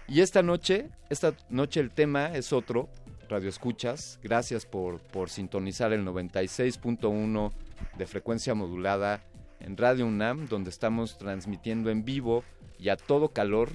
[0.08, 2.88] Y esta noche, esta noche el tema es otro,
[3.28, 4.18] Radio Escuchas.
[4.22, 7.52] Gracias por, por sintonizar el 96.1
[7.98, 9.22] de frecuencia modulada
[9.60, 12.42] en Radio UNAM, donde estamos transmitiendo en vivo
[12.78, 13.70] y a todo calor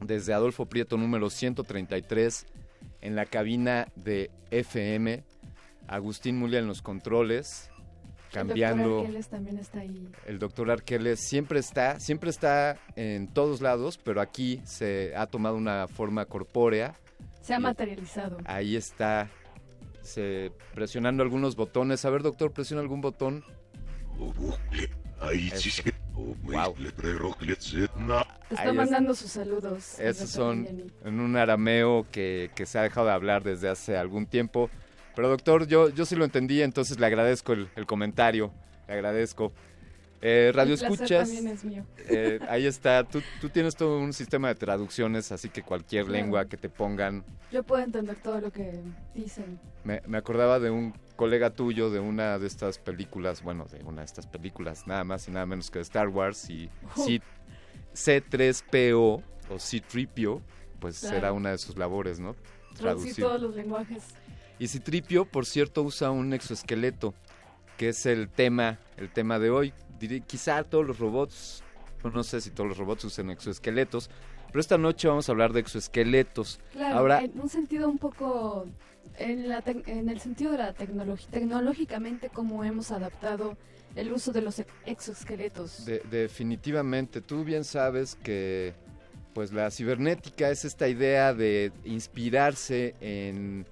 [0.00, 2.46] desde Adolfo Prieto número 133
[3.02, 5.22] en la cabina de FM,
[5.88, 7.70] Agustín Mulia en los controles,
[8.32, 8.82] cambiando.
[8.82, 10.08] El doctor Arqueles también está ahí.
[10.26, 15.56] El doctor Arqueles siempre está, siempre está en todos lados, pero aquí se ha tomado
[15.56, 16.94] una forma corpórea.
[17.42, 18.38] Se ha materializado.
[18.44, 19.28] Ahí está,
[20.02, 22.04] se, presionando algunos botones.
[22.04, 23.44] A ver, doctor, presiona algún botón.
[25.20, 25.82] Ahí sí.
[26.14, 26.74] Wow.
[28.52, 29.98] Te está mandando sus saludos.
[29.98, 30.68] Esos son
[31.04, 34.68] en un arameo que, que, se ha dejado de hablar desde hace algún tiempo.
[35.16, 38.52] Pero doctor, yo, yo sí lo entendí, entonces le agradezco el, el comentario.
[38.88, 39.52] Le agradezco.
[40.20, 41.30] Eh, radio escuchas.
[41.30, 41.84] Es mío.
[42.08, 43.02] Eh, ahí está.
[43.04, 47.24] Tú, tú, tienes todo un sistema de traducciones, así que cualquier lengua que te pongan.
[47.50, 48.80] Yo puedo entender todo lo que
[49.14, 49.58] dicen.
[49.82, 54.02] Me, me, acordaba de un colega tuyo de una de estas películas, bueno, de una
[54.02, 56.70] de estas películas, nada más y nada menos que de Star Wars y
[57.94, 60.40] C3PO o C3PO,
[60.80, 62.34] pues será una de sus labores, ¿no?
[62.76, 64.02] Traducir todos los lenguajes.
[64.58, 67.14] Y C3PO, por cierto, usa un exoesqueleto,
[67.76, 69.72] que es el tema, el tema de hoy.
[70.26, 71.62] quizá todos los robots,
[72.02, 74.10] no sé si todos los robots usen exoesqueletos,
[74.48, 76.60] pero esta noche vamos a hablar de exoesqueletos.
[76.72, 78.66] Claro, Ahora, en un sentido un poco,
[79.18, 83.56] en, la en el sentido de la tecnología, tecnológicamente cómo hemos adaptado
[83.94, 85.84] el uso de los exoesqueletos.
[86.10, 88.74] definitivamente, tú bien sabes que
[89.34, 93.66] pues la cibernética es esta idea de inspirarse en,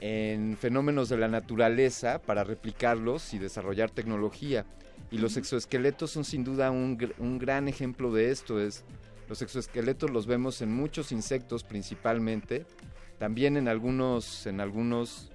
[0.00, 4.64] en fenómenos de la naturaleza para replicarlos y desarrollar tecnología.
[5.10, 8.60] Y los exoesqueletos son sin duda un, un gran ejemplo de esto.
[8.60, 8.84] Es,
[9.28, 12.64] los exoesqueletos los vemos en muchos insectos principalmente,
[13.18, 15.29] también en algunos, en algunos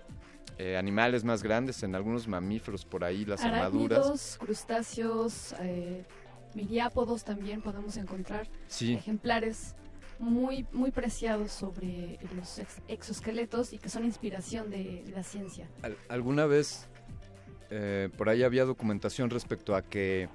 [0.58, 4.38] eh, animales más grandes, en algunos mamíferos por ahí, las armaduras.
[4.40, 6.06] crustáceos, eh,
[6.54, 8.48] miriápodos también podemos encontrar
[8.80, 9.76] ejemplares
[10.18, 15.68] muy, muy preciados sobre los exoesqueletos y que son inspiración de la ciencia.
[16.08, 16.88] ¿Alguna vez
[17.70, 20.30] eh, por ahí había documentación respecto a que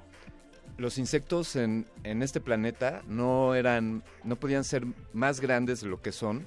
[0.77, 6.03] los insectos en, en, este planeta no eran, no podían ser más grandes de lo
[6.03, 6.45] que son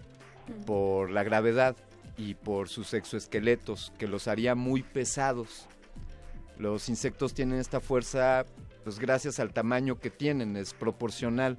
[0.66, 1.76] por la gravedad
[2.18, 5.68] y por sus exoesqueletos, que los haría muy pesados.
[6.58, 8.46] Los insectos tienen esta fuerza,
[8.84, 11.58] pues gracias al tamaño que tienen, es proporcional.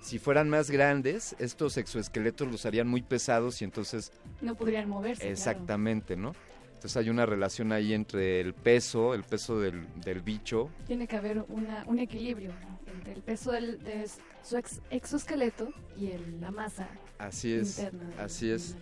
[0.00, 4.12] Si fueran más grandes, estos exoesqueletos los harían muy pesados y entonces...
[4.42, 5.28] No podrían moverse.
[5.30, 6.32] Exactamente, ¿no?
[6.74, 10.70] Entonces hay una relación ahí entre el peso, el peso del, del bicho.
[10.86, 12.52] Tiene que haber una, un equilibrio
[12.94, 14.06] entre el peso del, de
[14.42, 16.88] su exoesqueleto y el, la masa.
[17.18, 17.82] Así es,
[18.18, 18.76] así es.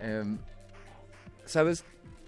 [0.00, 0.38] Em,
[1.44, 1.84] ¿Sabes?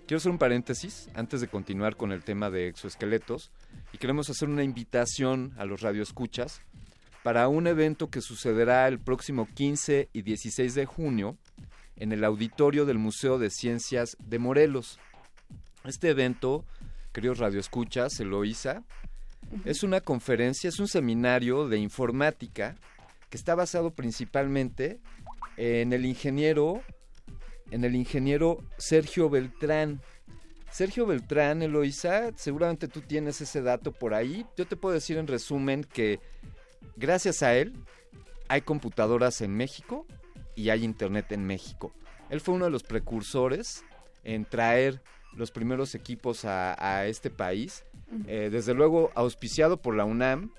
[0.06, 3.50] Quiero hacer un paréntesis antes de continuar con el tema de exoesqueletos
[3.92, 6.62] y queremos hacer una invitación a los radioescuchas
[7.22, 11.36] para un evento que sucederá el próximo 15 y 16 de junio
[11.96, 14.98] en el auditorio del Museo de Ciencias de Morelos.
[15.84, 16.64] Este evento,
[17.12, 18.84] queridos radioescuchas, Eloísa,
[19.64, 22.76] Es una conferencia, es un seminario de informática
[23.30, 25.00] que está basado principalmente
[25.56, 26.82] en el ingeniero,
[27.70, 30.00] en el ingeniero Sergio Beltrán.
[30.70, 34.46] Sergio Beltrán, Eloisa, seguramente tú tienes ese dato por ahí.
[34.56, 36.20] Yo te puedo decir en resumen que
[36.96, 37.72] gracias a él
[38.48, 40.06] hay computadoras en México
[40.54, 41.92] y hay internet en México.
[42.30, 43.84] Él fue uno de los precursores
[44.24, 45.00] en traer
[45.34, 47.84] los primeros equipos a, este país,
[48.26, 50.52] eh, desde luego auspiciado por la UNAM,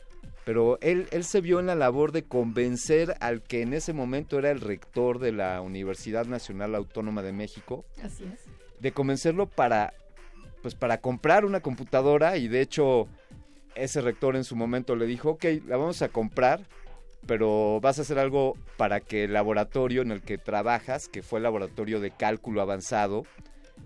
[0.46, 4.40] pero él, él se vio en la labor de convencer al que en ese momento
[4.40, 7.86] era el rector de la Universidad Nacional Autónoma de México.
[8.04, 8.46] Así es.
[8.80, 9.94] De convencerlo para,
[10.62, 13.08] pues para comprar una computadora y de hecho
[13.76, 16.62] ese rector en su momento le dijo, ok, la vamos a comprar,
[17.26, 21.40] pero vas a hacer algo para que el laboratorio en el que trabajas, que fue
[21.40, 23.26] el laboratorio de cálculo avanzado,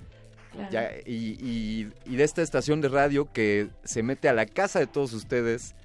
[1.06, 5.12] y, y de esta estación de radio que se mete a la casa de todos
[5.12, 5.76] ustedes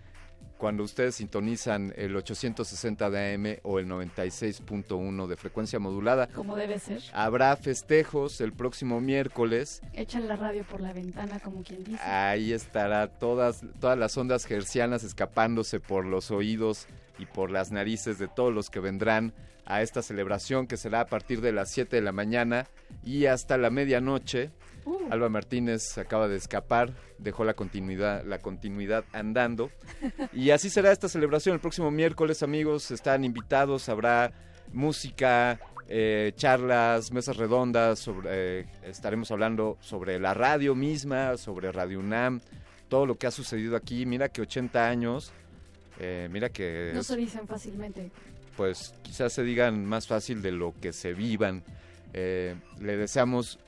[0.61, 6.27] cuando ustedes sintonizan el 860 de AM o el 96.1 de frecuencia modulada.
[6.27, 7.01] Como debe ser.
[7.15, 9.81] Habrá festejos el próximo miércoles.
[9.95, 12.03] Echan la radio por la ventana, como quien dice.
[12.03, 16.87] Ahí estará todas, todas las ondas gercianas escapándose por los oídos
[17.19, 19.33] y por las narices de todos los que vendrán
[19.65, 22.67] a esta celebración que será a partir de las 7 de la mañana
[23.03, 24.51] y hasta la medianoche.
[24.85, 25.09] Uh.
[25.11, 29.71] Alba Martínez acaba de escapar, dejó la continuidad, la continuidad andando.
[30.33, 32.91] Y así será esta celebración el próximo miércoles, amigos.
[32.91, 34.33] Están invitados, habrá
[34.73, 35.59] música,
[35.89, 42.41] eh, charlas, mesas redondas, sobre, eh, estaremos hablando sobre la radio misma, sobre Radio UNAM,
[42.89, 44.07] todo lo que ha sucedido aquí.
[44.07, 45.33] Mira que 80 años,
[45.99, 46.93] eh, mira que...
[46.95, 48.11] No se dicen fácilmente.
[48.57, 51.65] Pues quizás se digan más fácil de lo que se vivan.
[52.13, 53.59] le deseamos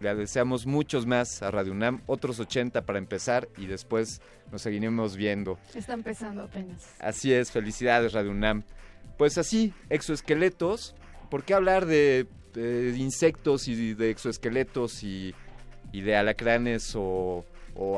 [0.00, 4.20] le deseamos muchos más a Radio UNAM, otros 80 para empezar y después
[4.52, 5.58] nos seguiremos viendo.
[5.74, 6.94] Está empezando apenas.
[6.98, 8.64] Así es, felicidades Radio UNAM.
[9.16, 10.94] Pues así, exoesqueletos,
[11.30, 12.26] ¿por qué hablar de,
[12.96, 15.34] insectos y de exoesqueletos y,
[15.92, 17.44] de alacranes o,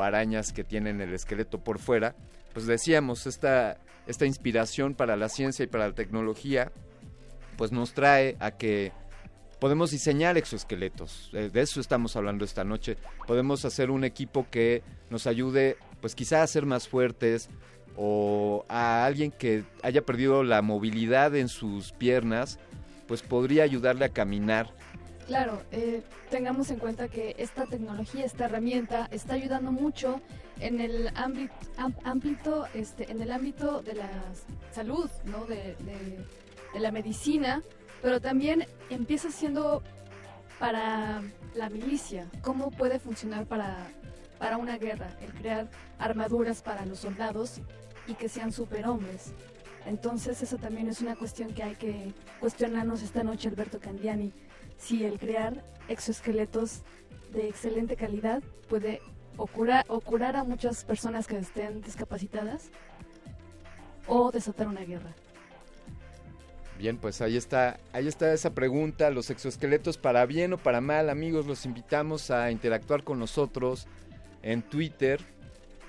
[0.01, 2.15] arañas que tienen el esqueleto por fuera?
[2.53, 6.71] Pues decíamos, esta, esta inspiración para la ciencia y para la tecnología,
[7.57, 8.93] pues nos trae a que
[9.59, 11.31] podemos diseñar exoesqueletos.
[11.33, 12.97] De eso estamos hablando esta noche.
[13.27, 17.49] Podemos hacer un equipo que nos ayude, pues quizá a ser más fuertes
[17.97, 22.59] o a alguien que haya perdido la movilidad en sus piernas,
[23.09, 24.73] pues podría ayudarle a caminar.
[25.27, 30.23] Claro, eh, tengamos en cuenta que esta tecnología, esta herramienta, está ayudando mucho
[30.59, 31.11] en el
[32.05, 34.11] ámbito, este, en el ámbito de la
[34.73, 35.45] salud, ¿no?
[35.45, 35.77] de,
[36.73, 37.63] de la medicina,
[38.03, 39.83] pero también empieza siendo
[40.59, 41.23] para
[41.55, 43.89] la milicia, cómo puede funcionar para,
[44.39, 45.69] para una guerra, el crear
[45.99, 47.61] armaduras para los soldados
[48.07, 49.33] y que sean superhombres.
[49.87, 54.33] Entonces eso también es una cuestión que hay que cuestionarnos esta noche, Alberto Candiani.
[54.77, 56.83] si el crear exoesqueletos
[57.33, 59.01] de excelente calidad puede
[59.37, 62.71] o, curar a muchas personas que estén discapacitadas
[64.07, 65.15] o desatar una guerra.
[66.79, 71.11] Bien, pues ahí está, ahí está esa pregunta, los exoesqueletos para bien o para mal,
[71.11, 73.89] amigos, los invitamos a interactuar con nosotros
[74.43, 75.21] en Twitter,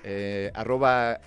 [0.04, 1.20] eh, arroba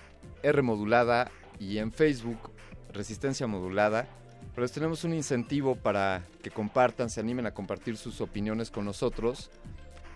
[0.43, 2.51] R modulada y en Facebook,
[2.91, 4.05] Resistencia Modulada.
[4.49, 8.83] Pero les tenemos un incentivo para que compartan, se animen a compartir sus opiniones con
[8.83, 9.49] nosotros.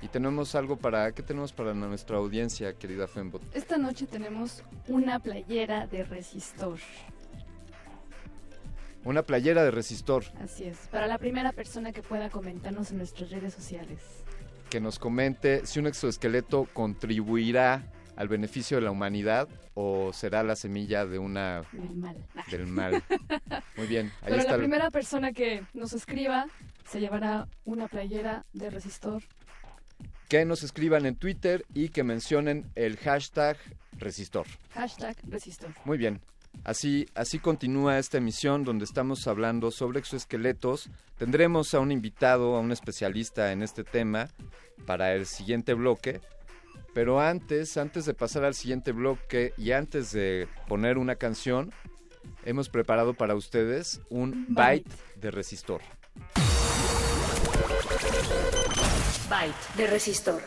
[0.01, 3.41] Y tenemos algo para, ¿qué tenemos para nuestra audiencia, querida Fembot?
[3.55, 6.77] Esta noche tenemos una playera de resistor.
[9.07, 10.25] Una playera de resistor.
[10.43, 14.01] Así es, para la primera persona que pueda comentarnos en nuestras redes sociales.
[14.69, 20.57] Que nos comente si un exoesqueleto contribuirá al beneficio de la humanidad o será la
[20.57, 22.17] semilla de una del mal.
[22.51, 23.03] Del mal.
[23.77, 24.11] Muy bien.
[24.23, 26.47] Ahí Pero la primera persona que nos escriba
[26.85, 29.23] se llevará una playera de resistor.
[30.27, 33.55] Que nos escriban en Twitter y que mencionen el hashtag
[33.93, 34.47] resistor.
[34.71, 35.73] Hashtag resistor.
[35.85, 36.19] Muy bien.
[36.63, 40.89] Así, así continúa esta emisión donde estamos hablando sobre exoesqueletos.
[41.17, 44.29] Tendremos a un invitado, a un especialista en este tema
[44.85, 46.19] para el siguiente bloque.
[46.93, 51.71] Pero antes, antes de pasar al siguiente bloque y antes de poner una canción,
[52.43, 55.81] hemos preparado para ustedes un byte, de resistor.
[59.29, 60.41] Byte de resistor.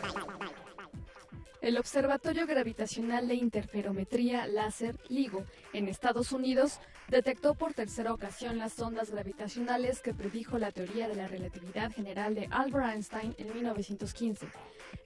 [1.61, 8.79] El Observatorio Gravitacional de Interferometría Láser LIGO en Estados Unidos detectó por tercera ocasión las
[8.79, 14.47] ondas gravitacionales que predijo la teoría de la relatividad general de Albert Einstein en 1915.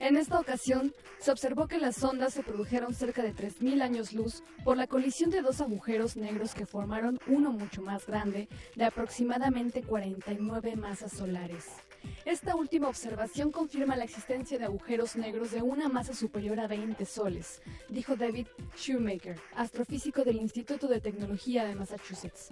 [0.00, 4.42] En esta ocasión, se observó que las ondas se produjeron cerca de 3.000 años luz
[4.64, 9.82] por la colisión de dos agujeros negros que formaron uno mucho más grande, de aproximadamente
[9.82, 11.66] 49 masas solares.
[12.24, 17.04] Esta última observación confirma la existencia de agujeros negros de una masa superior a 20
[17.04, 22.50] soles, dijo David Shoemaker, astrofísico del Instituto de Tecnología de Massachusetts.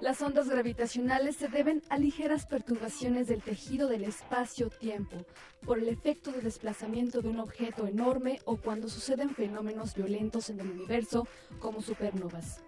[0.00, 5.26] Las ondas gravitacionales se deben a ligeras perturbaciones del tejido del espacio-tiempo
[5.66, 10.60] por el efecto de desplazamiento de un objeto enorme o cuando suceden fenómenos violentos en
[10.60, 11.28] el universo
[11.58, 12.62] como supernovas.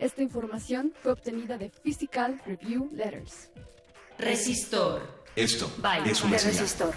[0.00, 3.52] Esta información fue obtenida de Physical Review Letters.
[4.18, 5.21] Resistor.
[5.36, 5.70] Esto
[6.04, 6.60] es una resistor.
[6.60, 6.94] resistor.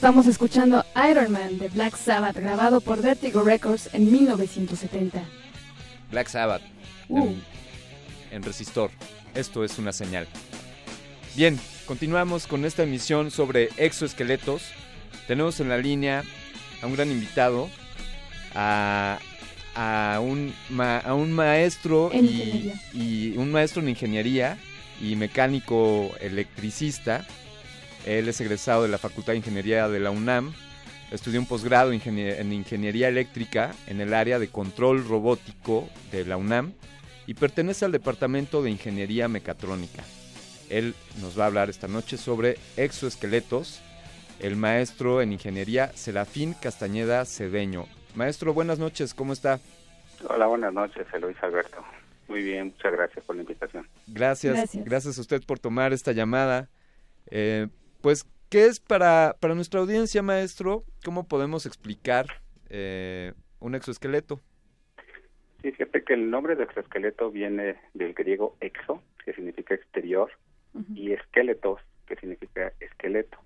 [0.00, 5.22] Estamos escuchando Iron Man de Black Sabbath, grabado por Vertigo Records en 1970.
[6.10, 6.62] Black Sabbath.
[7.10, 7.34] Uh.
[8.30, 8.90] En, resistor.
[9.34, 10.26] Esto es una señal.
[11.36, 14.62] Bien, continuamos con esta emisión sobre exoesqueletos.
[15.28, 16.24] Tenemos en la línea
[16.80, 17.68] a un gran invitado,
[18.54, 19.18] a,
[20.22, 20.54] un,
[21.04, 24.56] a un maestro y, y, un maestro en ingeniería
[24.98, 27.26] y mecánico electricista
[28.06, 30.52] él es egresado de la Facultad de Ingeniería de la UNAM.
[31.10, 36.72] Estudió un posgrado en Ingeniería Eléctrica en el área de control robótico de la UNAM
[37.26, 40.04] y pertenece al Departamento de Ingeniería Mecatrónica.
[40.68, 43.82] Él nos va a hablar esta noche sobre exoesqueletos.
[44.38, 47.86] El maestro en ingeniería Serafín Castañeda Cedeño.
[48.14, 49.60] Maestro, buenas noches, ¿cómo está?
[50.28, 51.84] Hola, buenas noches, Eloís Alberto.
[52.28, 53.86] Muy bien, muchas gracias por la invitación.
[54.06, 56.68] Gracias, gracias, a usted por tomar esta llamada.
[57.30, 57.66] Eh,
[58.00, 60.84] pues, ¿qué es para, para nuestra audiencia, maestro?
[61.04, 62.26] ¿Cómo podemos explicar
[62.68, 64.40] eh, un exoesqueleto?
[65.62, 70.30] Sí, fíjate que el nombre de exoesqueleto viene del griego exo, que significa exterior,
[70.94, 73.38] y esqueletos, que significa esqueleto.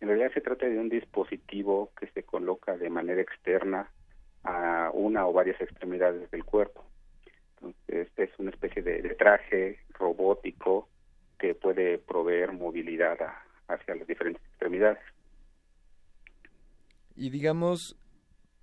[0.00, 3.90] En realidad se trata de un dispositivo que se coloca de manera externa
[4.44, 6.84] a una o varias extremidades del cuerpo.
[7.56, 10.88] Entonces, es una especie de traje robótico
[11.38, 14.98] que puede proveer movilidad a, hacia las diferentes extremidades.
[17.16, 17.96] Y digamos,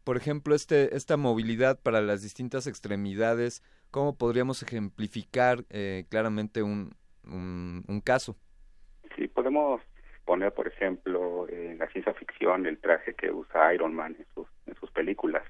[0.04, 3.62] por ejemplo, este, esta movilidad para las distintas extremidades,
[3.92, 6.96] ¿cómo podríamos ejemplificar eh, claramente un,
[7.26, 8.36] un, caso?
[9.16, 9.82] Sí, podemos
[10.26, 14.48] poner, por ejemplo, en la ciencia ficción el traje que usa Iron Man en sus,
[14.66, 15.44] en sus películas,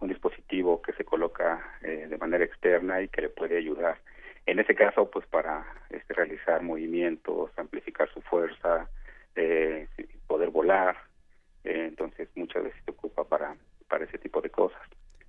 [0.00, 3.98] un dispositivo que se coloca eh, de manera externa y que le puede ayudar
[4.46, 8.88] en ese caso, pues para este, realizar movimientos, amplificar su fuerza,
[9.34, 9.88] eh,
[10.26, 10.96] poder volar,
[11.64, 13.56] eh, entonces muchas veces se ocupa para,
[13.88, 14.80] para ese tipo de cosas.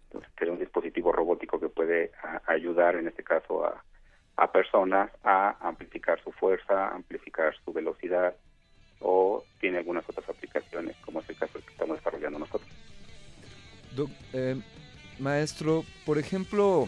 [0.05, 2.11] Entonces, es un dispositivo robótico que puede
[2.45, 3.83] ayudar, en este caso, a,
[4.37, 8.35] a personas a amplificar su fuerza, amplificar su velocidad,
[8.99, 12.69] o tiene algunas otras aplicaciones, como es el caso que estamos desarrollando nosotros.
[14.33, 14.55] Eh,
[15.19, 16.87] maestro, por ejemplo,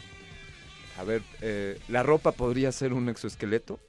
[0.99, 3.79] a ver, eh, ¿la ropa podría ser un exoesqueleto?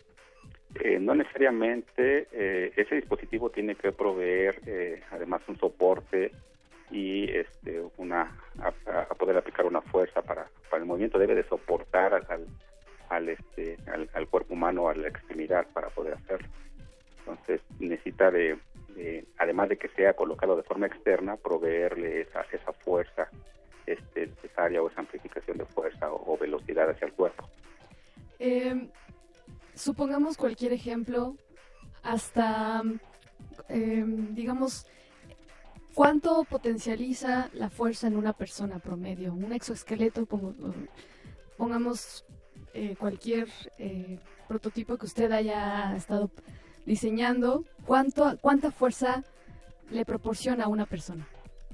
[0.80, 2.28] Eh, no necesariamente.
[2.30, 6.30] Eh, ese dispositivo tiene que proveer, además, un soporte
[6.92, 11.18] y este, una a, poder aplicar una fuerza para, para el movimiento.
[11.18, 12.46] Debe de soportar al,
[13.08, 13.76] al, este,
[14.14, 16.48] al, cuerpo humano, a la extremidad para poder hacerlo.
[17.18, 18.56] Entonces necesita de,
[19.38, 23.28] además de que sea colocado de forma externa, proveerle esa, esa fuerza
[23.92, 27.48] este, necesaria o esa amplificación de fuerza o, velocidad hacia el cuerpo.
[28.38, 28.88] Em,
[29.74, 31.36] supongamos cualquier ejemplo,
[32.02, 32.82] hasta,
[33.68, 34.86] em, digamos,
[35.94, 39.32] ¿cuánto potencializa la fuerza en una persona promedio?
[39.32, 40.26] Un exoesqueleto,
[41.56, 42.24] pongamos
[42.72, 46.30] eh, cualquier eh, prototipo que usted haya estado
[46.86, 49.24] diseñando, ¿cuánto, ¿cuánta fuerza
[49.90, 51.26] le proporciona a una persona?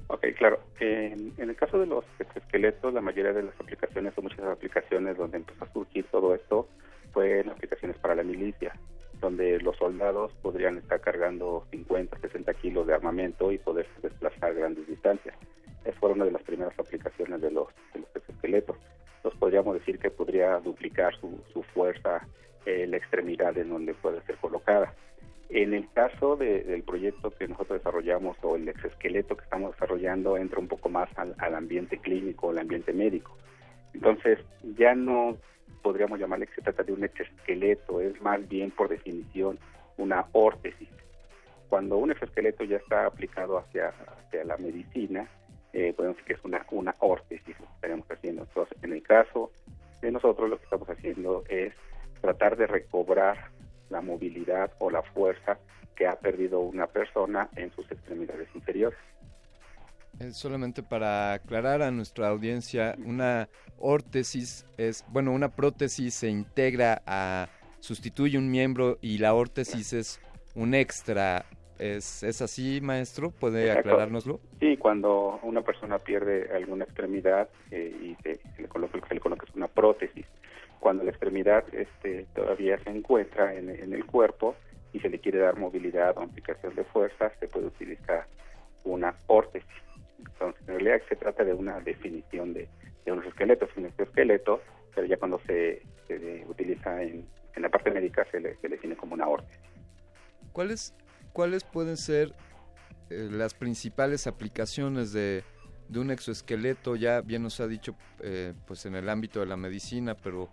[0.07, 0.59] Ok, claro.
[0.79, 5.37] En, el caso de los exoesqueletos, la mayoría de las aplicaciones o muchas aplicaciones donde
[5.37, 6.67] empezó a surgir todo esto
[7.11, 8.73] fue en aplicaciones para la milicia,
[9.19, 14.87] donde los soldados podrían estar cargando 50, 60 kilos de armamento y poder desplazar grandes
[14.87, 15.35] distancias.
[15.83, 18.77] Esa fue una de las primeras aplicaciones de los, de los exoesqueletos.
[19.17, 22.25] Entonces podríamos decir que podría duplicar su, su fuerza
[22.65, 24.93] en la extremidad en donde puede ser colocada.
[25.49, 30.59] En el caso del proyecto que nosotros desarrollamos o el exoesqueleto que estamos desarrollando entra
[30.59, 33.37] un poco más al, ambiente clínico, al ambiente médico.
[33.93, 34.39] Entonces
[34.77, 35.37] ya no
[35.81, 39.57] podríamos llamarle que se trata de un exoesqueleto, es más bien por definición
[39.97, 40.89] una órtesis.
[41.69, 45.29] Cuando un exoesqueleto ya está aplicado hacia, hacia la medicina,
[45.71, 48.43] eh, podemos decir que es una, una órtesis lo que estaríamos haciendo.
[48.43, 49.51] Entonces, en el caso
[50.01, 51.73] de nosotros lo que estamos haciendo es
[52.21, 53.51] tratar de recobrar
[53.89, 55.57] la movilidad o la fuerza
[55.95, 58.99] que ha perdido una persona en sus extremidades inferiores.
[60.31, 67.49] solamente para aclarar a nuestra audiencia, una órtesis es, bueno, una prótesis se integra a,
[67.79, 70.21] sustituye un miembro y la órtesis es
[70.55, 71.45] un extra.
[71.79, 73.29] ¿Es, ¿Es así, maestro?
[73.29, 74.39] ¿Puede aclarárnoslo?
[74.59, 79.45] Sí, cuando una persona pierde alguna extremidad eh, y se, le coloca, se le coloca
[79.53, 80.25] una prótesis
[80.87, 84.55] cuando la extremidad este, todavía se encuentra en, el cuerpo
[84.93, 88.25] y se le quiere dar movilidad o aplicación de fuerza, se puede utilizar
[88.85, 89.67] una órtesis.
[90.17, 92.69] Entonces, en realidad se trata de una definición de,
[93.03, 94.61] de unos esqueletos, un esqueleto,
[94.95, 95.81] pero ya cuando se,
[96.47, 99.59] utiliza en, en, la parte médica se le, se le define como una órtesis.
[100.53, 100.95] ¿Cuáles,
[101.33, 102.31] cuáles pueden ser
[103.09, 105.43] eh, las principales aplicaciones de,
[105.89, 106.95] de, un exoesqueleto?
[106.95, 110.49] Ya bien nos ha dicho, eh, pues en el ámbito de la medicina, pero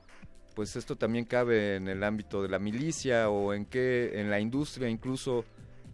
[0.54, 4.40] pues esto también cabe en el ámbito de la milicia o en qué, en la
[4.40, 5.44] industria incluso,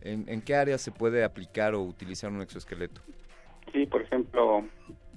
[0.03, 3.01] en, en qué áreas se puede aplicar o utilizar un exoesqueleto.
[3.73, 4.65] Sí, por ejemplo,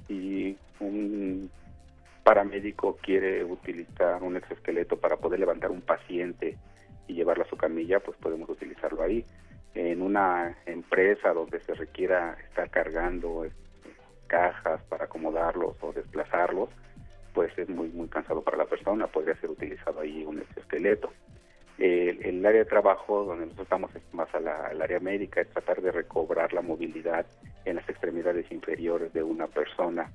[0.07, 1.49] si un
[2.23, 6.57] paramédico quiere utilizar un exoesqueleto para poder levantar un paciente
[7.07, 9.25] y llevarlo a su camilla, pues podemos utilizarlo ahí.
[9.75, 13.57] En una empresa donde se requiera estar cargando este,
[14.27, 16.69] cajas para acomodarlos o desplazarlos,
[17.33, 21.11] pues es muy muy cansado para la persona, podría ser utilizado ahí un exoesqueleto.
[21.79, 25.91] El, área de trabajo donde nosotros estamos es más al área médica, es tratar de
[25.91, 27.25] recobrar la movilidad
[27.65, 30.11] en las extremidades inferiores de una persona,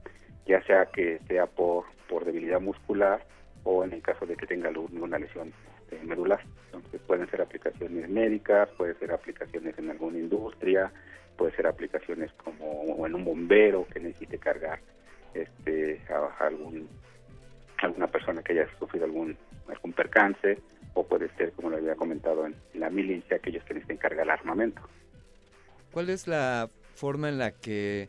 [0.46, 3.24] ya sea que sea por, por debilidad muscular
[3.64, 5.52] o en el caso de que tenga alguna lesión
[5.90, 6.40] este, medular.
[6.66, 10.92] Entonces pueden ser aplicaciones médicas, pueden ser aplicaciones en alguna industria,
[11.36, 14.80] puede ser aplicaciones como en un bombero que necesite cargar
[15.34, 16.88] este a algún
[17.78, 19.36] alguna persona que haya sufrido algún
[19.68, 20.58] algún percance
[20.94, 24.30] o puede ser como lo había comentado en la milicia aquellos que necesiten cargar el
[24.30, 24.82] armamento.
[25.92, 28.08] ¿Cuál es la forma en la que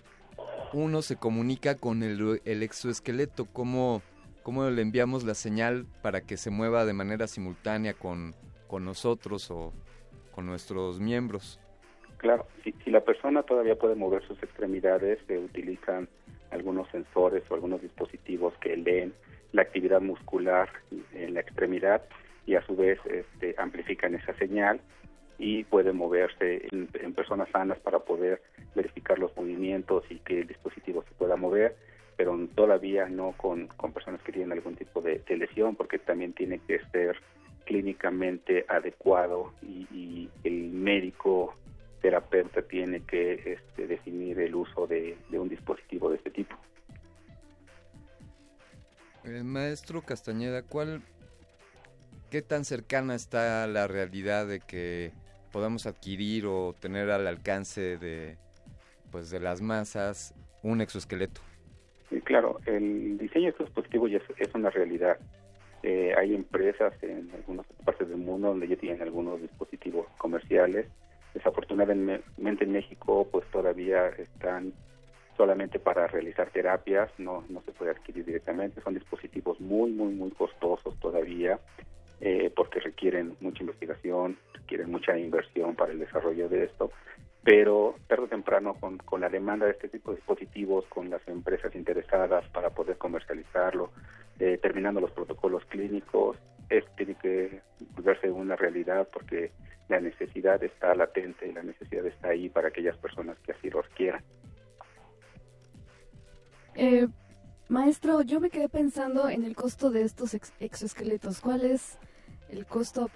[0.73, 3.45] uno se comunica con el, el exoesqueleto?
[3.45, 4.01] ¿Cómo,
[4.43, 8.35] ¿Cómo le enviamos la señal para que se mueva de manera simultánea con,
[8.67, 9.73] con nosotros o
[10.31, 11.59] con nuestros miembros?
[12.17, 16.09] Claro, si, si, la persona todavía puede mover sus extremidades, se utilizan
[16.51, 19.13] algunos sensores o algunos dispositivos que leen
[19.51, 20.69] la actividad muscular
[21.13, 22.03] en la extremidad
[22.45, 24.79] y a su vez este, amplifican esa señal
[25.39, 28.41] y puede moverse en, personas sanas para poder
[28.75, 31.75] verificar los movimientos y que el dispositivo se pueda mover,
[32.17, 36.59] pero todavía no con, con personas que tienen algún tipo de, lesión, porque también tiene
[36.67, 37.15] que ser
[37.65, 41.55] clínicamente adecuado y, el médico
[42.01, 46.55] terapeuta tiene que este, definir el uso de, de, un dispositivo de este tipo.
[49.23, 51.01] El maestro Castañeda, ¿cuál,
[52.31, 55.11] ¿qué tan cercana está la realidad de que
[55.51, 58.37] podamos adquirir o tener al alcance de,
[59.11, 61.41] pues, de las masas un exoesqueleto.
[62.09, 65.17] Sí, claro, el diseño de estos dispositivos ya es, una realidad.
[65.83, 70.87] Eh, hay empresas en algunas partes del mundo donde ya tienen algunos dispositivos comerciales.
[71.33, 74.73] Desafortunadamente en México pues todavía están
[75.37, 80.31] solamente para realizar terapias, no, no se puede adquirir directamente, son dispositivos muy, muy, muy
[80.31, 81.57] costosos todavía
[82.19, 86.91] eh, porque requieren mucha investigación, requieren mucha inversión para el desarrollo de esto,
[87.41, 91.25] pero tarde o temprano con, con la demanda de este tipo de dispositivos, con las
[91.29, 93.91] empresas interesadas para poder comercializarlo,
[94.39, 96.35] eh, terminando los protocolos clínicos,
[96.69, 97.61] esto tiene que
[97.95, 99.51] volverse una realidad porque
[99.89, 103.81] la necesidad está latente y la necesidad está ahí para aquellas personas que así lo
[103.81, 104.23] requieran.
[106.75, 107.07] Eh,
[107.67, 111.41] maestro, yo me quedé pensando en el costo de estos exoesqueletos.
[111.41, 111.99] ¿Cuál es
[112.51, 113.09] el costo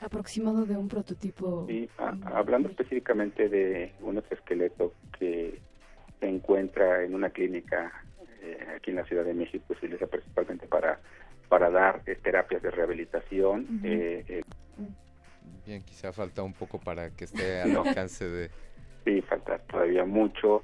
[0.00, 1.66] aproximado de un prototipo.
[1.66, 5.60] Sí, hablando específicamente de un exoesqueleto que
[6.20, 7.92] se encuentra en una clínica
[8.42, 11.00] eh, aquí en la Ciudad de México, se utiliza principalmente para,
[11.48, 13.80] para dar eh, terapias de rehabilitación.
[13.82, 14.42] Eh,
[15.66, 18.50] Bien, quizá falta un poco para que esté al alcance de...
[19.04, 20.62] Sí, falta todavía mucho.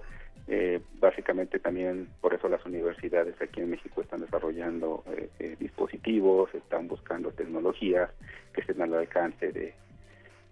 [0.48, 6.54] Eh, básicamente también por eso las universidades aquí en México están desarrollando eh, eh, dispositivos,
[6.54, 8.10] están buscando tecnologías
[8.52, 9.74] que estén al alcance de,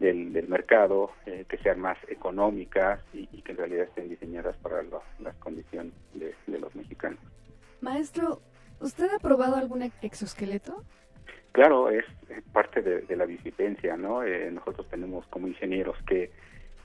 [0.00, 4.82] del, mercado, que sean más económicas y, que en realidad estén diseñadas para
[5.20, 7.20] las condiciones de, los mexicanos.
[7.80, 8.42] Maestro,
[8.80, 10.82] ¿usted ha probado algún exoesqueleto?
[11.54, 12.04] Claro, es,
[12.52, 14.22] parte de, la visipencia, ¿no?
[14.50, 16.30] nosotros tenemos como ingenieros que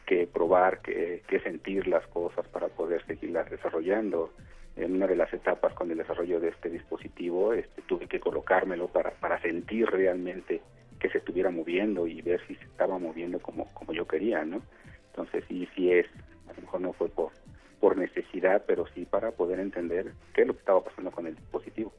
[0.09, 4.31] que probar, que, sentir las cosas para poder seguirlas desarrollando.
[4.75, 8.87] En una de las etapas con el desarrollo de este dispositivo este, tuve que colocármelo
[8.87, 10.61] para, para sentir realmente
[10.99, 14.63] que se estuviera moviendo y ver si se estaba moviendo como, como yo quería, ¿no?
[15.11, 16.07] Entonces sí, sí es,
[16.47, 17.31] a lo mejor no fue por,
[17.79, 21.35] por necesidad, pero sí para poder entender qué es lo que estaba pasando con el
[21.35, 21.93] dispositivo.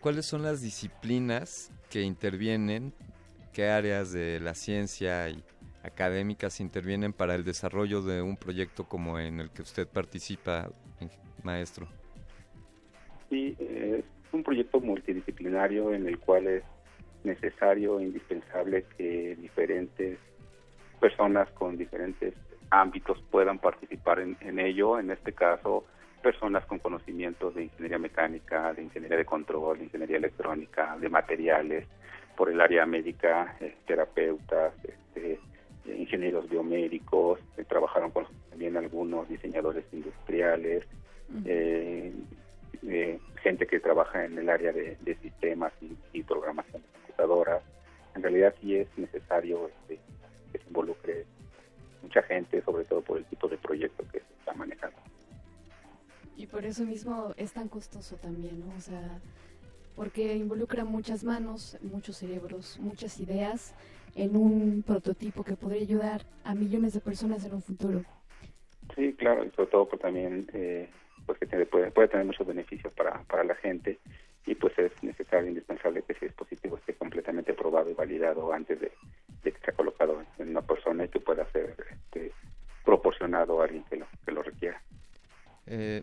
[0.00, 2.92] ¿Cuáles son las disciplinas que intervienen?
[3.52, 5.42] ¿Qué áreas de la ciencia y
[5.82, 10.70] académicas intervienen para el desarrollo de un proyecto como en el que usted participa,
[11.42, 11.88] maestro?
[13.28, 16.62] Sí, es un proyecto multidisciplinario en el cual es
[17.24, 20.18] necesario e indispensable que diferentes
[21.00, 22.34] personas con diferentes
[22.70, 25.00] ámbitos puedan participar en ello.
[25.00, 25.84] En este caso,
[26.22, 31.86] personas con conocimientos de ingeniería mecánica, de ingeniería de control, de ingeniería electrónica, de materiales,
[32.36, 35.40] por el área médica, eh, terapeutas, este,
[35.86, 40.84] ingenieros biomédicos, eh, trabajaron con también algunos diseñadores industriales,
[41.44, 42.12] eh,
[43.42, 45.72] gente que trabaja en el área de, sistemas
[46.12, 47.62] y, programación de computadoras.
[48.14, 49.98] En realidad sí es necesario este,
[50.52, 51.24] que se involucre
[52.02, 54.96] mucha gente, sobre todo por el tipo de proyecto que se está manejando.
[56.38, 58.72] Y por eso mismo es tan costoso también, ¿no?
[58.76, 59.18] O sea,
[59.96, 63.74] porque involucra muchas manos, muchos cerebros, muchas ideas
[64.14, 68.04] en un prototipo que podría ayudar a millones de personas en un futuro.
[68.94, 70.88] Sí, claro, y sobre todo pues también eh,
[71.26, 73.98] pues que puede, puede, tener muchos beneficios para, para la gente
[74.46, 78.92] y pues es necesario, indispensable que ese dispositivo esté completamente probado y validado antes de,
[79.42, 82.30] que sea colocado en una persona y que pueda ser este,
[82.84, 84.80] proporcionado a alguien que lo, que lo requiera.
[85.66, 86.02] Eh,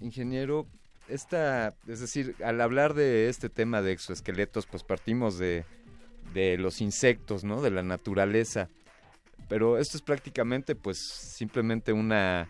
[0.00, 0.66] ingeniero,
[1.08, 5.64] esta, es decir, al hablar de este tema de exoesqueletos, pues partimos de,
[6.34, 7.62] de los insectos, ¿no?
[7.62, 8.68] De la naturaleza.
[9.48, 12.48] Pero esto es prácticamente, pues, simplemente una,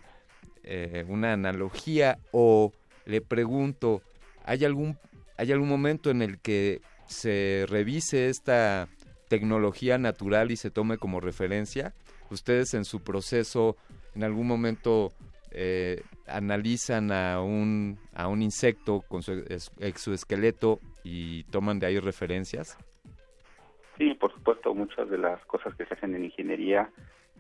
[0.65, 2.19] eh, una analogía.
[2.33, 2.73] O
[3.07, 4.03] le pregunto,
[4.45, 4.99] ¿hay algún,
[5.37, 8.89] ¿hay algún momento en el que se revise esta
[9.29, 11.95] tecnología natural y se tome como referencia?
[12.31, 13.77] ¿Ustedes en su proceso
[14.15, 15.13] en algún momento
[15.53, 19.45] eh, analizan a un, a un insecto con su
[19.79, 22.77] exoesqueleto y toman de ahí referencias?
[23.97, 26.91] Sí, por supuesto, muchas de las cosas que se hacen en ingeniería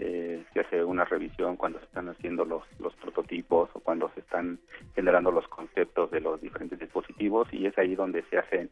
[0.01, 4.21] eh, se hace una revisión cuando se están haciendo los, los prototipos o cuando se
[4.21, 4.61] están
[4.95, 8.69] generando los conceptos de los diferentes dispositivos y es ahí donde se hace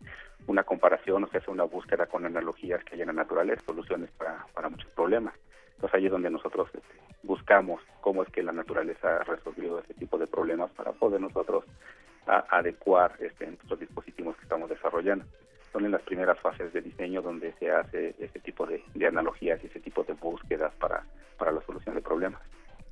[0.47, 4.11] una comparación o se hace una búsqueda con analogías que hay en la naturaleza, soluciones
[4.13, 5.35] para, para muchos problemas.
[5.77, 6.89] Entonces ahí es donde nosotros este,
[7.23, 11.65] buscamos cómo es que la naturaleza ha resolvido ese tipo de problemas para poder nosotros
[12.27, 15.25] adecuar este, nuestros dispositivos que estamos desarrollando.
[15.73, 19.67] Son en las primeras fases de diseño donde se hace ese tipo de, analogías y
[19.67, 21.05] ese tipo de búsquedas para,
[21.39, 22.41] para la solución de problemas.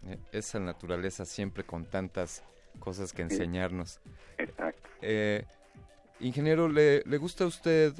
[0.06, 2.44] Eh, esa naturaleza siempre con tantas
[2.78, 4.00] cosas que enseñarnos.
[4.38, 4.88] Exacto.
[5.00, 5.44] Eh,
[6.20, 7.92] ingeniero, ¿le, ¿le gusta a usted,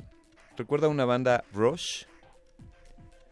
[0.57, 2.05] recuerda una banda Rush?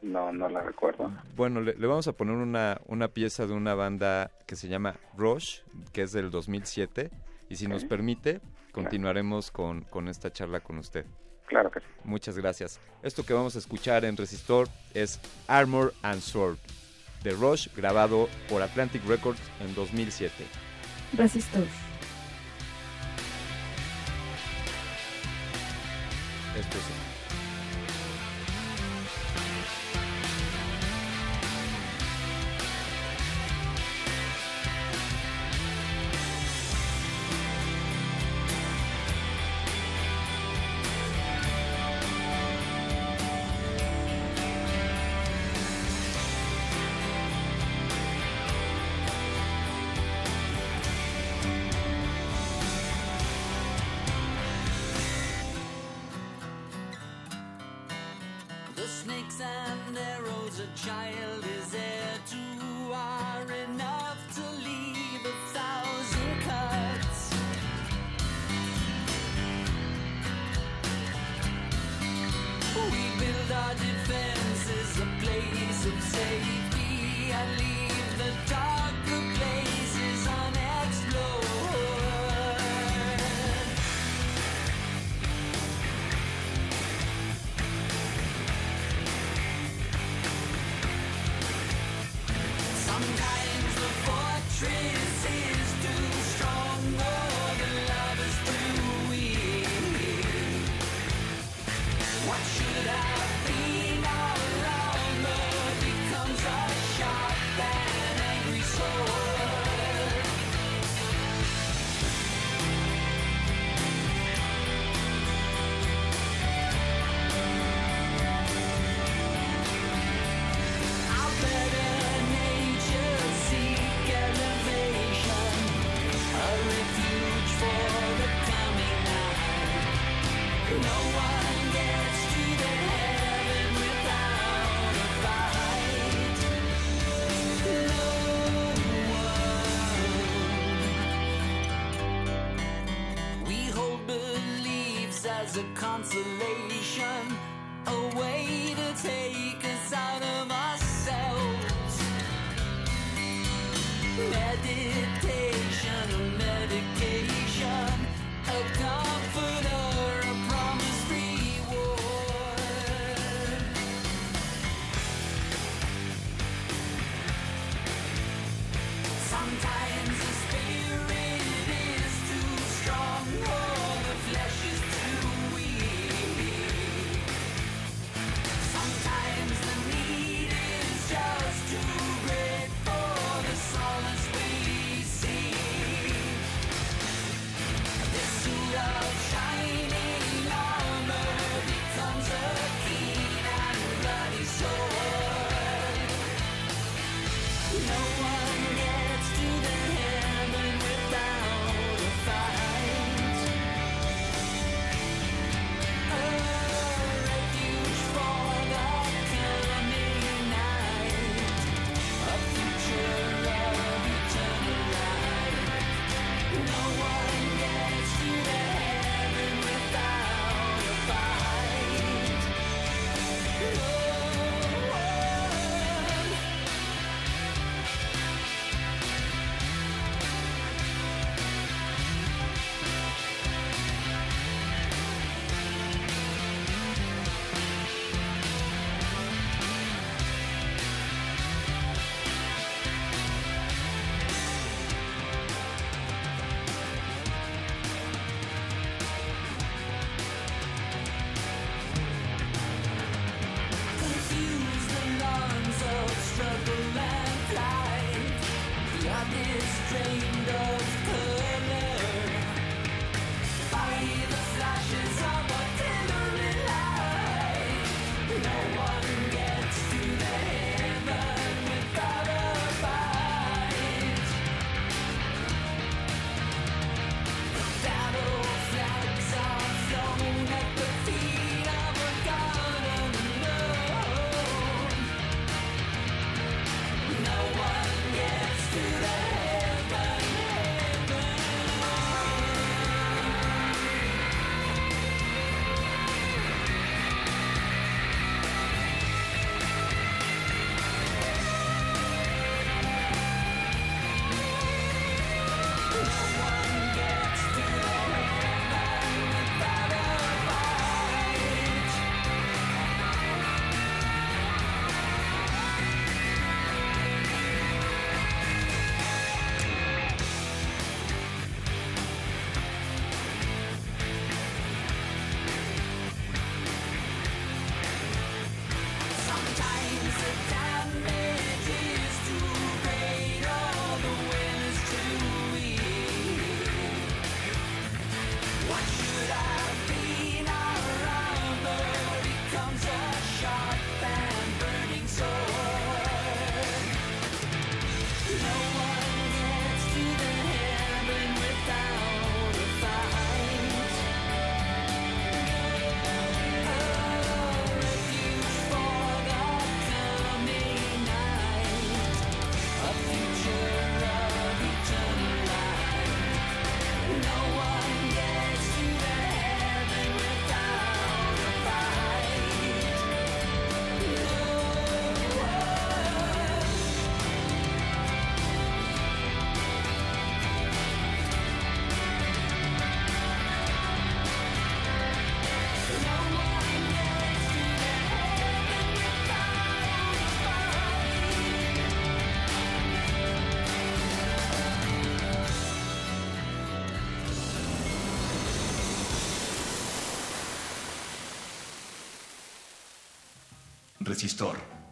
[0.03, 1.13] No, no la recuerdo.
[1.37, 5.61] Bueno, le, vamos a poner una, una pieza de una banda que se llama Rush,
[5.93, 7.11] que es del 2007.
[7.49, 8.41] Y si nos permite,
[8.73, 11.07] continuaremos con, con esta charla con usted.
[11.47, 11.87] Claro que sí.
[12.05, 12.81] Muchas gracias.
[13.03, 16.57] Esto que vamos a escuchar en Resistor es Armor and Sword,
[17.23, 20.33] de Rush, grabado por Atlantic Records en 2007.
[21.17, 21.65] Resistor.
[26.59, 27.02] Esto es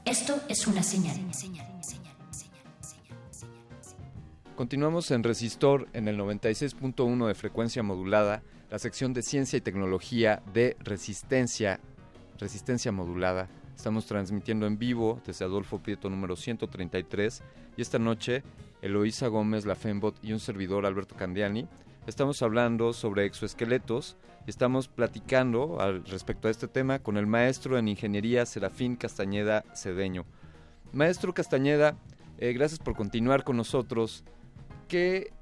[0.07, 1.15] Esto es una señal.
[4.57, 10.43] Continuamos en Resistor en el 96.1 de frecuencia modulada, la sección de ciencia y tecnología
[10.55, 11.81] de resistencia,
[12.39, 13.51] resistencia modulada.
[13.77, 17.43] Estamos transmitiendo en vivo desde Adolfo Prieto número 133
[17.77, 18.43] y esta noche
[18.81, 21.69] Eloísa Gómez, la Fembot y un servidor Alberto Candiani
[22.07, 24.17] estamos hablando sobre exoesqueletos
[24.47, 30.25] estamos platicando al respecto a este tema con el maestro en ingeniería Serafín Castañeda Cedeño.
[30.93, 31.97] Maestro Castañeda,
[32.39, 34.25] eh, gracias por continuar con nosotros.
[34.89, 35.33] ¿Qué,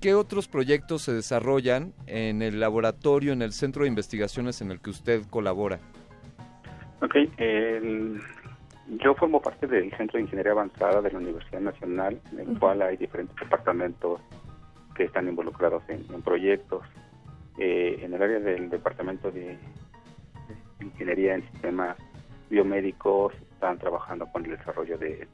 [0.00, 4.80] ¿Qué otros proyectos se desarrollan en el laboratorio, en el centro de investigaciones en el
[4.80, 5.80] que usted colabora?
[7.00, 7.14] Ok,
[9.00, 12.82] Yo formo parte del Centro de Ingeniería Avanzada de la Universidad Nacional, en el cual
[12.82, 14.20] hay diferentes departamentos
[14.94, 16.82] que están involucrados en, proyectos.
[17.58, 19.58] Eh, en el área del Departamento de,
[20.80, 21.96] Ingeniería en Sistemas
[22.48, 25.26] Biomédicos están trabajando con el desarrollo de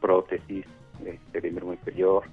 [0.00, 0.64] prótesis
[1.04, 2.24] este, de miembro inferior.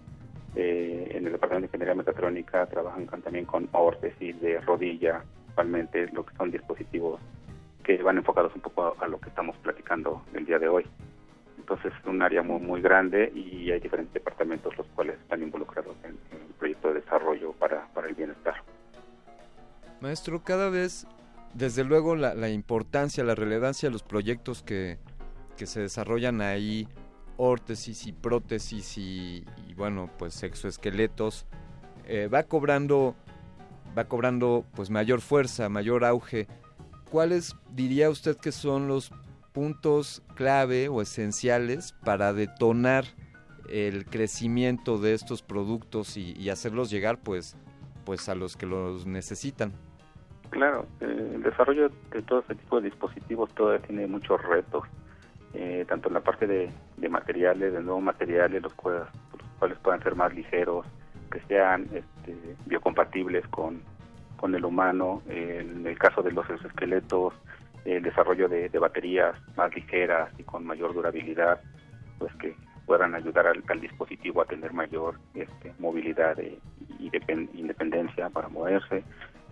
[0.55, 6.25] Eh, en el Departamento de Ingeniería Mecatrónica trabajan también con órtesis de rodilla, principalmente lo
[6.25, 7.19] que son dispositivos
[7.83, 10.85] que van enfocados un poco a, lo que estamos platicando el día de hoy.
[11.57, 15.95] Entonces es un área muy, muy grande y hay diferentes departamentos los cuales están involucrados
[16.03, 18.55] en, el proyecto de desarrollo para, para, el bienestar.
[20.01, 21.07] Maestro, cada vez,
[21.53, 24.97] desde luego, la, importancia, la relevancia de los proyectos que,
[25.57, 26.87] que se desarrollan ahí,
[27.37, 29.45] órtesis y prótesis y,
[29.75, 31.45] bueno, pues exoesqueletos,
[32.05, 33.15] eh, va cobrando
[33.97, 36.47] va cobrando pues mayor fuerza, mayor auge.
[37.09, 39.11] ¿cuáles diría usted que son los
[39.51, 43.05] puntos clave o esenciales para detonar
[43.67, 47.55] el crecimiento de estos productos y, hacerlos llegar pues
[48.05, 49.73] pues a los que los necesitan?
[50.49, 54.83] Claro, eh, el desarrollo de todo este tipo de dispositivos todavía tiene muchos retos,
[55.53, 56.69] eh, tanto en la parte de,
[57.09, 60.85] materiales, de nuevos materiales, los cuales, los cuales puedan ser más ligeros,
[61.31, 63.81] que sean este, biocompatibles con,
[64.37, 67.33] con el humano, en el caso de los exoesqueletos,
[67.85, 71.61] el desarrollo de, baterías más ligeras y con mayor durabilidad,
[72.17, 72.55] pues que
[72.85, 76.59] puedan ayudar al, dispositivo a tener mayor este, movilidad y
[77.53, 79.03] independencia para moverse,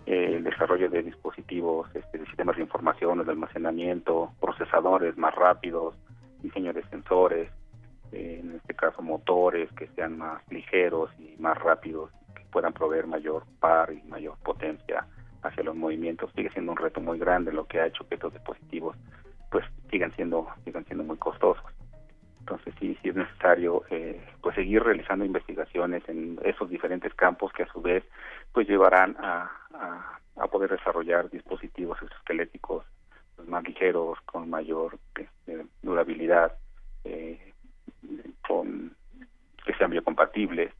[0.08, 5.94] el desarrollo de dispositivos, este, de sistemas de información, de almacenamiento, procesadores más rápidos,
[6.42, 7.50] diseño de sensores,
[8.12, 12.10] en este caso motores que sean más ligeros y más rápidos
[12.50, 15.06] puedan proveer mayor par y mayor potencia
[15.42, 16.32] hacia los movimientos.
[16.34, 18.96] Sigue siendo un reto muy grande lo que ha hecho que estos dispositivos
[19.50, 21.64] pues sigan siendo sigan siendo muy costosos
[22.48, 27.64] entonces sí sí es necesario eh, pues seguir realizando investigaciones en esos diferentes campos que
[27.64, 28.04] a su vez
[28.52, 29.50] pues llevarán a,
[30.36, 32.86] a, poder desarrollar dispositivos esqueléticos
[33.36, 36.54] pues, más ligeros con mayor este, durabilidad
[37.04, 37.52] eh,
[38.46, 38.96] con
[39.64, 40.72] que sean biocompatibles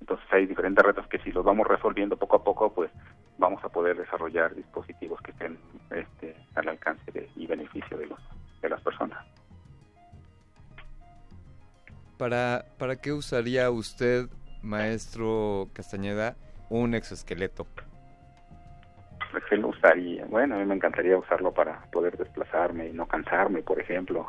[0.00, 2.90] entonces hay diferentes retos que si los vamos resolviendo poco a poco, pues
[3.38, 5.56] vamos a poder desarrollar dispositivos que estén
[5.92, 8.18] este, al alcance de, y beneficio de, los,
[8.60, 9.24] de las personas.
[12.18, 14.26] ¿Para, ¿Para qué usaría usted,
[14.62, 16.36] maestro Castañeda,
[16.68, 17.66] un exoesqueleto?
[19.32, 20.24] ¿Para qué lo usaría?
[20.26, 24.26] Bueno, a mí me encantaría usarlo para poder desplazarme y no cansarme, por ejemplo.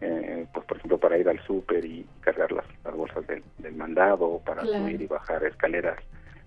[0.00, 2.64] Eh, pues por ejemplo para ir al súper y cargar las,
[2.96, 3.42] bolsas del,
[3.76, 5.98] mandado, para subir y bajar escaleras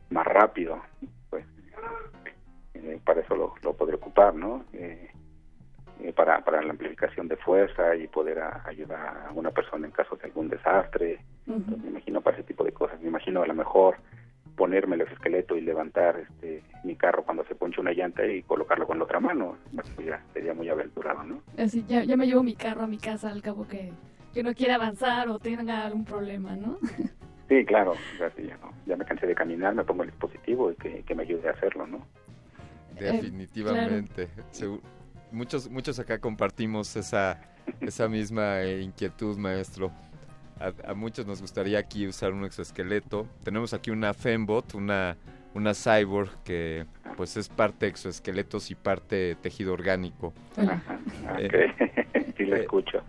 [0.10, 0.82] más rápido,
[1.30, 1.46] pues
[2.74, 4.66] eh, para eso lo, lo podré ocupar, ¿no?
[4.74, 5.08] Eh,
[6.12, 10.26] para, para la amplificación de fuerza y poder ayudar a una persona en caso de
[10.26, 11.20] algún desastre.
[11.46, 13.00] me imagino para ese tipo de cosas.
[13.02, 13.96] Me imagino a lo mejor
[14.56, 18.86] ponerme el esqueleto y levantar este mi carro cuando se ponche una llanta y colocarlo
[18.86, 19.58] con la otra mano.
[19.96, 21.42] Pues ya sería muy aventurado, ¿no?
[21.58, 23.92] Así, ya, ya me llevo mi carro a mi casa al cabo que,
[24.34, 26.78] que no quiera avanzar o tenga algún problema, ¿no?
[27.50, 27.94] Sí, claro.
[28.88, 31.86] ya, me cansé de caminar, me pongo el dispositivo y que, me ayude a hacerlo,
[31.86, 32.08] ¿no?
[32.98, 34.30] Definitivamente.
[35.34, 37.42] Muchos, muchos acá compartimos esa,
[37.82, 39.92] esa misma inquietud, maestro
[40.60, 43.28] a, muchos nos gustaría aquí usar un exoesqueleto.
[43.44, 45.18] Tenemos aquí una Fembot, una,
[45.54, 46.86] una cyborg que
[47.18, 50.34] pues es parte exoesqueletos y parte tejido orgánico.
[51.38, 51.74] Eh,
[52.38, 53.04] sí lo eh, escucho.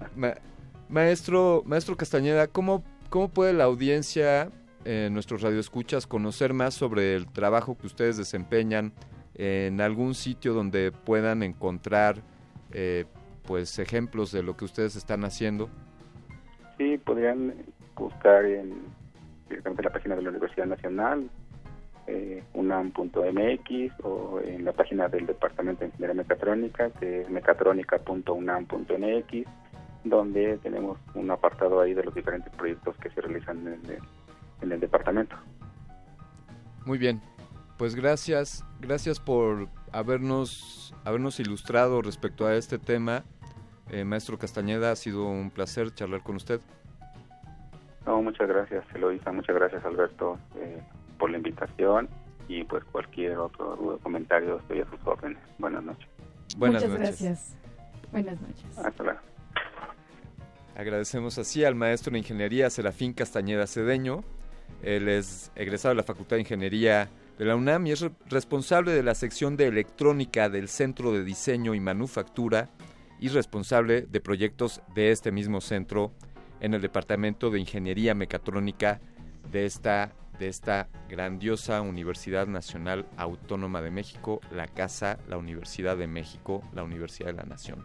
[0.89, 4.51] maestro, maestro Castañeda, ¿cómo, ¿cómo puede la audiencia,
[4.85, 8.93] eh, nuestros radioescuchas, conocer más sobre el trabajo que ustedes desempeñan
[9.35, 12.23] en algún sitio donde puedan encontrar
[12.73, 13.05] eh,
[13.47, 15.69] pues ejemplos de lo que ustedes están haciendo?
[16.79, 17.55] Sí, podrían
[17.95, 18.83] buscar en
[19.49, 21.29] directamente la página de la Universidad Nacional,
[22.07, 29.49] eh, unam.mx o en la página del Departamento de Ingeniería Mecatrónica, que es mecatrónica.unam.mx,
[30.05, 33.99] donde tenemos un apartado ahí de los diferentes proyectos que se realizan en el,
[34.63, 35.37] en el departamento.
[36.85, 37.23] Muy bien,
[37.85, 43.25] pues gracias, gracias por habernos, habernos ilustrado respecto a este tema
[43.91, 46.63] eh, maestro Castañeda, ha sido un placer charlar con usted.
[48.07, 50.81] No, muchas gracias, Eloisa, muchas gracias, Alberto, eh,
[51.19, 52.09] por la invitación
[52.49, 55.43] y pues cualquier otro comentario estoy a sus órdenes.
[55.59, 56.09] Buenas noches.
[56.57, 57.57] Buenas muchas gracias.
[58.11, 58.79] Buenas noches.
[58.79, 59.21] Hasta luego.
[60.75, 64.25] Agradecemos así al maestro de Ingeniería Serafín Castañeda Cedeño.
[64.81, 69.03] Él es egresado de la Facultad de Ingeniería de la UNAM y es responsable de
[69.03, 72.71] la sección de electrónica del Centro de Diseño y Manufactura
[73.19, 76.13] y responsable de proyectos de este mismo centro
[76.61, 79.01] en el Departamento de Ingeniería Mecatrónica
[79.51, 86.07] de esta, de esta grandiosa Universidad Nacional Autónoma de México, la Casa, la Universidad de
[86.07, 87.85] México, la Universidad de la Nación.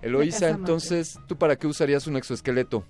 [0.00, 2.84] Eloísa, entonces, ¿tú para qué usarías un exoesqueleto?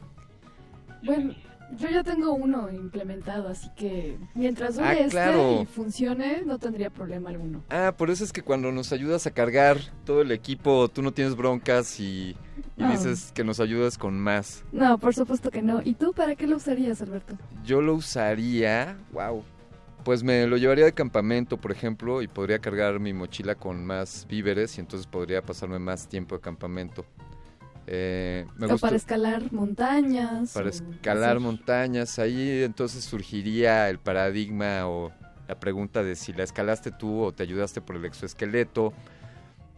[1.03, 1.35] Bueno,
[1.79, 6.91] yo ya tengo uno implementado, así que mientras dure ah, este y funcione, no tendría
[6.91, 7.63] problema alguno.
[7.71, 11.13] Ah, por eso es que cuando nos ayudas a cargar todo el equipo, tú no
[11.13, 12.37] tienes broncas y,
[12.77, 14.65] dices que nos ayudas con más.
[14.73, 15.81] No, por supuesto que no.
[15.83, 17.37] ¿Y tú para qué lo usarías, Alberto?
[17.65, 19.43] Yo lo usaría, wow.
[20.05, 24.27] Pues me lo llevaría de campamento, por ejemplo, y podría cargar mi mochila con más
[24.29, 27.05] víveres y entonces podría pasarme más tiempo de campamento.
[27.87, 30.53] Eh, o para escalar montañas.
[30.53, 35.13] Para escalar montañas, ahí entonces surgiría el paradigma o
[35.49, 38.93] la pregunta de si la escalaste tú o te ayudaste por el exoesqueleto.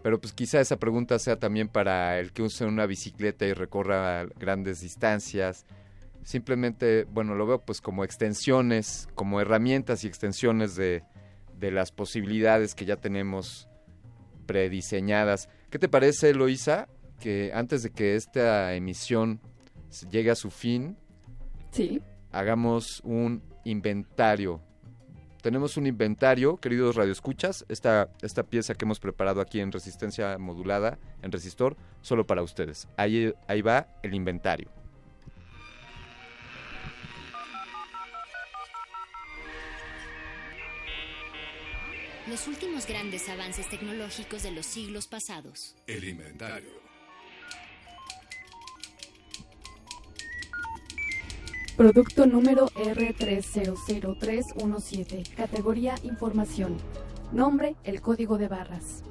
[0.03, 4.27] Pero pues quizá esa pregunta sea también para el que use una bicicleta y recorra
[4.39, 5.65] grandes distancias.
[6.23, 11.03] Simplemente, bueno, lo veo pues como extensiones, como herramientas y extensiones de,
[11.59, 13.69] de las posibilidades que ya tenemos
[14.45, 15.49] prediseñadas.
[15.71, 16.87] ¿Qué te parece, Loisa?
[17.25, 19.41] Que antes de que esta emisión
[20.11, 20.99] llegue a su fin,
[21.71, 22.03] sí.
[22.31, 24.61] hagamos un inventario.
[25.41, 30.99] Tenemos un inventario, queridos radioescuchas, esta, esta pieza que hemos preparado aquí en resistencia modulada,
[31.23, 32.89] en resistor, solo para ustedes.
[32.99, 34.71] Ahí, ahí va el inventario.
[42.27, 45.75] Los últimos grandes avances tecnológicos de los siglos pasados.
[45.87, 46.84] El inventario.
[51.77, 56.77] Producto número R3000317, categoría Información.
[57.33, 59.03] Nombre, el código de barras.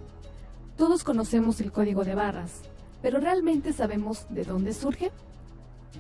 [0.77, 2.61] Todos conocemos el código de barras,
[3.01, 5.11] pero ¿realmente sabemos de dónde surge?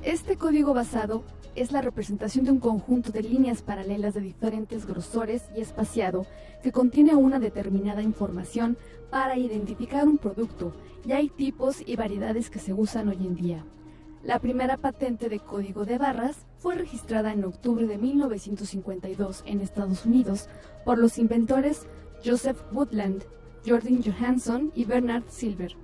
[0.03, 5.43] Este código basado es la representación de un conjunto de líneas paralelas de diferentes grosores
[5.57, 6.25] y espaciado
[6.63, 8.77] que contiene una determinada información
[9.11, 10.73] para identificar un producto,
[11.05, 13.65] y hay tipos y variedades que se usan hoy en día.
[14.23, 20.05] La primera patente de código de barras fue registrada en octubre de 1952 en Estados
[20.05, 20.47] Unidos
[20.85, 21.87] por los inventores
[22.23, 23.25] Joseph Woodland,
[23.67, 25.75] Jordan Johansson y Bernard Silver.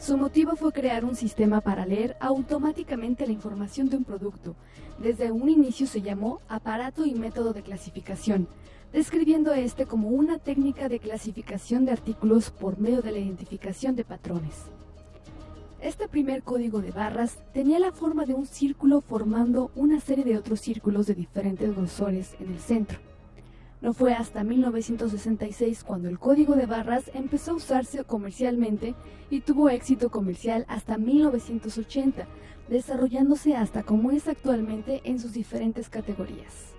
[0.00, 4.56] Su motivo fue crear un sistema para leer automáticamente la información de un producto.
[4.98, 8.48] Desde un inicio se llamó aparato y método de clasificación,
[8.92, 14.04] describiendo este como una técnica de clasificación de artículos por medio de la identificación de
[14.04, 14.72] patrones.
[15.80, 20.38] Este primer código de barras tenía la forma de un círculo formando una serie de
[20.38, 22.98] otros círculos de diferentes grosores en el centro.
[23.82, 28.94] No fue hasta 1966 cuando el código de barras empezó a usarse comercialmente
[29.28, 32.26] y tuvo éxito comercial hasta 1980,
[32.70, 36.75] desarrollándose hasta como es actualmente en sus diferentes categorías.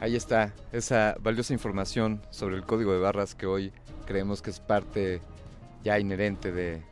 [0.00, 3.72] Ahí está, esa valiosa información sobre el código de barras que hoy
[4.06, 5.20] creemos que es parte
[5.82, 6.82] ya inherente de,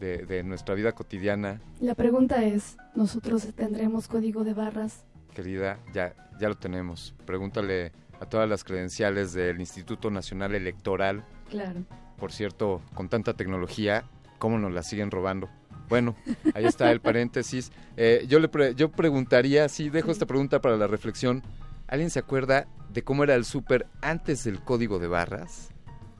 [0.00, 1.60] de, nuestra vida cotidiana.
[1.80, 5.04] La pregunta es, ¿nosotros tendremos código de barras?
[5.34, 7.14] Querida, ya, ya lo tenemos.
[7.26, 11.24] Pregúntale a todas las credenciales del Instituto Nacional Electoral.
[11.50, 11.84] Claro.
[12.16, 14.04] Por cierto, con tanta tecnología,
[14.38, 15.50] ¿cómo nos la siguen robando?
[15.90, 16.16] Bueno,
[16.54, 17.70] ahí está el paréntesis.
[17.96, 21.42] Eh, yo le yo preguntaría, sí, dejo esta pregunta para la reflexión.
[21.88, 25.70] ¿Alguien se acuerda de cómo era el súper antes del código de barras?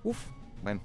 [0.02, 0.18] Uf,
[0.62, 0.80] bueno,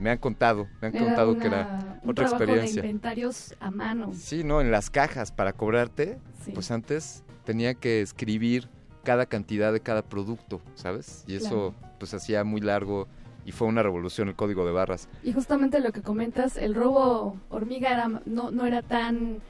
[0.00, 2.80] me han contado, me han contado que era otra experiencia.
[2.80, 4.10] De inventarios a mano.
[4.14, 6.18] Sí, no, en las cajas para cobrarte,
[6.54, 8.70] pues antes tenía que escribir
[9.04, 11.24] cada cantidad de cada producto, ¿sabes?
[11.26, 13.08] Y eso pues hacía muy largo
[13.44, 15.10] y fue una revolución el código de barras.
[15.22, 19.42] Y justamente lo que comentas, el robo hormiga era, no, no era tan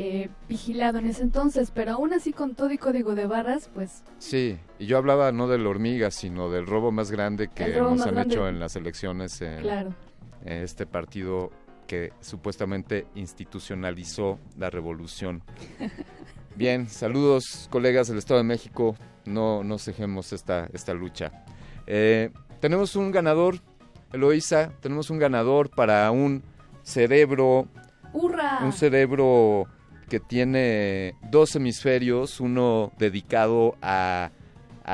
[0.00, 4.04] eh, vigilado en ese entonces, pero aún así con todo y código de barras, pues...
[4.20, 8.16] Sí, y yo hablaba no del hormiga, sino del robo más grande que nos han
[8.18, 9.96] hecho en las elecciones en,
[10.44, 11.50] este partido
[11.88, 15.42] que supuestamente institucionalizó la revolución.
[16.54, 18.94] Bien, saludos colegas del Estado de México,
[19.24, 21.32] no, no cejemos esta, esta lucha.
[21.88, 23.56] Eh, tenemos un ganador,
[24.12, 26.44] Eloisa, tenemos un ganador para un
[26.84, 27.66] cerebro...
[28.12, 28.60] ¡Hurra!
[28.62, 29.66] Un cerebro
[30.08, 34.30] que tiene dos hemisferios, uno dedicado a,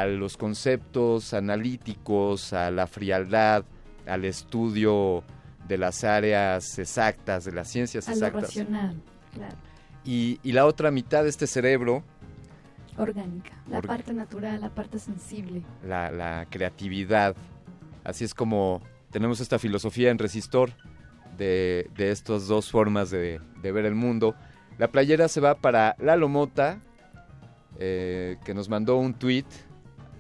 [0.09, 3.65] los conceptos analíticos, a la frialdad,
[4.07, 5.23] al estudio
[5.68, 8.43] de las áreas exactas, de las ciencias exactas.
[8.43, 9.01] racional,
[9.33, 9.57] claro.
[10.05, 12.02] Y, y, la otra mitad de este cerebro
[12.97, 15.62] Orgánica, la parte natural, la parte sensible.
[15.84, 17.34] La, creatividad.
[18.05, 20.70] Así es como tenemos esta filosofía en Resistor
[21.36, 24.34] de, estas dos formas de, ver el mundo.
[24.78, 26.81] La playera se va para Lalo Mota,
[27.78, 29.44] eh, que nos mandó un tweet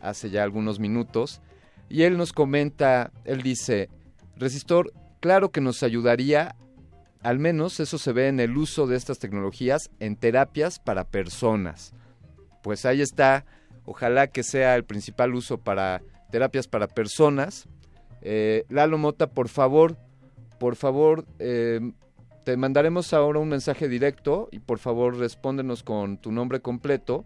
[0.00, 1.40] hace ya algunos minutos.
[1.88, 3.88] Y él nos comenta, él dice,
[4.36, 6.56] Resistor, claro que nos ayudaría,
[7.22, 11.94] al menos eso se ve en el uso de estas tecnologías en terapias para personas.
[12.62, 13.44] Pues ahí está,
[13.84, 17.68] ojalá que sea el principal uso para terapias para personas.
[18.22, 19.96] Eh, Lalo Mota, por favor,
[20.58, 21.80] por favor, eh,
[22.44, 27.24] te mandaremos ahora un mensaje directo y por favor respóndenos con tu nombre completo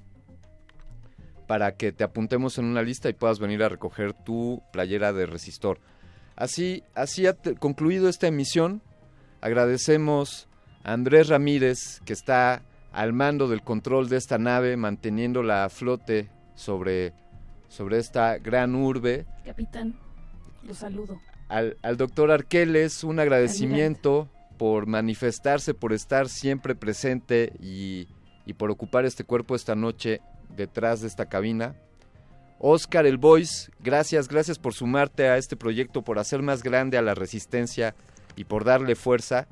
[1.48, 5.26] para que te apuntemos en una lista y puedas venir a recoger tu playera de
[5.26, 5.80] resistor.
[6.36, 8.80] Así, así ha concluido esta emisión.
[9.40, 10.46] Agradecemos
[10.84, 16.28] a Andrés Ramírez, que está al mando del control de esta nave, manteniendo la flote
[16.54, 17.12] sobre,
[17.68, 19.26] sobre esta gran urbe.
[19.44, 19.98] Capitán,
[20.64, 21.20] lo saludo.
[21.48, 28.08] Al, al doctor Arqueles, un agradecimiento por manifestarse, por estar siempre presente y,
[28.58, 30.20] por ocupar este cuerpo esta noche
[30.56, 31.76] detrás de esta cabina.
[32.58, 33.18] Oscar el
[33.78, 37.94] gracias, gracias por sumarte a este proyecto, por hacer más grande a la resistencia
[38.36, 39.46] y por darle fuerza.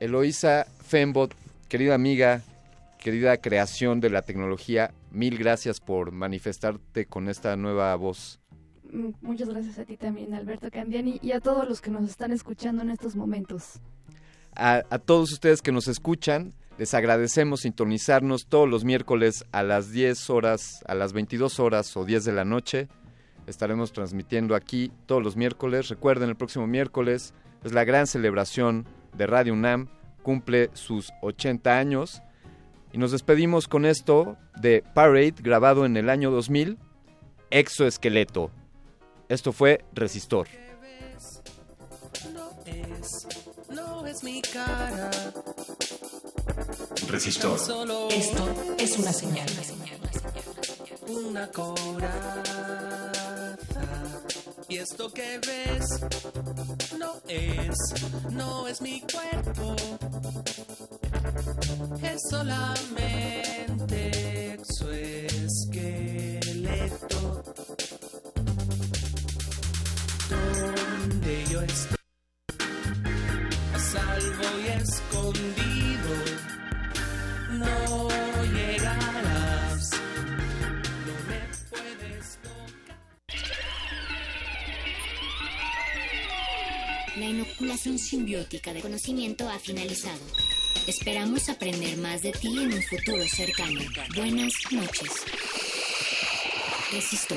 [0.00, 1.34] Eloisa Fembot,
[1.68, 2.42] querida amiga,
[2.98, 8.40] querida creación de la tecnología, mil gracias por manifestarte con esta nueva voz.
[8.92, 12.32] Mm, muchas gracias a ti también, Alberto Candiani, y a todos los que nos están
[12.32, 13.80] escuchando en estos momentos.
[14.54, 19.90] A, a todos ustedes que nos escuchan, les agradecemos sintonizarnos todos los miércoles a las
[19.92, 22.88] 10 horas, a las 22 horas o 10 de la noche.
[23.46, 25.88] Estaremos transmitiendo aquí todos los miércoles.
[25.88, 29.88] Recuerden, el próximo miércoles es la gran celebración de Radio UNAM.
[30.22, 32.22] Cumple sus 80 años.
[32.92, 36.78] Y nos despedimos con esto de Parade, grabado en el año 2000,
[37.50, 38.50] Exoesqueleto.
[39.28, 40.48] Esto fue Resistor.
[43.70, 45.10] No es mi cara.
[47.08, 47.58] Resistor.
[48.10, 49.48] Esto es una señal.
[51.08, 52.42] Una coraza.
[54.68, 56.00] Y esto que ves
[56.98, 57.76] no es,
[58.30, 59.76] no es mi cuerpo.
[62.02, 63.63] Es solamente
[71.06, 71.96] Donde yo estoy
[73.74, 76.14] a salvo y escondido
[77.50, 79.90] no llegarás,
[81.04, 82.98] no me puedes tocar.
[87.18, 90.24] La inoculación simbiótica de conocimiento ha finalizado.
[90.86, 93.80] Esperamos aprender más de ti en un futuro cercano.
[94.16, 95.10] Buenas noches.
[96.90, 97.36] Resisto.